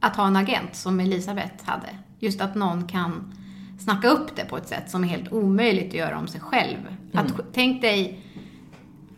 att 0.00 0.16
ha 0.16 0.26
en 0.26 0.36
agent 0.36 0.76
som 0.76 1.00
Elisabeth 1.00 1.64
hade. 1.64 1.88
Just 2.22 2.40
att 2.40 2.54
någon 2.54 2.86
kan 2.86 3.34
snacka 3.78 4.08
upp 4.08 4.36
det 4.36 4.44
på 4.44 4.56
ett 4.56 4.68
sätt 4.68 4.90
som 4.90 5.04
är 5.04 5.08
helt 5.08 5.32
omöjligt 5.32 5.88
att 5.88 5.94
göra 5.94 6.18
om 6.18 6.28
sig 6.28 6.40
själv. 6.40 6.78
Att, 7.12 7.32
tänk 7.52 7.82
dig 7.82 8.20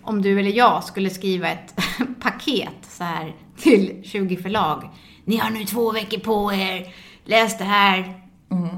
om 0.02 0.22
du 0.22 0.40
eller 0.40 0.50
jag 0.50 0.84
skulle 0.84 1.10
skriva 1.10 1.48
ett 1.48 1.74
paket 2.20 2.76
så 2.82 3.04
här 3.04 3.34
till 3.56 4.02
20 4.04 4.36
förlag. 4.36 4.90
Ni 5.24 5.36
har 5.36 5.50
nu 5.50 5.64
två 5.64 5.92
veckor 5.92 6.18
på 6.18 6.52
er. 6.52 6.94
Läs 7.24 7.58
det 7.58 7.64
här. 7.64 8.20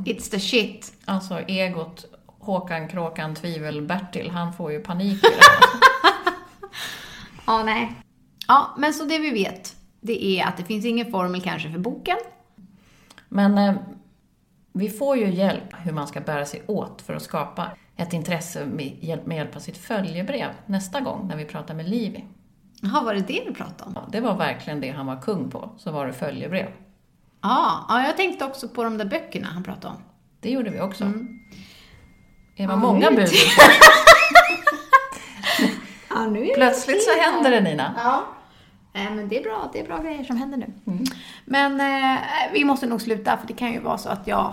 It's 0.05 0.31
the 0.31 0.41
shit. 0.41 0.93
Alltså 1.05 1.41
egot 1.41 2.05
Håkan 2.39 2.89
Kråkan 2.89 3.35
Tvivel 3.35 3.83
Bertil, 3.83 4.31
han 4.31 4.53
får 4.53 4.73
ju 4.73 4.81
panik 4.81 5.25
i 5.25 5.29
det. 5.29 5.37
Ja, 7.47 7.63
nej. 7.63 7.93
Ja, 8.49 8.75
men 8.79 8.95
så 8.95 9.05
det 9.05 9.19
vi 9.19 9.31
vet, 9.31 9.77
det 10.01 10.25
är 10.25 10.47
att 10.47 10.57
det 10.57 10.65
finns 10.65 10.85
ingen 10.85 11.11
formel 11.11 11.41
kanske 11.41 11.73
för 11.73 11.79
boken. 11.79 12.17
Men 13.29 13.59
eh, 13.59 13.75
vi 14.79 14.89
får 14.91 15.17
ju 15.17 15.31
hjälp 15.31 15.75
hur 15.85 15.93
man 15.93 16.07
ska 16.09 16.21
bära 16.21 16.45
sig 16.45 16.63
åt 16.67 17.03
för 17.03 17.15
att 17.15 17.23
skapa 17.23 17.71
ett 17.97 18.13
intresse 18.13 18.67
med 18.67 18.99
hjälp, 19.01 19.57
av 19.57 19.61
sitt 19.61 19.79
följebrev 19.79 20.49
nästa 20.67 21.01
gång 21.01 21.29
när 21.29 21.37
vi 21.37 21.45
pratar 21.45 21.75
med 21.75 21.89
Livi. 21.89 22.25
Jaha, 22.83 23.03
var 23.05 23.15
det 23.15 23.21
det 23.21 23.43
vi 23.49 23.55
pratade 23.55 23.85
om? 23.85 23.93
Ja, 23.95 24.05
det 24.13 24.21
var 24.21 24.37
verkligen 24.37 24.81
det 24.81 24.91
han 24.91 25.07
var 25.07 25.21
kung 25.23 25.51
på, 25.51 25.71
så 25.79 25.91
var 25.93 26.07
det 26.07 26.13
följebrev. 26.13 26.67
Ja, 27.43 27.87
ja, 27.89 28.07
jag 28.07 28.17
tänkte 28.17 28.45
också 28.45 28.69
på 28.69 28.85
de 28.85 28.99
där 28.99 29.05
böckerna 29.05 29.47
han 29.47 29.63
pratade 29.63 29.95
om. 29.95 30.01
Det 30.41 30.51
gjorde 30.51 30.71
vi 30.71 30.81
också. 30.81 31.05
Det 32.57 32.67
var 32.67 32.75
Ja, 32.75 32.77
många 32.81 33.11
bud. 33.11 33.29
Ja, 36.09 36.27
Plötsligt 36.55 37.03
så 37.05 37.11
händer 37.21 37.51
det 37.51 37.61
Nina. 37.61 37.95
Ja. 38.05 38.25
Eh, 38.93 39.11
Men 39.15 39.29
det 39.29 39.39
är 39.39 39.43
bra, 39.43 39.71
det 39.73 39.81
är 39.81 39.85
bra 39.87 39.99
grejer 40.03 40.25
som 40.25 40.37
händer 40.37 40.59
nu. 40.59 40.73
Men 41.45 41.81
eh, 41.81 42.19
vi 42.53 42.65
måste 42.65 42.87
nog 42.87 43.01
sluta, 43.03 43.37
för 43.37 43.47
det 43.47 43.53
kan 43.55 43.73
ju 43.73 43.81
vara 43.81 43.99
så 43.99 44.09
att 44.09 44.27
jag 44.27 44.53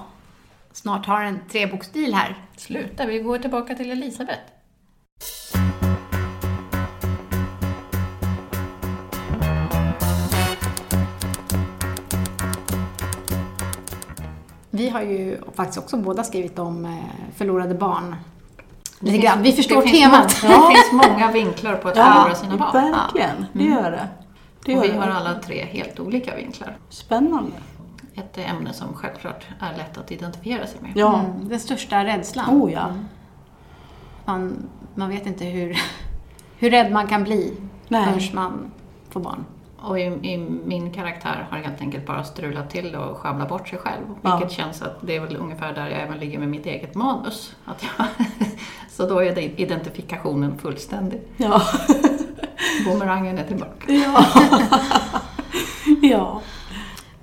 snart 0.74 1.06
har 1.06 1.22
en 1.22 1.40
treboksdeal 1.52 2.14
här. 2.14 2.36
Sluta, 2.58 3.06
vi 3.06 3.20
går 3.20 3.38
tillbaka 3.38 3.76
till 3.76 3.92
Elisabeth. 3.92 4.42
Vi 14.76 14.90
har 14.90 15.02
ju 15.02 15.38
faktiskt 15.56 15.78
också 15.78 15.98
båda 15.98 16.24
skrivit 16.24 16.60
om 16.60 16.86
eh, 16.86 16.92
förlorade 17.36 17.76
barn. 17.76 18.16
Lite 19.00 19.18
grann. 19.18 19.42
Vi 19.42 19.52
förstår 19.52 19.82
det 19.82 19.92
temat. 19.92 20.44
Många, 20.44 20.70
det 20.70 20.76
finns 20.76 21.08
många 21.10 21.32
vinklar 21.32 21.76
på 21.76 21.88
att 21.88 21.98
förlora 21.98 22.36
sina 22.36 22.58
barn. 22.58 22.92
verkligen. 22.92 23.46
Det 23.54 23.64
gör 23.64 23.92
det. 23.92 24.08
det 24.66 24.78
Och 24.78 24.86
gör 24.86 24.94
vi 24.94 24.98
har 24.98 25.08
alla 25.08 25.34
tre 25.40 25.66
helt 25.66 26.00
olika 26.00 26.36
vinklar. 26.36 26.78
Spännande. 26.90 27.52
Ett 28.16 28.38
ämne 28.38 28.74
som 28.74 28.94
självklart 28.94 29.48
är 29.60 29.78
lätt 29.78 29.98
att 29.98 30.12
identifiera 30.12 30.68
sig 30.68 30.82
med. 30.82 30.92
Ja. 30.96 31.20
Mm, 31.20 31.50
den 31.50 31.60
största 31.60 32.06
rädslan. 32.06 32.62
Oh 32.62 32.72
ja. 32.72 32.94
Man, 34.26 34.70
man 34.96 35.10
vet 35.10 35.26
inte 35.26 35.46
hur, 35.46 35.78
hur 36.58 36.70
rädd 36.70 36.92
man 36.92 37.08
kan 37.08 37.24
bli 37.24 37.58
Nej. 37.88 38.06
förrän 38.06 38.36
man 38.36 38.72
får 39.10 39.20
barn. 39.20 39.46
Och 39.82 40.00
i, 40.00 40.04
i 40.04 40.38
min 40.66 40.92
karaktär 40.92 41.48
har 41.50 41.58
helt 41.58 41.82
enkelt 41.82 42.06
bara 42.06 42.24
strulat 42.24 42.70
till 42.70 42.96
och 42.96 43.18
sjabblat 43.18 43.50
bort 43.50 43.68
sig 43.68 43.80
själv. 43.80 44.04
Ja. 44.22 44.38
Vilket 44.38 44.58
känns 44.58 44.82
att 44.82 44.98
det 45.02 45.16
är 45.16 45.20
väl 45.20 45.38
ungefär 45.38 45.74
där 45.74 45.90
jag 45.90 46.02
även 46.02 46.18
ligger 46.20 46.40
med 46.40 46.48
mitt 46.48 46.66
eget 46.66 46.96
manus. 46.96 47.56
Att 47.66 47.84
jag, 47.84 48.08
så 48.90 49.10
då 49.10 49.20
är 49.20 49.36
det 49.36 49.42
identifikationen 49.62 50.58
fullständig. 50.58 51.22
Ja. 51.38 51.62
Bumerangen 52.86 53.38
är 53.38 53.48
tillbaka. 53.48 53.92
ja. 53.94 54.26
ja. 56.02 56.42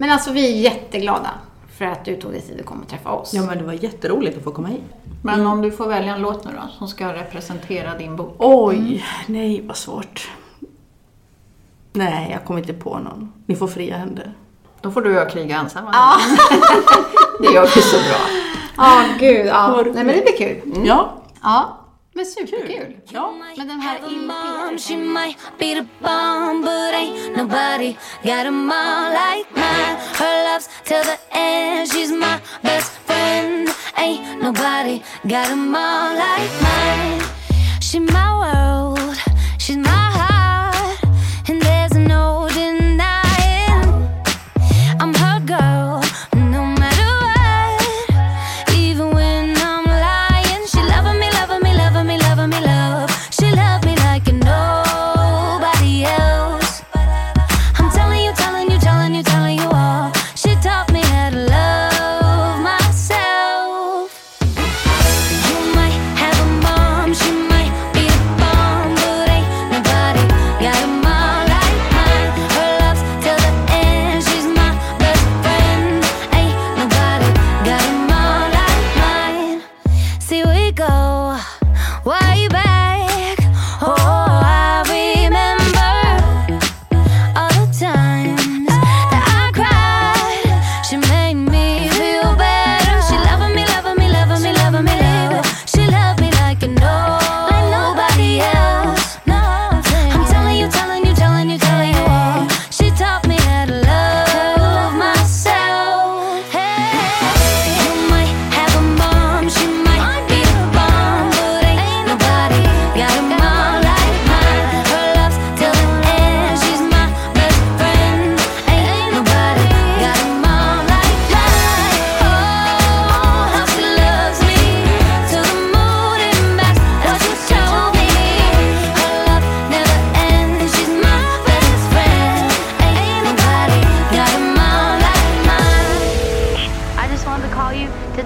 Men 0.00 0.10
alltså 0.10 0.32
vi 0.32 0.52
är 0.52 0.60
jätteglada 0.60 1.30
för 1.78 1.84
att 1.84 2.04
du 2.04 2.16
tog 2.16 2.32
dig 2.32 2.40
tid 2.40 2.60
att 2.60 2.66
komma 2.66 2.82
och 2.82 2.88
träffa 2.88 3.10
oss. 3.10 3.34
Ja, 3.34 3.42
men 3.42 3.58
det 3.58 3.64
var 3.64 3.72
jätteroligt 3.72 4.38
att 4.38 4.44
få 4.44 4.50
komma 4.50 4.68
hit. 4.68 4.82
Men 5.22 5.46
om 5.46 5.62
du 5.62 5.70
får 5.70 5.88
välja 5.88 6.14
en 6.14 6.20
låt 6.20 6.44
nu 6.44 6.50
då, 6.50 6.68
som 6.78 6.88
ska 6.88 7.12
representera 7.12 7.98
din 7.98 8.16
bok. 8.16 8.34
Oj, 8.38 9.04
nej 9.26 9.62
vad 9.66 9.76
svårt. 9.76 10.30
Nej, 11.92 12.30
jag 12.32 12.44
kommer 12.44 12.60
inte 12.60 12.72
på 12.72 12.98
någon. 12.98 13.32
Ni 13.46 13.56
får 13.56 13.68
fria 13.68 13.96
händer. 13.96 14.32
Då 14.80 14.90
får 14.90 15.02
du 15.02 15.10
och 15.10 15.16
jag 15.16 15.30
kriga 15.30 15.56
ensamma. 15.56 15.90
det 17.40 17.52
gör 17.52 17.70
vi 17.74 17.82
så 17.82 17.96
bra. 17.96 18.20
Ja, 18.76 19.04
gud. 19.18 19.46
Ja. 19.46 19.82
Nej, 19.84 20.04
men 20.04 20.06
det 20.06 20.22
blir 20.22 20.38
kul. 20.38 20.86
Ja. 20.86 21.12
Ja, 21.42 21.78
men 22.14 22.26
superkul. 22.26 22.96
Ja. 23.08 23.34
Men 23.56 23.68
den 23.68 23.80
här 23.80 23.98
Have 23.98 24.06
a 24.06 24.10
Il 24.10 24.26
mom, 24.26 24.78
she 24.78 24.96
might 24.96 25.36
be 25.58 25.70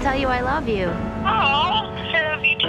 tell 0.05 0.15
you 0.15 0.27
I 0.27 0.41
love 0.41 0.69
you. 0.69 0.85
Oh, 0.85 1.25
I 1.25 2.29
love 2.29 2.45
you 2.45 2.55
too. 2.59 2.67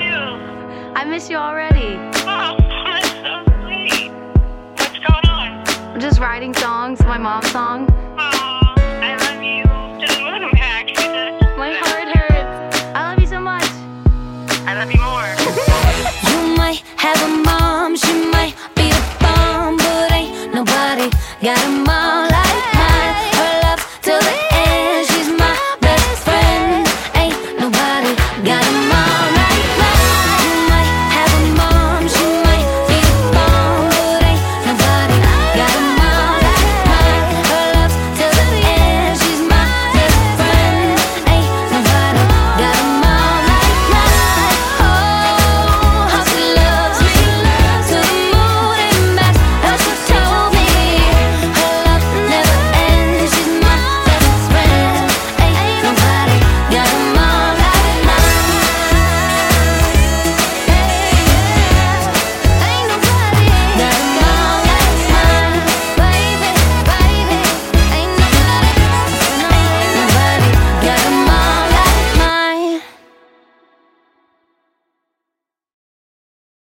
I 0.97 1.05
miss 1.05 1.29
you 1.29 1.37
already. 1.37 1.99
Oh, 2.25 2.57
that's 2.87 3.11
so 3.11 3.45
sweet. 3.61 4.11
What's 4.79 4.99
going 5.05 5.29
on? 5.29 5.69
I'm 5.93 6.01
just 6.01 6.19
writing 6.19 6.55
songs, 6.55 6.99
my 7.01 7.19
mom's 7.19 7.51
song. 7.51 7.89
Oh, 8.19 8.36